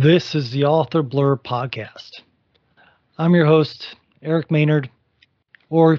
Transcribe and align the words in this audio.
This 0.00 0.36
is 0.36 0.52
the 0.52 0.62
Author 0.62 1.02
Blurb 1.02 1.42
podcast. 1.42 2.20
I'm 3.18 3.34
your 3.34 3.46
host, 3.46 3.96
Eric 4.22 4.48
Maynard, 4.48 4.88
or 5.70 5.98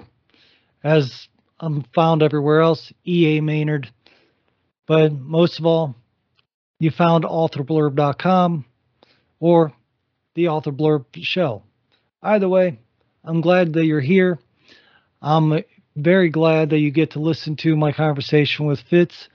as 0.81 1.27
I'm 1.59 1.83
found 1.93 2.23
everywhere 2.23 2.61
else, 2.61 2.93
EA 3.05 3.41
Maynard. 3.41 3.91
But 4.87 5.11
most 5.11 5.59
of 5.59 5.65
all, 5.65 5.95
you 6.79 6.91
found 6.91 7.25
authorblurb.com 7.25 8.63
or 9.41 9.73
the 10.33 10.47
Author 10.47 10.71
Blurb 10.71 11.03
show. 11.15 11.63
Either 12.23 12.47
way, 12.47 12.79
I'm 13.25 13.41
glad 13.41 13.73
that 13.73 13.83
you're 13.83 13.99
here. 13.99 14.39
I'm 15.21 15.61
very 15.97 16.29
glad 16.29 16.69
that 16.69 16.79
you 16.79 16.91
get 16.91 17.11
to 17.11 17.19
listen 17.19 17.57
to 17.57 17.75
my 17.75 17.91
conversation 17.91 18.65
with 18.65 18.79
Fitz 18.79 19.27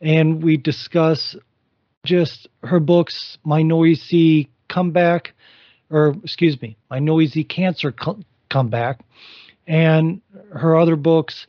and 0.00 0.40
we 0.40 0.56
discuss 0.56 1.34
just 2.04 2.48
her 2.62 2.80
books, 2.80 3.38
My 3.44 3.62
Noisy 3.62 4.50
Comeback, 4.68 5.34
or 5.90 6.14
excuse 6.22 6.60
me, 6.60 6.76
My 6.90 6.98
Noisy 6.98 7.44
Cancer 7.44 7.92
Co- 7.92 8.20
Comeback, 8.50 9.00
and 9.66 10.20
her 10.52 10.76
other 10.76 10.96
books. 10.96 11.46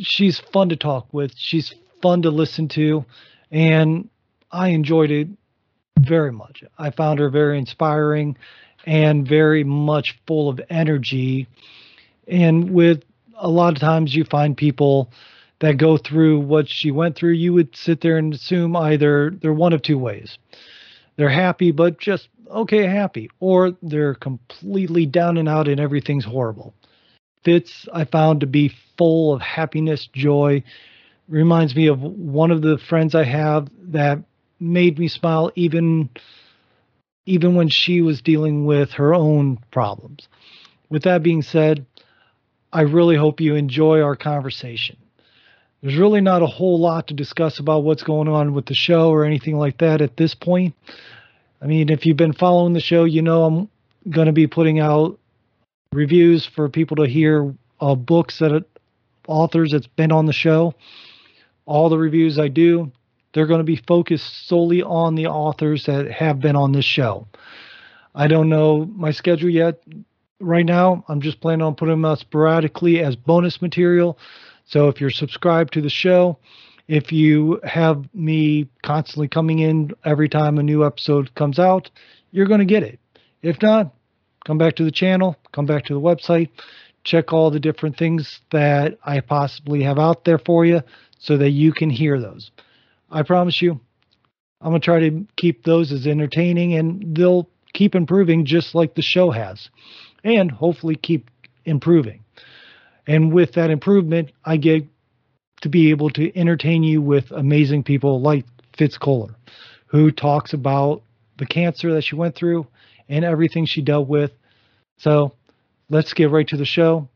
She's 0.00 0.40
fun 0.52 0.70
to 0.70 0.76
talk 0.76 1.12
with. 1.12 1.32
She's 1.36 1.74
fun 2.00 2.22
to 2.22 2.30
listen 2.30 2.68
to, 2.68 3.04
and 3.50 4.08
I 4.50 4.68
enjoyed 4.68 5.10
it 5.10 5.28
very 5.98 6.32
much. 6.32 6.64
I 6.78 6.90
found 6.90 7.18
her 7.18 7.28
very 7.28 7.58
inspiring 7.58 8.36
and 8.86 9.28
very 9.28 9.64
much 9.64 10.18
full 10.26 10.48
of 10.48 10.60
energy. 10.70 11.48
And 12.26 12.70
with 12.70 13.02
a 13.36 13.48
lot 13.48 13.74
of 13.74 13.80
times, 13.80 14.14
you 14.14 14.24
find 14.24 14.56
people 14.56 15.10
that 15.60 15.76
go 15.76 15.96
through 15.96 16.40
what 16.40 16.68
she 16.68 16.90
went 16.90 17.16
through, 17.16 17.32
you 17.32 17.52
would 17.52 17.74
sit 17.74 18.00
there 18.00 18.16
and 18.16 18.32
assume 18.32 18.76
either 18.76 19.30
they're 19.30 19.52
one 19.52 19.72
of 19.72 19.82
two 19.82 19.98
ways. 19.98 20.38
They're 21.16 21.28
happy, 21.28 21.72
but 21.72 21.98
just 21.98 22.28
okay, 22.50 22.86
happy, 22.86 23.30
or 23.40 23.72
they're 23.82 24.14
completely 24.14 25.04
down 25.04 25.36
and 25.36 25.48
out 25.48 25.68
and 25.68 25.80
everything's 25.80 26.24
horrible. 26.24 26.74
Fitz, 27.44 27.88
I 27.92 28.04
found 28.04 28.40
to 28.40 28.46
be 28.46 28.72
full 28.96 29.34
of 29.34 29.40
happiness, 29.40 30.08
joy. 30.12 30.62
Reminds 31.28 31.74
me 31.74 31.88
of 31.88 32.00
one 32.00 32.50
of 32.50 32.62
the 32.62 32.78
friends 32.78 33.14
I 33.14 33.24
have 33.24 33.68
that 33.92 34.20
made 34.60 34.98
me 34.98 35.08
smile 35.08 35.52
even 35.54 36.08
even 37.26 37.54
when 37.54 37.68
she 37.68 38.00
was 38.00 38.22
dealing 38.22 38.64
with 38.64 38.92
her 38.92 39.14
own 39.14 39.58
problems. 39.70 40.28
With 40.88 41.02
that 41.02 41.22
being 41.22 41.42
said, 41.42 41.84
I 42.72 42.82
really 42.82 43.16
hope 43.16 43.40
you 43.40 43.54
enjoy 43.54 44.00
our 44.00 44.16
conversation 44.16 44.96
there's 45.82 45.96
really 45.96 46.20
not 46.20 46.42
a 46.42 46.46
whole 46.46 46.80
lot 46.80 47.08
to 47.08 47.14
discuss 47.14 47.58
about 47.58 47.84
what's 47.84 48.02
going 48.02 48.28
on 48.28 48.52
with 48.52 48.66
the 48.66 48.74
show 48.74 49.10
or 49.10 49.24
anything 49.24 49.56
like 49.56 49.78
that 49.78 50.00
at 50.00 50.16
this 50.16 50.34
point. 50.34 50.74
I 51.62 51.66
mean, 51.66 51.88
if 51.88 52.04
you've 52.04 52.16
been 52.16 52.32
following 52.32 52.72
the 52.72 52.80
show, 52.80 53.04
you 53.04 53.22
know 53.22 53.44
I'm 53.44 53.68
going 54.10 54.26
to 54.26 54.32
be 54.32 54.46
putting 54.46 54.80
out 54.80 55.18
reviews 55.92 56.46
for 56.46 56.68
people 56.68 56.96
to 56.96 57.06
hear 57.06 57.54
uh, 57.80 57.94
books 57.94 58.38
that 58.38 58.64
authors 59.26 59.72
that's 59.72 59.86
been 59.86 60.12
on 60.12 60.26
the 60.26 60.32
show. 60.32 60.74
All 61.66 61.88
the 61.88 61.98
reviews 61.98 62.38
I 62.38 62.48
do, 62.48 62.90
they're 63.32 63.46
going 63.46 63.60
to 63.60 63.64
be 63.64 63.80
focused 63.86 64.48
solely 64.48 64.82
on 64.82 65.14
the 65.14 65.26
authors 65.26 65.84
that 65.86 66.10
have 66.10 66.40
been 66.40 66.56
on 66.56 66.72
this 66.72 66.84
show. 66.84 67.26
I 68.14 68.26
don't 68.26 68.48
know 68.48 68.84
my 68.84 69.12
schedule 69.12 69.50
yet. 69.50 69.82
Right 70.40 70.64
now, 70.64 71.04
I'm 71.08 71.20
just 71.20 71.40
planning 71.40 71.62
on 71.62 71.74
putting 71.74 71.94
them 71.94 72.04
out 72.04 72.20
sporadically 72.20 73.00
as 73.00 73.16
bonus 73.16 73.60
material 73.60 74.18
so 74.68 74.88
if 74.88 75.00
you're 75.00 75.10
subscribed 75.10 75.72
to 75.72 75.80
the 75.80 75.88
show, 75.88 76.38
if 76.88 77.10
you 77.10 77.58
have 77.64 78.04
me 78.14 78.68
constantly 78.82 79.26
coming 79.26 79.60
in 79.60 79.92
every 80.04 80.28
time 80.28 80.58
a 80.58 80.62
new 80.62 80.84
episode 80.84 81.34
comes 81.34 81.58
out, 81.58 81.90
you're 82.32 82.46
going 82.46 82.60
to 82.60 82.66
get 82.66 82.82
it. 82.82 83.00
If 83.40 83.62
not, 83.62 83.94
come 84.46 84.58
back 84.58 84.76
to 84.76 84.84
the 84.84 84.90
channel, 84.90 85.36
come 85.52 85.64
back 85.64 85.86
to 85.86 85.94
the 85.94 86.00
website, 86.00 86.50
check 87.02 87.32
all 87.32 87.50
the 87.50 87.60
different 87.60 87.96
things 87.96 88.40
that 88.52 88.98
I 89.02 89.20
possibly 89.20 89.82
have 89.84 89.98
out 89.98 90.26
there 90.26 90.38
for 90.38 90.66
you 90.66 90.82
so 91.18 91.38
that 91.38 91.50
you 91.50 91.72
can 91.72 91.88
hear 91.88 92.20
those. 92.20 92.50
I 93.10 93.22
promise 93.22 93.62
you, 93.62 93.80
I'm 94.60 94.70
going 94.70 94.82
to 94.82 94.84
try 94.84 95.00
to 95.00 95.26
keep 95.36 95.64
those 95.64 95.92
as 95.92 96.06
entertaining 96.06 96.74
and 96.74 97.16
they'll 97.16 97.48
keep 97.72 97.94
improving 97.94 98.44
just 98.44 98.74
like 98.74 98.94
the 98.94 99.02
show 99.02 99.30
has 99.30 99.70
and 100.24 100.50
hopefully 100.50 100.96
keep 100.96 101.30
improving. 101.64 102.22
And 103.08 103.32
with 103.32 103.52
that 103.54 103.70
improvement, 103.70 104.30
I 104.44 104.58
get 104.58 104.84
to 105.62 105.68
be 105.68 105.90
able 105.90 106.10
to 106.10 106.36
entertain 106.38 106.84
you 106.84 107.02
with 107.02 107.32
amazing 107.32 107.82
people 107.82 108.20
like 108.20 108.44
Fitz 108.76 108.98
Koehler, 108.98 109.34
who 109.86 110.12
talks 110.12 110.52
about 110.52 111.02
the 111.38 111.46
cancer 111.46 111.92
that 111.94 112.02
she 112.02 112.14
went 112.14 112.36
through 112.36 112.66
and 113.08 113.24
everything 113.24 113.64
she 113.64 113.80
dealt 113.80 114.08
with. 114.08 114.30
So 114.98 115.32
let's 115.88 116.12
get 116.12 116.30
right 116.30 116.46
to 116.48 116.56
the 116.56 116.66
show. 116.66 117.08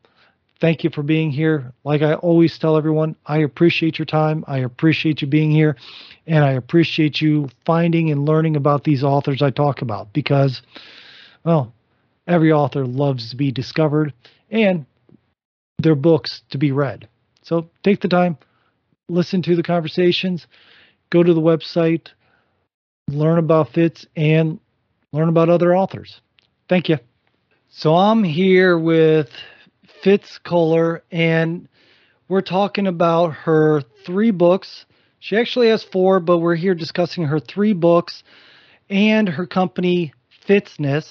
Thank 0.61 0.83
you 0.83 0.91
for 0.91 1.03
being 1.03 1.31
here. 1.31 1.73
Like 1.85 2.03
I 2.03 2.15
always 2.15 2.59
tell 2.59 2.77
everyone, 2.77 3.15
I 3.27 3.39
appreciate 3.39 3.99
your 3.99 4.07
time. 4.07 4.45
I 4.49 4.59
appreciate 4.59 5.21
you 5.21 5.29
being 5.29 5.51
here. 5.51 5.77
And 6.27 6.43
I 6.43 6.53
appreciate 6.53 7.21
you 7.21 7.51
finding 7.67 8.11
and 8.11 8.27
learning 8.27 8.57
about 8.57 8.85
these 8.85 9.05
authors 9.05 9.43
I 9.43 9.51
talk 9.51 9.83
about 9.83 10.13
because, 10.13 10.63
well, 11.45 11.75
every 12.27 12.51
author 12.51 12.87
loves 12.87 13.31
to 13.31 13.37
be 13.37 13.51
discovered. 13.51 14.15
And 14.51 14.87
their 15.83 15.95
books 15.95 16.43
to 16.51 16.59
be 16.59 16.73
read. 16.73 17.09
So 17.43 17.71
take 17.83 18.01
the 18.01 18.09
time, 18.09 18.39
listen 19.09 19.43
to 19.43 19.57
the 19.57 19.63
conversations, 19.63 20.47
go 21.11 21.23
to 21.23 21.35
the 21.35 21.41
website, 21.41 22.09
learn 23.09 23.39
about 23.39 23.71
Fitz, 23.71 24.07
and 24.17 24.61
learn 25.13 25.29
about 25.29 25.49
other 25.49 25.77
authors. 25.77 26.21
Thank 26.69 26.89
you. 26.89 26.99
So 27.69 27.95
I'm 27.95 28.23
here 28.23 28.79
with 28.79 29.31
Fitz 30.03 30.39
Koehler, 30.45 31.01
and 31.11 31.69
we're 32.29 32.41
talking 32.41 32.87
about 32.87 33.35
her 33.35 33.83
three 34.05 34.31
books. 34.31 34.87
She 35.21 35.37
actually 35.37 35.69
has 35.69 35.83
four, 35.83 36.21
but 36.21 36.39
we're 36.39 36.57
here 36.57 36.75
discussing 36.75 37.25
her 37.25 37.41
three 37.41 37.73
books 37.73 38.25
and 38.89 39.29
her 39.29 39.47
company, 39.47 40.13
Fitzness, 40.47 41.09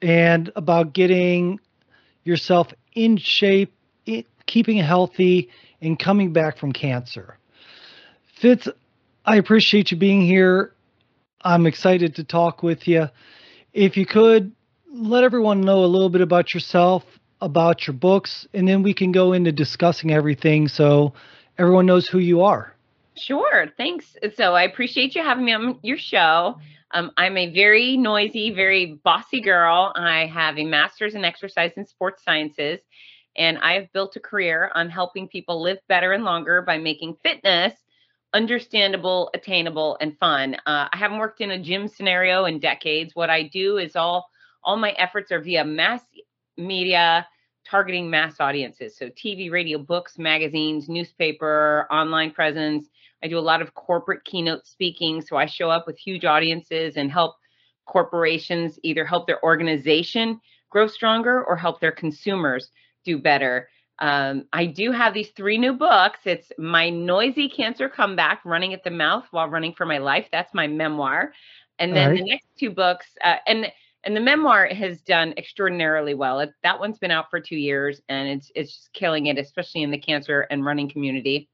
and 0.00 0.50
about 0.54 0.92
getting 0.92 1.60
yourself 2.28 2.68
in 2.94 3.16
shape, 3.16 3.72
keeping 4.46 4.76
healthy, 4.76 5.48
and 5.80 5.98
coming 5.98 6.32
back 6.32 6.58
from 6.58 6.72
cancer. 6.72 7.38
Fitz, 8.40 8.68
I 9.24 9.36
appreciate 9.36 9.90
you 9.90 9.96
being 9.96 10.20
here. 10.20 10.72
I'm 11.42 11.66
excited 11.66 12.14
to 12.16 12.24
talk 12.24 12.62
with 12.62 12.86
you. 12.86 13.08
If 13.72 13.96
you 13.96 14.06
could, 14.06 14.52
let 14.92 15.24
everyone 15.24 15.60
know 15.60 15.84
a 15.84 15.86
little 15.86 16.08
bit 16.08 16.20
about 16.20 16.54
yourself, 16.54 17.04
about 17.40 17.86
your 17.86 17.94
books, 17.94 18.46
and 18.54 18.66
then 18.66 18.82
we 18.82 18.94
can 18.94 19.12
go 19.12 19.32
into 19.32 19.52
discussing 19.52 20.12
everything 20.12 20.68
so 20.68 21.14
everyone 21.56 21.86
knows 21.86 22.08
who 22.08 22.18
you 22.18 22.42
are. 22.42 22.74
Sure. 23.18 23.66
Thanks. 23.76 24.16
So 24.36 24.54
I 24.54 24.62
appreciate 24.62 25.14
you 25.14 25.22
having 25.22 25.44
me 25.44 25.52
on 25.52 25.78
your 25.82 25.98
show. 25.98 26.58
Um, 26.92 27.10
I'm 27.16 27.36
a 27.36 27.52
very 27.52 27.96
noisy, 27.96 28.50
very 28.50 28.94
bossy 29.04 29.40
girl. 29.40 29.92
I 29.94 30.26
have 30.26 30.58
a 30.58 30.64
master's 30.64 31.14
in 31.14 31.24
exercise 31.24 31.72
and 31.76 31.86
sports 31.86 32.22
sciences, 32.24 32.80
and 33.36 33.58
I 33.58 33.74
have 33.74 33.92
built 33.92 34.16
a 34.16 34.20
career 34.20 34.70
on 34.74 34.88
helping 34.88 35.28
people 35.28 35.60
live 35.60 35.78
better 35.88 36.12
and 36.12 36.24
longer 36.24 36.62
by 36.62 36.78
making 36.78 37.16
fitness 37.22 37.74
understandable, 38.34 39.30
attainable, 39.34 39.96
and 40.00 40.18
fun. 40.18 40.54
Uh, 40.66 40.88
I 40.92 40.96
haven't 40.96 41.18
worked 41.18 41.40
in 41.40 41.50
a 41.50 41.62
gym 41.62 41.88
scenario 41.88 42.44
in 42.44 42.58
decades. 42.58 43.14
What 43.14 43.30
I 43.30 43.42
do 43.44 43.78
is 43.78 43.96
all 43.96 44.28
all 44.64 44.76
my 44.76 44.90
efforts 44.92 45.32
are 45.32 45.40
via 45.40 45.64
mass 45.64 46.02
media 46.56 47.26
targeting 47.68 48.08
mass 48.08 48.40
audiences. 48.40 48.96
So 48.96 49.08
TV, 49.10 49.50
radio, 49.50 49.78
books, 49.78 50.18
magazines, 50.18 50.88
newspaper, 50.88 51.86
online 51.90 52.30
presence, 52.30 52.88
I 53.22 53.28
do 53.28 53.38
a 53.38 53.40
lot 53.40 53.62
of 53.62 53.74
corporate 53.74 54.24
keynote 54.24 54.66
speaking. 54.66 55.20
So 55.20 55.36
I 55.36 55.46
show 55.46 55.70
up 55.70 55.86
with 55.86 55.98
huge 55.98 56.24
audiences 56.24 56.96
and 56.96 57.10
help 57.10 57.36
corporations 57.86 58.78
either 58.82 59.04
help 59.04 59.26
their 59.26 59.42
organization 59.42 60.40
grow 60.70 60.86
stronger 60.86 61.44
or 61.44 61.56
help 61.56 61.80
their 61.80 61.92
consumers 61.92 62.70
do 63.04 63.18
better. 63.18 63.68
Um, 64.00 64.44
I 64.52 64.66
do 64.66 64.92
have 64.92 65.14
these 65.14 65.30
three 65.30 65.58
new 65.58 65.72
books. 65.72 66.20
It's 66.24 66.52
My 66.58 66.88
Noisy 66.90 67.48
Cancer 67.48 67.88
Comeback, 67.88 68.40
Running 68.44 68.72
at 68.72 68.84
the 68.84 68.90
Mouth 68.90 69.24
While 69.32 69.48
Running 69.48 69.72
for 69.72 69.86
My 69.86 69.98
Life. 69.98 70.28
That's 70.30 70.54
my 70.54 70.68
memoir. 70.68 71.32
And 71.80 71.96
then 71.96 72.10
right. 72.10 72.18
the 72.18 72.24
next 72.24 72.46
two 72.58 72.70
books, 72.70 73.06
uh, 73.24 73.36
and 73.46 73.72
and 74.04 74.16
the 74.16 74.20
memoir 74.20 74.66
has 74.66 75.00
done 75.02 75.34
extraordinarily 75.36 76.14
well. 76.14 76.40
It, 76.40 76.52
that 76.62 76.78
one's 76.78 76.98
been 76.98 77.10
out 77.10 77.30
for 77.30 77.40
two 77.40 77.56
years, 77.56 78.00
and 78.08 78.28
it's 78.28 78.50
it's 78.54 78.72
just 78.72 78.92
killing 78.92 79.26
it, 79.26 79.38
especially 79.38 79.82
in 79.82 79.90
the 79.90 79.98
cancer 79.98 80.46
and 80.50 80.64
running 80.64 80.90
community. 80.90 81.48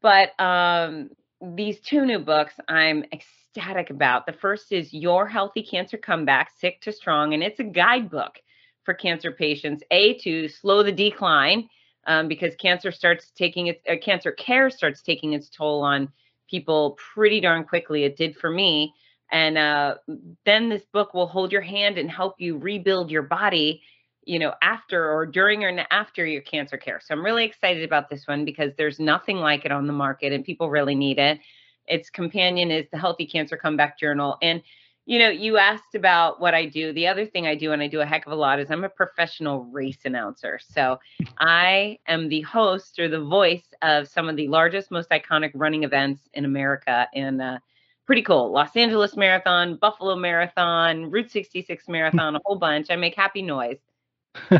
But 0.00 0.38
um, 0.40 1.10
these 1.40 1.80
two 1.80 2.04
new 2.04 2.18
books 2.18 2.54
I'm 2.68 3.04
ecstatic 3.12 3.90
about. 3.90 4.26
The 4.26 4.32
first 4.32 4.72
is 4.72 4.92
Your 4.92 5.26
Healthy 5.26 5.62
Cancer 5.62 5.96
Comeback 5.96 6.50
Sick 6.58 6.80
to 6.82 6.92
Strong, 6.92 7.34
and 7.34 7.42
it's 7.42 7.60
a 7.60 7.64
guidebook 7.64 8.38
for 8.84 8.94
cancer 8.94 9.32
patients, 9.32 9.82
A, 9.90 10.14
to 10.18 10.48
slow 10.48 10.82
the 10.82 10.92
decline 10.92 11.68
um, 12.06 12.28
because 12.28 12.54
cancer 12.56 12.92
starts 12.92 13.32
taking 13.34 13.68
its 13.68 13.80
uh, 13.90 13.94
cancer 14.02 14.32
care 14.32 14.70
starts 14.70 15.02
taking 15.02 15.32
its 15.32 15.48
toll 15.48 15.82
on 15.82 16.10
people 16.48 16.98
pretty 17.14 17.40
darn 17.40 17.64
quickly. 17.64 18.04
It 18.04 18.16
did 18.16 18.36
for 18.36 18.50
me. 18.50 18.94
And 19.30 19.58
uh, 19.58 19.96
then 20.44 20.68
this 20.68 20.84
book 20.92 21.14
will 21.14 21.26
hold 21.26 21.52
your 21.52 21.62
hand 21.62 21.98
and 21.98 22.10
help 22.10 22.40
you 22.40 22.56
rebuild 22.58 23.10
your 23.10 23.22
body, 23.22 23.82
you 24.24 24.38
know, 24.38 24.54
after 24.62 25.10
or 25.10 25.26
during 25.26 25.64
or 25.64 25.86
after 25.90 26.24
your 26.24 26.42
cancer 26.42 26.76
care. 26.76 27.00
So 27.02 27.14
I'm 27.14 27.24
really 27.24 27.44
excited 27.44 27.82
about 27.82 28.08
this 28.08 28.26
one 28.26 28.44
because 28.44 28.72
there's 28.76 29.00
nothing 29.00 29.38
like 29.38 29.64
it 29.64 29.72
on 29.72 29.86
the 29.86 29.92
market 29.92 30.32
and 30.32 30.44
people 30.44 30.70
really 30.70 30.94
need 30.94 31.18
it. 31.18 31.40
Its 31.86 32.10
companion 32.10 32.70
is 32.70 32.86
the 32.90 32.98
Healthy 32.98 33.26
Cancer 33.26 33.56
Comeback 33.56 33.98
Journal. 33.98 34.38
And 34.40 34.62
you 35.06 35.18
know, 35.18 35.28
you 35.28 35.58
asked 35.58 35.94
about 35.94 36.40
what 36.40 36.54
I 36.54 36.64
do. 36.64 36.92
The 36.92 37.06
other 37.06 37.26
thing 37.26 37.46
I 37.46 37.54
do, 37.54 37.72
and 37.72 37.82
I 37.82 37.88
do 37.88 38.00
a 38.00 38.06
heck 38.06 38.24
of 38.24 38.32
a 38.32 38.36
lot, 38.36 38.58
is 38.58 38.70
I'm 38.70 38.84
a 38.84 38.88
professional 38.88 39.64
race 39.64 39.98
announcer. 40.06 40.58
So 40.66 40.98
I 41.38 41.98
am 42.08 42.28
the 42.28 42.40
host 42.40 42.98
or 42.98 43.08
the 43.08 43.20
voice 43.20 43.66
of 43.82 44.08
some 44.08 44.30
of 44.30 44.36
the 44.36 44.48
largest, 44.48 44.90
most 44.90 45.10
iconic 45.10 45.50
running 45.54 45.82
events 45.82 46.22
in 46.32 46.46
America. 46.46 47.06
And 47.14 47.42
uh, 47.42 47.58
pretty 48.06 48.22
cool 48.22 48.50
Los 48.52 48.74
Angeles 48.76 49.16
Marathon, 49.16 49.76
Buffalo 49.76 50.16
Marathon, 50.16 51.10
Route 51.10 51.30
66 51.30 51.88
Marathon, 51.88 52.36
a 52.36 52.40
whole 52.44 52.56
bunch. 52.56 52.88
I 52.90 52.96
make 52.96 53.14
happy 53.14 53.42
noise. 53.42 53.78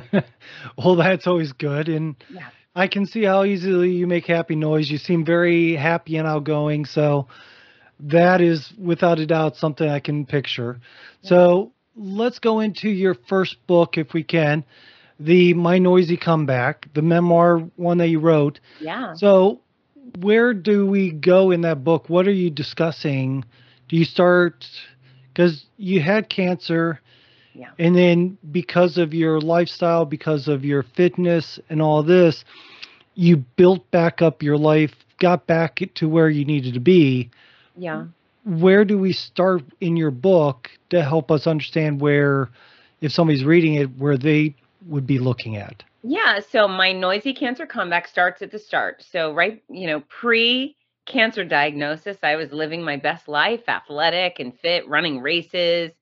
well, 0.78 0.96
that's 0.96 1.26
always 1.26 1.52
good. 1.52 1.88
And 1.88 2.16
yeah. 2.30 2.48
I 2.74 2.88
can 2.88 3.06
see 3.06 3.24
how 3.24 3.44
easily 3.44 3.90
you 3.90 4.06
make 4.06 4.26
happy 4.26 4.56
noise. 4.56 4.90
You 4.90 4.98
seem 4.98 5.24
very 5.24 5.74
happy 5.74 6.16
and 6.16 6.26
outgoing. 6.26 6.84
So, 6.84 7.28
that 8.00 8.40
is 8.40 8.72
without 8.78 9.18
a 9.18 9.26
doubt 9.26 9.56
something 9.56 9.88
I 9.88 10.00
can 10.00 10.26
picture. 10.26 10.80
So 11.22 11.72
let's 11.96 12.38
go 12.38 12.60
into 12.60 12.88
your 12.88 13.14
first 13.14 13.66
book 13.66 13.96
if 13.96 14.12
we 14.12 14.22
can, 14.22 14.64
the 15.20 15.54
My 15.54 15.78
Noisy 15.78 16.16
Comeback, 16.16 16.92
the 16.94 17.02
memoir 17.02 17.58
one 17.76 17.98
that 17.98 18.08
you 18.08 18.18
wrote. 18.18 18.60
Yeah. 18.80 19.14
So 19.14 19.60
where 20.18 20.54
do 20.54 20.86
we 20.86 21.10
go 21.10 21.50
in 21.50 21.62
that 21.62 21.84
book? 21.84 22.08
What 22.08 22.26
are 22.26 22.32
you 22.32 22.50
discussing? 22.50 23.44
Do 23.88 23.96
you 23.96 24.04
start 24.04 24.66
because 25.32 25.66
you 25.76 26.00
had 26.00 26.28
cancer? 26.28 27.00
Yeah. 27.54 27.70
And 27.78 27.96
then 27.96 28.38
because 28.50 28.98
of 28.98 29.14
your 29.14 29.40
lifestyle, 29.40 30.04
because 30.04 30.48
of 30.48 30.64
your 30.64 30.82
fitness 30.82 31.60
and 31.68 31.80
all 31.80 32.02
this, 32.02 32.44
you 33.14 33.38
built 33.56 33.88
back 33.90 34.22
up 34.22 34.42
your 34.42 34.58
life, 34.58 34.92
got 35.20 35.46
back 35.46 35.80
to 35.94 36.08
where 36.08 36.28
you 36.28 36.44
needed 36.44 36.74
to 36.74 36.80
be. 36.80 37.30
Yeah. 37.76 38.06
Where 38.44 38.84
do 38.84 38.98
we 38.98 39.12
start 39.12 39.62
in 39.80 39.96
your 39.96 40.10
book 40.10 40.68
to 40.90 41.02
help 41.02 41.30
us 41.30 41.46
understand 41.46 42.00
where, 42.00 42.50
if 43.00 43.12
somebody's 43.12 43.44
reading 43.44 43.74
it, 43.74 43.96
where 43.98 44.18
they 44.18 44.54
would 44.86 45.06
be 45.06 45.18
looking 45.18 45.56
at? 45.56 45.82
Yeah. 46.06 46.40
So 46.50 46.68
my 46.68 46.92
noisy 46.92 47.32
cancer 47.32 47.64
comeback 47.64 48.06
starts 48.06 48.42
at 48.42 48.50
the 48.50 48.58
start. 48.58 49.02
So, 49.10 49.32
right, 49.32 49.62
you 49.70 49.86
know, 49.86 50.00
pre 50.00 50.76
cancer 51.06 51.44
diagnosis, 51.44 52.18
I 52.22 52.36
was 52.36 52.52
living 52.52 52.82
my 52.82 52.98
best 52.98 53.26
life, 53.26 53.62
athletic 53.68 54.38
and 54.38 54.58
fit, 54.60 54.86
running 54.86 55.20
races, 55.22 55.92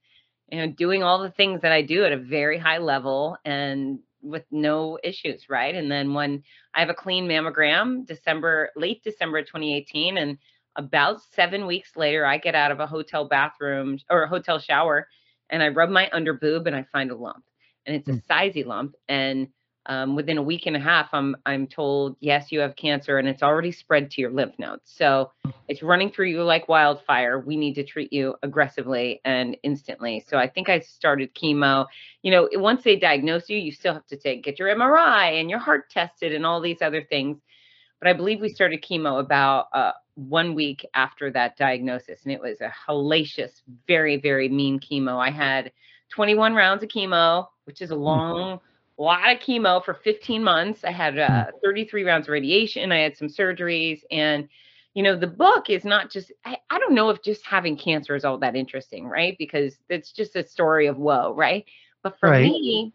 you 0.51 0.59
know, 0.59 0.67
doing 0.67 1.05
all 1.05 1.23
the 1.23 1.31
things 1.31 1.63
that 1.63 1.71
I 1.71 1.83
do 1.83 2.05
at 2.05 2.13
a 2.13 2.17
very 2.17 2.59
high 2.59 2.79
level 2.79 3.37
and 3.45 4.01
with 4.23 4.45
no 4.51 4.99
issues, 5.05 5.49
right? 5.49 5.75
And 5.75 5.91
then 5.91 6.15
when 6.15 6.43
I 6.75 6.81
have 6.81 6.91
a 6.91 6.95
clean 6.95 7.29
mammogram, 7.29 8.05
December, 8.05 8.71
late 8.75 9.05
December 9.05 9.43
2018, 9.43 10.19
and 10.19 10.37
about 10.75 11.23
seven 11.33 11.65
weeks 11.65 11.97
later, 11.97 12.27
I 12.27 12.39
get 12.39 12.57
out 12.57 12.73
of 12.73 12.81
a 12.81 12.89
hotel 12.89 13.29
bathroom 13.29 13.99
or 14.11 14.25
a 14.25 14.29
hotel 14.29 14.59
shower 14.59 15.07
and 15.49 15.63
I 15.63 15.69
rub 15.69 15.91
my 15.91 16.11
under 16.13 16.35
boob 16.35 16.67
and 16.67 16.75
I 16.75 16.87
find 16.91 17.13
a 17.13 17.17
lump. 17.17 17.45
And 17.87 17.95
it's 17.95 18.09
a 18.09 18.13
mm. 18.13 18.27
sizey 18.27 18.67
lump. 18.67 18.97
And 19.09 19.49
um, 19.87 20.15
within 20.15 20.39
a 20.39 20.43
week 20.43 20.67
and 20.67 20.77
a 20.77 20.81
half, 20.81 21.09
I'm 21.13 21.37
I'm 21.45 21.67
told, 21.67 22.17
yes, 22.21 22.53
you 22.53 22.61
have 22.61 22.77
cancer 22.77 23.19
and 23.19 23.29
it's 23.29 23.43
already 23.43 23.73
spread 23.73 24.11
to 24.13 24.21
your 24.21 24.31
lymph 24.31 24.59
nodes. 24.59 24.83
So 24.85 25.33
it's 25.69 25.83
running 25.83 26.11
through 26.11 26.27
you 26.27 26.45
like 26.45 26.69
wildfire. 26.69 27.41
We 27.41 27.57
need 27.57 27.75
to 27.75 27.85
treat 27.85 28.13
you 28.13 28.37
aggressively 28.43 29.21
and 29.25 29.57
instantly. 29.63 30.25
So 30.29 30.39
I 30.39 30.49
think 30.49 30.69
I 30.69 30.81
started 30.81 31.35
chemo. 31.35 31.87
You 32.23 32.31
know, 32.31 32.49
once 32.55 32.85
they 32.85 32.97
diagnose 32.97 33.49
you, 33.49 33.59
you 33.59 33.73
still 33.73 33.95
have 33.95 34.07
to 34.07 34.17
take 34.17 34.45
get 34.45 34.59
your 34.59 34.69
MRI 34.69 35.41
and 35.41 35.51
your 35.51 35.59
heart 35.59 35.91
tested 35.91 36.33
and 36.33 36.47
all 36.47 36.61
these 36.61 36.83
other 36.83 37.03
things. 37.03 37.39
But 38.01 38.09
I 38.09 38.13
believe 38.13 38.41
we 38.41 38.49
started 38.49 38.83
chemo 38.83 39.21
about 39.21 39.67
uh, 39.73 39.93
one 40.15 40.55
week 40.55 40.87
after 40.95 41.31
that 41.31 41.57
diagnosis, 41.57 42.21
and 42.25 42.33
it 42.33 42.41
was 42.41 42.61
a 42.61 42.73
hellacious, 42.89 43.63
very, 43.87 44.17
very 44.17 44.49
mean 44.49 44.81
chemo. 44.81 45.19
I 45.19 45.31
had 45.31 45.73
21 46.11 46.55
rounds 46.55 46.83
of 46.83 46.89
chemo, 46.89 47.47
which 47.65 47.81
is 47.81 47.91
a 47.91 47.95
hmm. 47.95 48.03
long, 48.03 48.61
mm-hmm. 49.03 49.23
lot 49.23 49.33
of 49.33 49.39
chemo 49.41 49.85
for 49.85 49.95
15 49.95 50.43
months. 50.43 50.85
I 50.85 50.91
had 50.91 51.19
uh, 51.19 51.47
hmm. 51.47 51.59
33 51.65 52.05
rounds 52.05 52.29
of 52.29 52.33
radiation. 52.33 52.93
I 52.93 52.99
had 52.99 53.17
some 53.17 53.29
surgeries, 53.29 54.01
and 54.11 54.49
you 54.95 55.03
know, 55.03 55.17
the 55.17 55.27
book 55.27 55.71
is 55.71 55.85
not 55.85 56.11
just. 56.11 56.33
I, 56.45 56.59
I 56.71 56.79
don't 56.79 56.95
know 56.95 57.11
if 57.11 57.23
just 57.23 57.45
having 57.45 57.77
cancer 57.77 58.15
is 58.15 58.25
all 58.25 58.39
that 58.39 58.57
interesting, 58.57 59.07
right? 59.07 59.37
Because 59.39 59.77
it's 59.89 60.13
just 60.13 60.37
a 60.37 60.47
story 60.47 60.87
of 60.87 60.99
woe, 60.99 61.35
right? 61.35 61.65
But 62.03 62.19
for 62.19 62.31
right. 62.31 62.43
me, 62.43 62.93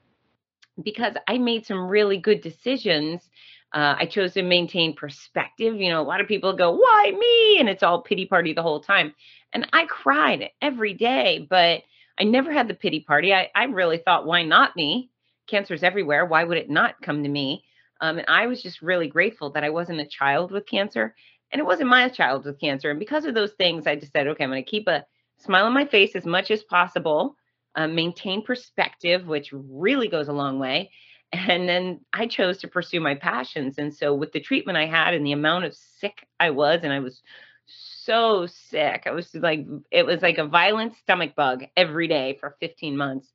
because 0.84 1.16
I 1.28 1.38
made 1.38 1.66
some 1.66 1.88
really 1.88 2.18
good 2.18 2.42
decisions 2.42 3.30
uh, 3.74 3.96
I 4.00 4.06
chose 4.06 4.34
to 4.34 4.44
maintain 4.44 4.96
perspective. 4.96 5.76
You 5.76 5.90
know, 5.90 6.02
a 6.02 6.04
lot 6.04 6.22
of 6.22 6.28
people 6.28 6.54
go, 6.54 6.72
why 6.72 7.12
me? 7.18 7.60
And 7.60 7.68
it's 7.68 7.84
all 7.84 8.02
pity 8.02 8.26
party 8.26 8.54
the 8.54 8.64
whole 8.64 8.80
time. 8.80 9.14
And 9.54 9.68
I 9.74 9.86
cried 9.86 10.50
every 10.62 10.94
day, 10.94 11.46
but 11.50 11.84
I 12.18 12.24
never 12.24 12.52
had 12.52 12.68
the 12.68 12.74
pity 12.74 13.02
party. 13.02 13.34
I, 13.34 13.50
I 13.54 13.66
really 13.66 13.98
thought, 13.98 14.26
why 14.26 14.44
not 14.44 14.76
me? 14.76 15.10
Cancer's 15.48 15.84
everywhere. 15.84 16.26
Why 16.26 16.44
would 16.44 16.58
it 16.58 16.70
not 16.70 17.02
come 17.02 17.24
to 17.24 17.30
me? 17.30 17.64
Um, 18.02 18.20
and 18.20 18.28
I 18.28 18.48
was 18.48 18.62
just 18.62 18.82
really 18.82 19.08
grateful 19.08 19.52
that 19.52 19.64
I 19.64 19.70
wasn't 19.70 20.00
a 20.00 20.06
child 20.06 20.52
with 20.52 20.68
cancer 20.68 21.16
and 21.52 21.60
it 21.60 21.66
wasn't 21.66 21.90
my 21.90 22.10
child 22.10 22.46
with 22.46 22.60
cancer. 22.60 22.90
And 22.90 23.00
because 23.00 23.26
of 23.26 23.34
those 23.34 23.54
things, 23.54 23.88
I 23.88 23.96
just 23.96 24.12
said, 24.12 24.28
okay, 24.28 24.44
I'm 24.44 24.50
going 24.50 24.64
to 24.64 24.70
keep 24.70 24.88
a 24.88 25.06
smile 25.38 25.66
on 25.66 25.74
my 25.74 25.86
face 25.86 26.16
as 26.16 26.26
much 26.26 26.52
as 26.52 26.64
possible, 26.64 27.36
uh, 27.76 27.88
maintain 27.88 28.44
perspective, 28.44 29.28
which 29.28 29.52
really 29.54 30.08
goes 30.08 30.28
a 30.28 30.34
long 30.34 30.60
way, 30.60 30.92
and 31.32 31.68
then 31.68 32.02
I 32.14 32.28
chose 32.28 32.58
to 32.60 32.68
pursue 32.68 33.00
my 33.00 33.16
passions. 33.16 33.78
And 33.78 33.94
so, 33.94 34.14
with 34.14 34.32
the 34.32 34.40
treatment 34.40 34.78
I 34.78 34.88
had 34.88 35.14
and 35.14 35.26
the 35.26 35.34
amount 35.34 35.66
of 35.66 35.76
sick 35.76 36.26
I 36.40 36.50
was, 36.52 36.82
and 36.84 36.92
I 36.92 37.00
was 37.00 37.22
so 37.66 38.48
sick, 38.48 39.04
I 39.06 39.12
was 39.12 39.34
like, 39.36 39.66
it 39.92 40.06
was 40.06 40.22
like 40.22 40.38
a 40.38 40.48
violent 40.48 40.96
stomach 40.98 41.36
bug 41.36 41.66
every 41.76 42.08
day 42.08 42.38
for 42.40 42.56
15 42.60 42.96
months 42.96 43.28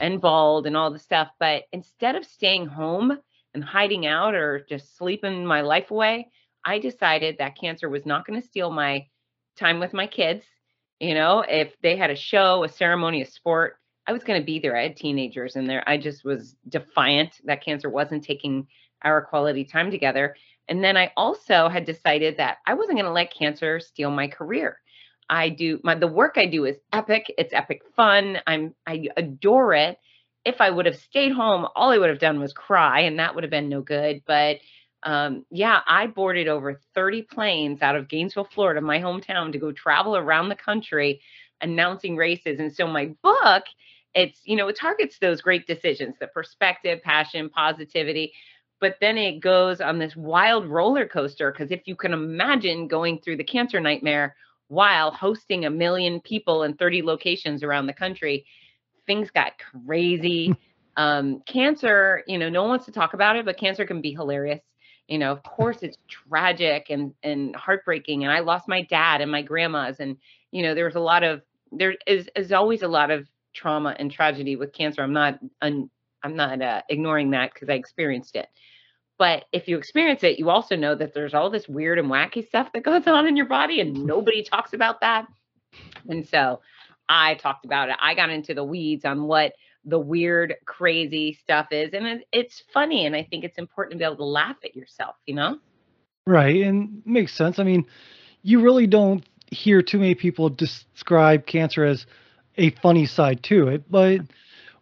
and 0.00 0.20
bald 0.20 0.66
and 0.66 0.76
all 0.76 0.90
the 0.90 0.98
stuff. 0.98 1.28
But 1.38 1.64
instead 1.72 2.16
of 2.16 2.24
staying 2.24 2.66
home 2.66 3.18
and 3.54 3.64
hiding 3.64 4.06
out 4.06 4.34
or 4.34 4.64
just 4.68 4.96
sleeping 4.96 5.44
my 5.44 5.62
life 5.62 5.90
away, 5.90 6.28
I 6.64 6.78
decided 6.78 7.38
that 7.38 7.58
cancer 7.58 7.88
was 7.88 8.06
not 8.06 8.26
going 8.26 8.40
to 8.40 8.46
steal 8.46 8.70
my 8.70 9.06
time 9.56 9.80
with 9.80 9.92
my 9.92 10.06
kids. 10.06 10.44
You 11.00 11.14
know, 11.14 11.44
if 11.46 11.72
they 11.82 11.96
had 11.96 12.10
a 12.10 12.16
show, 12.16 12.64
a 12.64 12.68
ceremony, 12.68 13.22
a 13.22 13.26
sport, 13.26 13.76
I 14.06 14.12
was 14.12 14.24
going 14.24 14.40
to 14.40 14.46
be 14.46 14.58
there. 14.58 14.76
I 14.76 14.84
had 14.84 14.96
teenagers 14.96 15.56
in 15.56 15.66
there. 15.66 15.84
I 15.86 15.98
just 15.98 16.24
was 16.24 16.56
defiant 16.68 17.40
that 17.44 17.64
cancer 17.64 17.90
wasn't 17.90 18.24
taking 18.24 18.66
our 19.02 19.22
quality 19.22 19.64
time 19.64 19.90
together. 19.90 20.34
And 20.68 20.82
then 20.82 20.96
I 20.96 21.12
also 21.16 21.68
had 21.68 21.84
decided 21.84 22.36
that 22.36 22.58
I 22.66 22.74
wasn't 22.74 22.96
going 22.96 23.06
to 23.06 23.12
let 23.12 23.34
cancer 23.34 23.80
steal 23.80 24.10
my 24.10 24.28
career. 24.28 24.80
I 25.30 25.50
do 25.50 25.80
my 25.84 25.94
the 25.94 26.06
work 26.06 26.34
I 26.36 26.46
do 26.46 26.64
is 26.64 26.76
epic. 26.92 27.32
It's 27.38 27.52
epic 27.52 27.82
fun. 27.96 28.38
I'm 28.46 28.74
I 28.86 29.08
adore 29.16 29.74
it. 29.74 29.98
If 30.44 30.60
I 30.60 30.70
would 30.70 30.86
have 30.86 30.96
stayed 30.96 31.32
home, 31.32 31.66
all 31.74 31.90
I 31.90 31.98
would 31.98 32.08
have 32.08 32.20
done 32.20 32.40
was 32.40 32.52
cry, 32.52 33.00
and 33.00 33.18
that 33.18 33.34
would 33.34 33.44
have 33.44 33.50
been 33.50 33.68
no 33.68 33.82
good. 33.82 34.22
But 34.26 34.58
um, 35.02 35.44
yeah, 35.50 35.80
I 35.86 36.06
boarded 36.06 36.48
over 36.48 36.80
30 36.94 37.22
planes 37.22 37.82
out 37.82 37.96
of 37.96 38.08
Gainesville, 38.08 38.48
Florida, 38.52 38.80
my 38.80 38.98
hometown, 38.98 39.52
to 39.52 39.58
go 39.58 39.72
travel 39.72 40.16
around 40.16 40.48
the 40.48 40.56
country 40.56 41.20
announcing 41.60 42.16
races. 42.16 42.58
And 42.58 42.74
so 42.74 42.86
my 42.86 43.14
book 43.22 43.64
it's 44.14 44.40
you 44.44 44.56
know 44.56 44.68
it 44.68 44.76
targets 44.76 45.18
those 45.18 45.40
great 45.40 45.66
decisions 45.66 46.14
the 46.20 46.26
perspective 46.28 47.00
passion 47.02 47.48
positivity 47.48 48.32
but 48.80 48.96
then 49.00 49.18
it 49.18 49.40
goes 49.40 49.80
on 49.80 49.98
this 49.98 50.16
wild 50.16 50.66
roller 50.66 51.06
coaster 51.06 51.52
because 51.52 51.70
if 51.70 51.82
you 51.86 51.96
can 51.96 52.12
imagine 52.12 52.88
going 52.88 53.20
through 53.20 53.36
the 53.36 53.44
cancer 53.44 53.80
nightmare 53.80 54.34
while 54.68 55.10
hosting 55.10 55.64
a 55.64 55.70
million 55.70 56.20
people 56.20 56.62
in 56.62 56.74
30 56.74 57.02
locations 57.02 57.62
around 57.62 57.86
the 57.86 57.92
country 57.92 58.44
things 59.06 59.30
got 59.30 59.52
crazy 59.86 60.54
um, 60.96 61.40
cancer 61.46 62.22
you 62.26 62.38
know 62.38 62.48
no 62.48 62.62
one 62.62 62.70
wants 62.70 62.86
to 62.86 62.92
talk 62.92 63.14
about 63.14 63.36
it 63.36 63.44
but 63.44 63.58
cancer 63.58 63.84
can 63.84 64.00
be 64.00 64.12
hilarious 64.12 64.60
you 65.08 65.18
know 65.18 65.32
of 65.32 65.42
course 65.42 65.78
it's 65.82 65.96
tragic 66.08 66.86
and 66.90 67.12
and 67.22 67.54
heartbreaking 67.56 68.24
and 68.24 68.32
i 68.32 68.40
lost 68.40 68.68
my 68.68 68.82
dad 68.90 69.20
and 69.20 69.30
my 69.30 69.42
grandmas 69.42 70.00
and 70.00 70.16
you 70.50 70.62
know 70.62 70.74
there 70.74 70.84
was 70.84 70.96
a 70.96 71.00
lot 71.00 71.22
of 71.22 71.42
there 71.72 71.94
is, 72.06 72.28
is 72.34 72.52
always 72.52 72.82
a 72.82 72.88
lot 72.88 73.10
of 73.10 73.28
trauma 73.54 73.94
and 73.98 74.10
tragedy 74.10 74.56
with 74.56 74.72
cancer. 74.72 75.02
I'm 75.02 75.12
not 75.12 75.38
un, 75.62 75.90
I'm 76.22 76.36
not 76.36 76.60
uh, 76.62 76.82
ignoring 76.88 77.30
that 77.30 77.52
because 77.52 77.68
I 77.68 77.74
experienced 77.74 78.36
it. 78.36 78.48
But 79.18 79.46
if 79.52 79.66
you 79.66 79.76
experience 79.76 80.22
it, 80.22 80.38
you 80.38 80.48
also 80.48 80.76
know 80.76 80.94
that 80.94 81.12
there's 81.12 81.34
all 81.34 81.50
this 81.50 81.68
weird 81.68 81.98
and 81.98 82.08
wacky 82.08 82.46
stuff 82.46 82.72
that 82.72 82.84
goes 82.84 83.06
on 83.06 83.26
in 83.26 83.36
your 83.36 83.46
body, 83.46 83.80
and 83.80 83.96
mm-hmm. 83.96 84.06
nobody 84.06 84.44
talks 84.44 84.72
about 84.72 85.00
that. 85.00 85.26
And 86.08 86.26
so 86.26 86.60
I 87.08 87.34
talked 87.34 87.64
about 87.64 87.88
it. 87.88 87.96
I 88.00 88.14
got 88.14 88.30
into 88.30 88.54
the 88.54 88.64
weeds 88.64 89.04
on 89.04 89.24
what 89.24 89.52
the 89.84 89.98
weird, 89.98 90.54
crazy 90.66 91.38
stuff 91.42 91.68
is. 91.70 91.94
And 91.94 92.22
it's 92.32 92.62
funny. 92.72 93.06
And 93.06 93.16
I 93.16 93.24
think 93.24 93.44
it's 93.44 93.58
important 93.58 93.92
to 93.92 93.98
be 93.98 94.04
able 94.04 94.16
to 94.16 94.24
laugh 94.24 94.56
at 94.64 94.76
yourself, 94.76 95.16
you 95.26 95.34
know? 95.34 95.58
Right. 96.26 96.62
And 96.62 97.02
makes 97.06 97.34
sense. 97.34 97.58
I 97.58 97.64
mean, 97.64 97.86
you 98.42 98.60
really 98.60 98.86
don't 98.86 99.24
hear 99.50 99.80
too 99.80 99.98
many 99.98 100.14
people 100.14 100.50
describe 100.50 101.46
cancer 101.46 101.84
as 101.84 102.06
a 102.58 102.70
funny 102.70 103.06
side 103.06 103.42
to 103.44 103.68
it, 103.68 103.90
but 103.90 104.20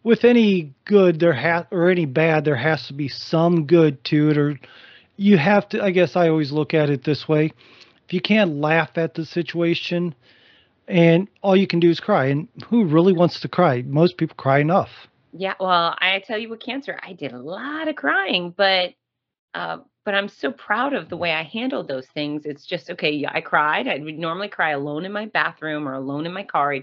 with 0.06 0.24
any 0.24 0.72
good 0.84 1.18
there 1.18 1.32
has 1.32 1.64
or 1.72 1.90
any 1.90 2.06
bad 2.06 2.44
there 2.44 2.54
has 2.54 2.86
to 2.86 2.92
be 2.92 3.08
some 3.08 3.66
good 3.66 4.04
to 4.04 4.30
it 4.30 4.38
or 4.38 4.56
you 5.16 5.36
have 5.36 5.68
to 5.68 5.82
i 5.82 5.90
guess 5.90 6.14
i 6.14 6.28
always 6.28 6.52
look 6.52 6.74
at 6.74 6.88
it 6.88 7.02
this 7.02 7.28
way. 7.28 7.52
If 8.06 8.12
you 8.12 8.20
can't 8.20 8.60
laugh 8.60 8.90
at 8.94 9.14
the 9.14 9.24
situation 9.24 10.14
and 10.86 11.26
all 11.42 11.56
you 11.56 11.66
can 11.66 11.80
do 11.80 11.90
is 11.90 11.98
cry 11.98 12.26
and 12.26 12.46
who 12.68 12.84
really 12.84 13.12
wants 13.12 13.40
to 13.40 13.48
cry? 13.48 13.82
Most 13.82 14.16
people 14.16 14.36
cry 14.36 14.60
enough. 14.60 14.90
Yeah 15.32 15.54
well 15.58 15.96
i 15.98 16.22
tell 16.24 16.38
you 16.38 16.50
with 16.50 16.60
cancer 16.60 16.96
i 17.02 17.12
did 17.12 17.32
a 17.32 17.38
lot 17.38 17.88
of 17.88 17.96
crying 17.96 18.54
but 18.56 18.94
uh, 19.54 19.78
but 20.06 20.14
I'm 20.14 20.28
so 20.28 20.52
proud 20.52 20.94
of 20.94 21.08
the 21.08 21.16
way 21.16 21.32
I 21.32 21.42
handled 21.42 21.88
those 21.88 22.06
things. 22.06 22.46
It's 22.46 22.64
just 22.64 22.88
okay. 22.90 23.26
I 23.28 23.40
cried. 23.40 23.88
I 23.88 23.98
would 23.98 24.16
normally 24.16 24.46
cry 24.46 24.70
alone 24.70 25.04
in 25.04 25.10
my 25.10 25.26
bathroom 25.26 25.86
or 25.86 25.94
alone 25.94 26.26
in 26.26 26.32
my 26.32 26.44
car. 26.44 26.72
I, 26.72 26.82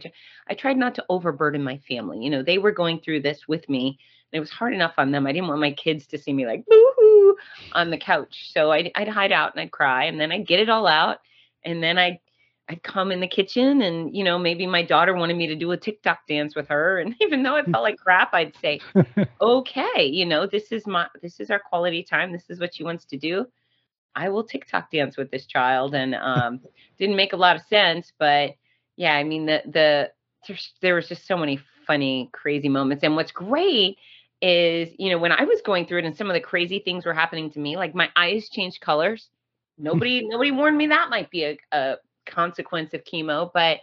I 0.50 0.56
tried 0.56 0.76
not 0.76 0.94
to 0.96 1.06
overburden 1.08 1.64
my 1.64 1.78
family. 1.88 2.20
You 2.20 2.30
know, 2.30 2.44
they 2.44 2.58
were 2.58 2.74
going 2.74 3.00
through 3.00 3.22
this 3.22 3.48
with 3.48 3.68
me. 3.70 3.98
And 4.32 4.38
it 4.38 4.42
was 4.42 4.52
hard 4.52 4.74
enough 4.74 4.96
on 4.98 5.12
them. 5.12 5.26
I 5.26 5.32
didn't 5.32 5.48
want 5.48 5.62
my 5.62 5.72
kids 5.72 6.06
to 6.08 6.18
see 6.18 6.34
me 6.34 6.46
like 6.46 6.66
boo 6.66 6.94
hoo 6.98 7.38
on 7.72 7.92
the 7.92 7.98
couch. 7.98 8.52
So 8.52 8.72
I'd, 8.72 8.92
I'd 8.94 9.08
hide 9.08 9.32
out 9.32 9.54
and 9.54 9.62
I'd 9.62 9.72
cry, 9.72 10.04
and 10.04 10.20
then 10.20 10.34
I'd 10.34 10.46
get 10.46 10.60
it 10.60 10.70
all 10.70 10.86
out, 10.86 11.20
and 11.64 11.82
then 11.82 11.98
I'd 11.98 12.20
I'd 12.70 12.82
come 12.84 13.12
in 13.12 13.20
the 13.20 13.28
kitchen 13.28 13.82
and, 13.82 14.16
you 14.16 14.24
know, 14.24 14.40
maybe 14.40 14.66
my 14.66 14.84
daughter 14.84 15.14
wanted 15.14 15.36
me 15.36 15.48
to 15.48 15.56
do 15.56 15.72
a 15.72 15.78
TikTok 15.78 16.26
dance 16.28 16.56
with 16.56 16.68
her. 16.70 17.00
And 17.00 17.14
even 17.22 17.44
though 17.44 17.58
it 17.58 17.66
felt 17.70 17.84
like 17.84 17.98
crap, 17.98 18.34
I'd 18.34 18.56
say, 18.62 18.80
okay, 19.42 20.06
you 20.06 20.26
know, 20.26 20.48
this 20.48 20.72
is 20.72 20.88
my, 20.88 21.08
this 21.22 21.40
is 21.40 21.50
our 21.50 21.60
quality 21.60 22.04
time. 22.04 22.32
This 22.32 22.50
is 22.50 22.60
what 22.60 22.74
she 22.74 22.84
wants 22.84 23.06
to 23.06 23.18
do. 23.18 23.46
I 24.16 24.30
will 24.30 24.44
TikTok 24.44 24.92
dance 24.92 25.18
with 25.18 25.30
this 25.30 25.46
child. 25.46 25.94
And 25.94 26.16
um, 26.16 26.62
didn't 26.98 27.18
make 27.18 27.34
a 27.34 27.38
lot 27.38 27.56
of 27.56 27.64
sense, 27.64 28.14
but 28.18 28.52
yeah, 28.96 29.14
I 29.14 29.24
mean, 29.24 29.46
the, 29.46 29.62
the, 29.66 30.56
there 30.82 30.96
was 30.96 31.08
just 31.08 31.28
so 31.28 31.36
many 31.36 31.60
funny, 31.86 32.30
crazy 32.32 32.70
moments. 32.70 33.04
And 33.04 33.16
what's 33.16 33.32
great 33.32 33.98
is, 34.42 34.90
you 34.98 35.10
know, 35.10 35.18
when 35.18 35.32
I 35.32 35.44
was 35.44 35.62
going 35.62 35.86
through 35.86 36.00
it 36.00 36.06
and 36.06 36.16
some 36.16 36.30
of 36.30 36.34
the 36.34 36.40
crazy 36.40 36.80
things 36.80 37.06
were 37.06 37.14
happening 37.14 37.52
to 37.52 37.60
me, 37.60 37.76
like 37.76 37.94
my 37.94 38.10
eyes 38.16 38.48
changed 38.50 38.80
colors. 38.80 39.30
Nobody, 39.78 40.26
nobody 40.28 40.52
warned 40.52 40.78
me 40.78 40.88
that 40.88 41.10
might 41.10 41.32
be 41.32 41.46
a, 41.46 41.58
a 41.72 41.96
consequence 42.26 42.94
of 42.94 43.04
chemo. 43.04 43.52
But 43.54 43.80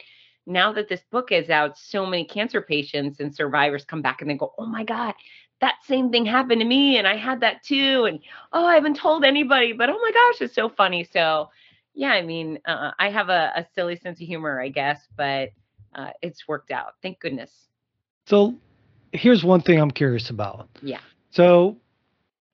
now 0.47 0.73
that 0.73 0.89
this 0.89 1.03
book 1.11 1.33
is 1.33 1.51
out, 1.51 1.79
so 1.79 2.07
many 2.07 2.25
cancer 2.25 2.61
patients 2.61 3.21
and 3.21 3.35
survivors 3.35 3.85
come 3.85 4.03
back 4.03 4.21
and 4.21 4.31
they 4.31 4.35
go, 4.35 4.53
Oh 4.59 4.67
my 4.67 4.85
God, 4.85 5.15
that 5.61 5.77
same 5.85 6.11
thing 6.11 6.27
happened 6.27 6.61
to 6.61 6.67
me. 6.67 6.99
And 6.99 7.07
I 7.07 7.17
had 7.17 7.41
that 7.41 7.63
too. 7.63 8.05
And 8.05 8.21
oh, 8.53 8.67
I 8.67 8.75
haven't 8.75 8.97
told 8.97 9.25
anybody, 9.25 9.73
but 9.73 9.91
oh 9.91 9.99
my 9.99 10.11
gosh, 10.13 10.41
it's 10.41 10.55
so 10.55 10.69
funny. 10.69 11.05
So, 11.13 11.51
yeah, 11.95 12.11
I 12.11 12.23
mean, 12.23 12.59
uh, 12.65 12.93
I 12.99 13.11
have 13.11 13.29
a, 13.29 13.53
a, 13.57 13.67
silly 13.75 13.97
sense 13.97 14.21
of 14.21 14.27
humor, 14.27 14.61
I 14.61 14.69
guess, 14.69 15.01
but 15.17 15.51
uh, 15.95 16.11
it's 16.23 16.47
worked 16.49 16.71
out. 16.71 16.95
Thank 17.03 17.21
goodness. 17.21 17.51
So, 18.27 18.55
here's 19.13 19.43
one 19.45 19.61
thing 19.61 19.81
I'm 19.81 19.91
curious 19.91 20.31
about. 20.31 20.69
Yeah. 20.83 21.01
So, 21.31 21.77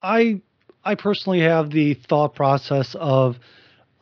I 0.01 0.41
I 0.83 0.95
personally 0.95 1.41
have 1.41 1.69
the 1.69 1.93
thought 1.93 2.33
process 2.33 2.95
of 2.95 3.37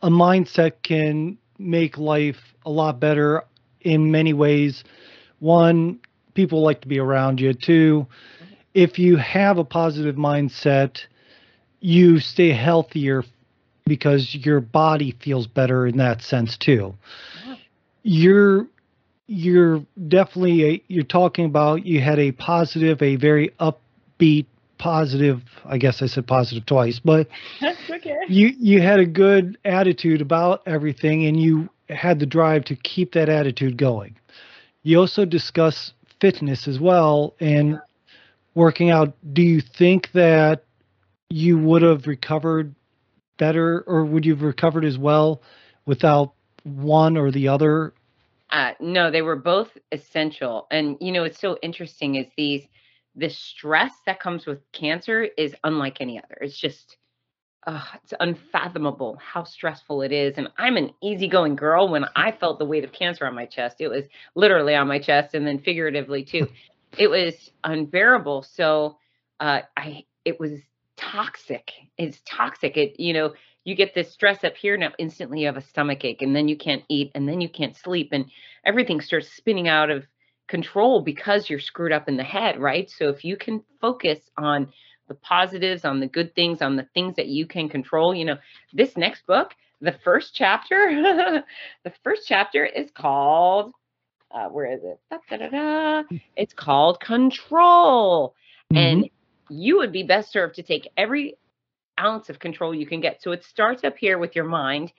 a 0.02 0.08
mindset 0.08 0.82
can 0.82 1.38
make 1.58 1.98
life 1.98 2.36
a 2.64 2.70
lot 2.70 3.00
better 3.00 3.44
in 3.80 4.10
many 4.10 4.32
ways. 4.32 4.84
One, 5.38 6.00
people 6.34 6.62
like 6.62 6.82
to 6.82 6.88
be 6.88 6.98
around 6.98 7.40
you. 7.40 7.52
Two, 7.54 8.06
if 8.74 8.98
you 8.98 9.16
have 9.16 9.58
a 9.58 9.64
positive 9.64 10.16
mindset, 10.16 10.98
you 11.80 12.18
stay 12.20 12.52
healthier 12.52 13.24
because 13.86 14.34
your 14.34 14.60
body 14.60 15.16
feels 15.22 15.46
better 15.46 15.86
in 15.86 15.96
that 15.98 16.22
sense 16.22 16.56
too. 16.56 16.94
You're 18.02 18.66
you're 19.28 19.84
definitely 20.08 20.64
a, 20.64 20.82
you're 20.86 21.04
talking 21.04 21.46
about 21.46 21.84
you 21.84 22.00
had 22.00 22.18
a 22.18 22.32
positive, 22.32 23.02
a 23.02 23.16
very 23.16 23.50
upbeat 23.58 24.46
positive 24.78 25.42
i 25.64 25.78
guess 25.78 26.02
i 26.02 26.06
said 26.06 26.26
positive 26.26 26.64
twice 26.66 27.00
but 27.02 27.28
okay. 27.90 28.16
you 28.28 28.52
you 28.58 28.80
had 28.80 29.00
a 29.00 29.06
good 29.06 29.58
attitude 29.64 30.20
about 30.20 30.62
everything 30.66 31.24
and 31.26 31.40
you 31.40 31.68
had 31.88 32.18
the 32.18 32.26
drive 32.26 32.64
to 32.64 32.76
keep 32.76 33.12
that 33.12 33.28
attitude 33.28 33.76
going. 33.76 34.16
You 34.82 34.98
also 34.98 35.24
discuss 35.24 35.92
fitness 36.20 36.68
as 36.68 36.78
well 36.78 37.34
and 37.40 37.80
working 38.54 38.90
out. 38.90 39.14
Do 39.32 39.42
you 39.42 39.60
think 39.60 40.10
that 40.12 40.64
you 41.28 41.58
would 41.58 41.82
have 41.82 42.06
recovered 42.06 42.74
better 43.38 43.84
or 43.86 44.04
would 44.04 44.24
you 44.24 44.34
have 44.34 44.42
recovered 44.42 44.84
as 44.84 44.96
well 44.96 45.42
without 45.84 46.32
one 46.62 47.16
or 47.16 47.30
the 47.30 47.48
other? 47.48 47.92
Uh, 48.50 48.72
no 48.80 49.10
they 49.10 49.22
were 49.22 49.36
both 49.36 49.68
essential. 49.92 50.66
And 50.70 50.96
you 51.00 51.12
know 51.12 51.24
it's 51.24 51.40
so 51.40 51.58
interesting 51.62 52.14
is 52.14 52.26
these 52.36 52.66
the 53.16 53.30
stress 53.30 53.92
that 54.04 54.20
comes 54.20 54.46
with 54.46 54.60
cancer 54.72 55.26
is 55.36 55.54
unlike 55.64 56.00
any 56.00 56.18
other. 56.18 56.36
It's 56.40 56.56
just, 56.56 56.98
uh, 57.66 57.82
it's 58.04 58.12
unfathomable 58.20 59.16
how 59.16 59.44
stressful 59.44 60.02
it 60.02 60.12
is. 60.12 60.34
And 60.36 60.48
I'm 60.58 60.76
an 60.76 60.90
easygoing 61.02 61.56
girl. 61.56 61.88
When 61.88 62.04
I 62.16 62.32
felt 62.32 62.58
the 62.58 62.66
weight 62.66 62.84
of 62.84 62.92
cancer 62.92 63.26
on 63.26 63.34
my 63.34 63.46
chest, 63.46 63.76
it 63.80 63.88
was 63.88 64.04
literally 64.34 64.74
on 64.74 64.86
my 64.86 64.98
chest 64.98 65.34
and 65.34 65.46
then 65.46 65.58
figuratively 65.58 66.24
too. 66.24 66.48
it 66.98 67.08
was 67.08 67.50
unbearable. 67.64 68.42
So 68.42 68.98
uh, 69.40 69.62
I, 69.76 70.04
it 70.24 70.38
was 70.38 70.52
toxic. 70.96 71.72
It's 71.96 72.20
toxic. 72.26 72.76
It, 72.76 73.00
you 73.00 73.14
know, 73.14 73.32
you 73.64 73.74
get 73.74 73.94
this 73.94 74.12
stress 74.12 74.44
up 74.44 74.56
here 74.56 74.76
now 74.76 74.92
instantly 74.96 75.40
you 75.40 75.46
have 75.46 75.56
a 75.56 75.60
stomach 75.60 76.04
ache 76.04 76.22
and 76.22 76.36
then 76.36 76.46
you 76.46 76.56
can't 76.56 76.84
eat 76.88 77.10
and 77.16 77.28
then 77.28 77.40
you 77.40 77.48
can't 77.48 77.76
sleep 77.76 78.10
and 78.12 78.26
everything 78.64 79.00
starts 79.00 79.28
spinning 79.28 79.66
out 79.66 79.90
of 79.90 80.06
control 80.48 81.02
because 81.02 81.48
you're 81.50 81.60
screwed 81.60 81.92
up 81.92 82.08
in 82.08 82.16
the 82.16 82.24
head, 82.24 82.58
right? 82.60 82.90
So 82.90 83.08
if 83.08 83.24
you 83.24 83.36
can 83.36 83.62
focus 83.80 84.18
on 84.36 84.72
the 85.08 85.14
positives, 85.14 85.84
on 85.84 86.00
the 86.00 86.06
good 86.06 86.34
things, 86.34 86.62
on 86.62 86.76
the 86.76 86.88
things 86.94 87.16
that 87.16 87.26
you 87.26 87.46
can 87.46 87.68
control, 87.68 88.14
you 88.14 88.24
know, 88.24 88.36
this 88.72 88.96
next 88.96 89.26
book, 89.26 89.54
the 89.80 89.96
first 90.04 90.34
chapter, 90.34 90.76
the 91.84 91.92
first 92.02 92.22
chapter 92.26 92.64
is 92.64 92.90
called, 92.90 93.72
uh, 94.30 94.48
where 94.48 94.72
is 94.72 94.80
it? 94.82 94.98
Da, 95.10 95.36
da, 95.36 95.48
da, 95.48 96.02
it's 96.36 96.54
called 96.54 97.00
Control. 97.00 98.34
Mm-hmm. 98.72 98.76
And 98.76 99.10
you 99.48 99.78
would 99.78 99.92
be 99.92 100.02
best 100.02 100.32
served 100.32 100.56
to 100.56 100.62
take 100.62 100.88
every 100.96 101.36
ounce 101.98 102.28
of 102.28 102.38
control 102.38 102.74
you 102.74 102.86
can 102.86 103.00
get. 103.00 103.22
So 103.22 103.32
it 103.32 103.44
starts 103.44 103.84
up 103.84 103.96
here 103.96 104.18
with 104.18 104.36
your 104.36 104.44
mind 104.44 104.92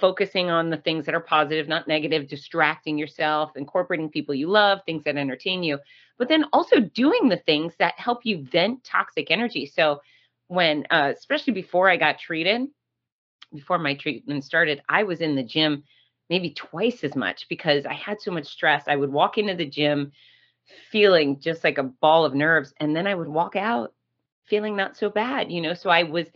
focusing 0.00 0.50
on 0.50 0.70
the 0.70 0.76
things 0.76 1.06
that 1.06 1.14
are 1.14 1.20
positive, 1.20 1.68
not 1.68 1.86
negative, 1.88 2.28
distracting 2.28 2.98
yourself, 2.98 3.56
incorporating 3.56 4.10
people 4.10 4.34
you 4.34 4.48
love, 4.48 4.80
things 4.84 5.04
that 5.04 5.16
entertain 5.16 5.62
you, 5.62 5.78
but 6.18 6.28
then 6.28 6.44
also 6.52 6.80
doing 6.80 7.28
the 7.28 7.36
things 7.46 7.74
that 7.78 7.98
help 7.98 8.24
you 8.24 8.44
vent 8.44 8.82
toxic 8.84 9.30
energy. 9.30 9.66
So, 9.66 10.00
when, 10.48 10.84
uh, 10.90 11.12
especially 11.16 11.54
before 11.54 11.88
I 11.88 11.96
got 11.96 12.18
treated, 12.18 12.68
before 13.52 13.78
my 13.78 13.94
treatment 13.94 14.44
started, 14.44 14.82
I 14.88 15.04
was 15.04 15.20
in 15.20 15.36
the 15.36 15.42
gym 15.42 15.84
maybe 16.28 16.50
twice 16.50 17.04
as 17.04 17.14
much 17.14 17.46
because 17.48 17.86
I 17.86 17.94
had 17.94 18.20
so 18.20 18.30
much 18.30 18.46
stress. 18.46 18.84
I 18.86 18.96
would 18.96 19.12
walk 19.12 19.38
into 19.38 19.54
the 19.54 19.66
gym 19.66 20.12
feeling 20.90 21.40
just 21.40 21.64
like 21.64 21.78
a 21.78 21.82
ball 21.82 22.24
of 22.24 22.34
nerves, 22.34 22.74
and 22.80 22.96
then 22.96 23.06
I 23.06 23.14
would 23.14 23.28
walk 23.28 23.56
out 23.56 23.92
feeling 24.46 24.76
not 24.76 24.96
so 24.96 25.08
bad, 25.08 25.50
you 25.50 25.60
know. 25.60 25.74
So 25.74 25.90
I 25.90 26.02
was 26.02 26.26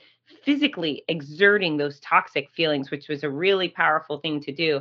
physically 0.45 1.05
exerting 1.09 1.77
those 1.77 2.01
toxic 2.01 2.51
feelings, 2.51 2.91
which 2.91 3.09
was 3.09 3.25
a 3.25 3.31
really 3.31 3.69
powerful 3.69 4.19
thing 4.19 4.41
to 4.41 4.53
do. 4.53 4.81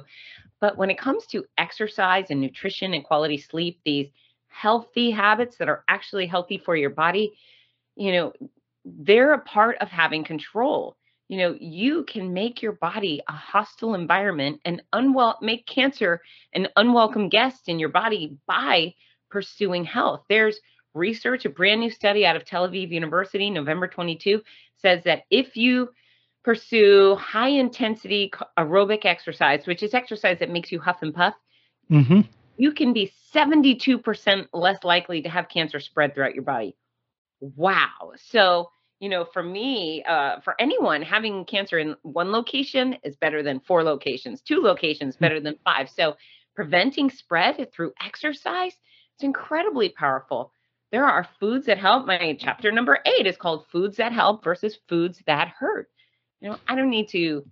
But 0.60 0.78
when 0.78 0.90
it 0.90 0.98
comes 0.98 1.26
to 1.28 1.46
exercise 1.58 2.26
and 2.30 2.42
nutrition 2.42 2.94
and 2.94 3.04
quality 3.04 3.38
sleep, 3.38 3.80
these 3.86 4.08
healthy 4.48 5.12
habits 5.12 5.58
that 5.58 5.70
are 5.70 5.84
actually 5.88 6.26
healthy 6.26 6.58
for 6.58 6.76
your 6.76 6.90
body, 6.90 7.34
you 7.96 8.12
know, 8.12 8.34
they're 8.86 9.34
a 9.34 9.42
part 9.42 9.78
of 9.80 9.90
having 9.90 10.24
control. 10.24 10.98
You 11.28 11.38
know, 11.40 11.58
you 11.60 12.06
can 12.06 12.34
make 12.34 12.62
your 12.62 12.72
body 12.72 13.22
a 13.28 13.34
hostile 13.34 13.96
environment 13.96 14.62
and 14.64 14.82
unwell 14.94 15.38
make 15.42 15.68
cancer 15.68 16.22
an 16.54 16.70
unwelcome 16.78 17.28
guest 17.28 17.68
in 17.68 17.80
your 17.80 17.90
body 17.90 18.38
by 18.48 18.94
pursuing 19.30 19.84
health. 19.84 20.24
There's 20.30 20.58
research, 20.98 21.46
a 21.46 21.50
brand 21.50 21.80
new 21.80 21.90
study 21.90 22.26
out 22.26 22.36
of 22.36 22.46
Tel 22.46 22.68
Aviv 22.68 22.90
University, 22.90 23.50
November 23.50 23.88
22, 23.88 24.42
says 24.78 25.04
that 25.06 25.24
if 25.30 25.56
you 25.56 25.90
pursue 26.44 27.16
high 27.16 27.50
intensity 27.50 28.32
aerobic 28.58 29.06
exercise, 29.06 29.68
which 29.68 29.84
is 29.84 29.94
exercise 29.94 30.40
that 30.40 30.50
makes 30.50 30.72
you 30.72 30.80
huff 30.80 30.98
and 31.02 31.14
puff, 31.14 31.34
mm-hmm. 31.92 32.22
you 32.58 32.72
can 32.72 32.94
be 32.94 33.12
72% 33.34 34.48
less 34.54 34.84
likely 34.84 35.22
to 35.22 35.30
have 35.30 35.50
cancer 35.50 35.80
spread 35.80 36.16
throughout 36.16 36.36
your 36.36 36.44
body. 36.44 36.76
Wow. 37.40 38.14
So, 38.16 38.70
you 39.00 39.10
know, 39.10 39.26
for 39.26 39.44
me, 39.44 40.04
uh, 40.08 40.40
for 40.40 40.56
anyone, 40.60 41.02
having 41.02 41.46
cancer 41.46 41.78
in 41.78 41.96
one 42.02 42.32
location 42.32 42.98
is 43.04 43.16
better 43.16 43.44
than 43.44 43.60
four 43.60 43.84
locations, 43.84 44.42
two 44.42 44.62
locations 44.62 45.18
mm. 45.18 45.20
better 45.20 45.40
than 45.40 45.58
five. 45.64 45.90
So, 45.90 46.16
preventing 46.56 47.10
spread 47.10 47.72
through 47.72 47.94
exercise 48.04 48.72
is 48.72 49.24
incredibly 49.24 49.90
powerful 49.90 50.52
there 50.92 51.06
are 51.06 51.28
foods 51.40 51.66
that 51.66 51.78
help. 51.78 52.06
My 52.06 52.38
chapter 52.40 52.72
number 52.72 53.00
eight 53.06 53.28
is 53.28 53.38
called 53.38 53.66
Foods 53.72 53.98
That 53.98 54.14
Help 54.14 54.44
versus 54.44 54.78
Foods 54.88 55.22
That 55.28 55.50
Hurt. 55.50 55.90
You 56.40 56.50
know, 56.50 56.58
I 56.68 56.76
don't 56.76 56.90
need 56.90 57.10
to 57.10 57.46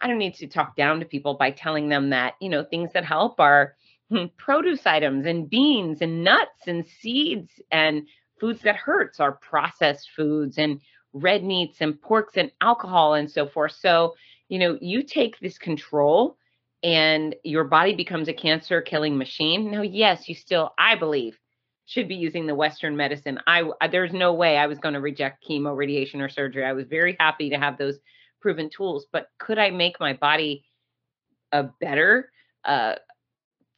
I 0.00 0.06
don't 0.08 0.18
need 0.18 0.34
to 0.34 0.46
talk 0.46 0.76
down 0.76 1.00
to 1.00 1.06
people 1.06 1.34
by 1.34 1.50
telling 1.50 1.88
them 1.88 2.10
that, 2.10 2.34
you 2.40 2.48
know, 2.48 2.62
things 2.62 2.92
that 2.92 3.04
help 3.04 3.40
are 3.40 3.74
hmm, 4.10 4.26
produce 4.36 4.86
items 4.86 5.26
and 5.26 5.48
beans 5.48 6.02
and 6.02 6.22
nuts 6.22 6.66
and 6.66 6.86
seeds 6.86 7.50
and 7.72 8.06
foods 8.38 8.60
that 8.62 8.76
hurts 8.76 9.20
are 9.20 9.32
processed 9.32 10.10
foods 10.14 10.58
and 10.58 10.80
red 11.14 11.42
meats 11.42 11.78
and 11.80 12.00
porks 12.00 12.36
and 12.36 12.52
alcohol 12.60 13.14
and 13.14 13.30
so 13.30 13.46
forth. 13.46 13.72
So, 13.72 14.14
you 14.48 14.58
know, 14.58 14.78
you 14.80 15.02
take 15.02 15.40
this 15.40 15.56
control 15.56 16.36
and 16.82 17.34
your 17.42 17.64
body 17.64 17.94
becomes 17.94 18.28
a 18.28 18.34
cancer 18.34 18.82
killing 18.82 19.16
machine. 19.16 19.70
Now, 19.70 19.82
yes, 19.82 20.28
you 20.28 20.34
still, 20.34 20.74
I 20.78 20.94
believe, 20.94 21.38
should 21.86 22.08
be 22.08 22.16
using 22.16 22.46
the 22.46 22.54
Western 22.54 22.96
medicine. 22.96 23.38
I 23.46 23.62
there's 23.90 24.12
no 24.12 24.34
way 24.34 24.56
I 24.56 24.66
was 24.66 24.78
going 24.78 24.94
to 24.94 25.00
reject 25.00 25.44
chemo, 25.48 25.76
radiation, 25.76 26.20
or 26.20 26.28
surgery. 26.28 26.64
I 26.64 26.72
was 26.72 26.86
very 26.86 27.16
happy 27.18 27.50
to 27.50 27.56
have 27.56 27.78
those 27.78 27.98
proven 28.40 28.68
tools, 28.68 29.06
but 29.12 29.28
could 29.38 29.58
I 29.58 29.70
make 29.70 29.98
my 29.98 30.12
body 30.12 30.64
a 31.52 31.64
better 31.80 32.30
uh, 32.64 32.96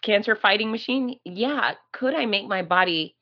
cancer 0.02 0.34
fighting 0.34 0.70
machine? 0.70 1.18
Yeah. 1.24 1.74
Could 1.92 2.14
I 2.14 2.26
make 2.26 2.46
my 2.46 2.62
body 2.62 3.14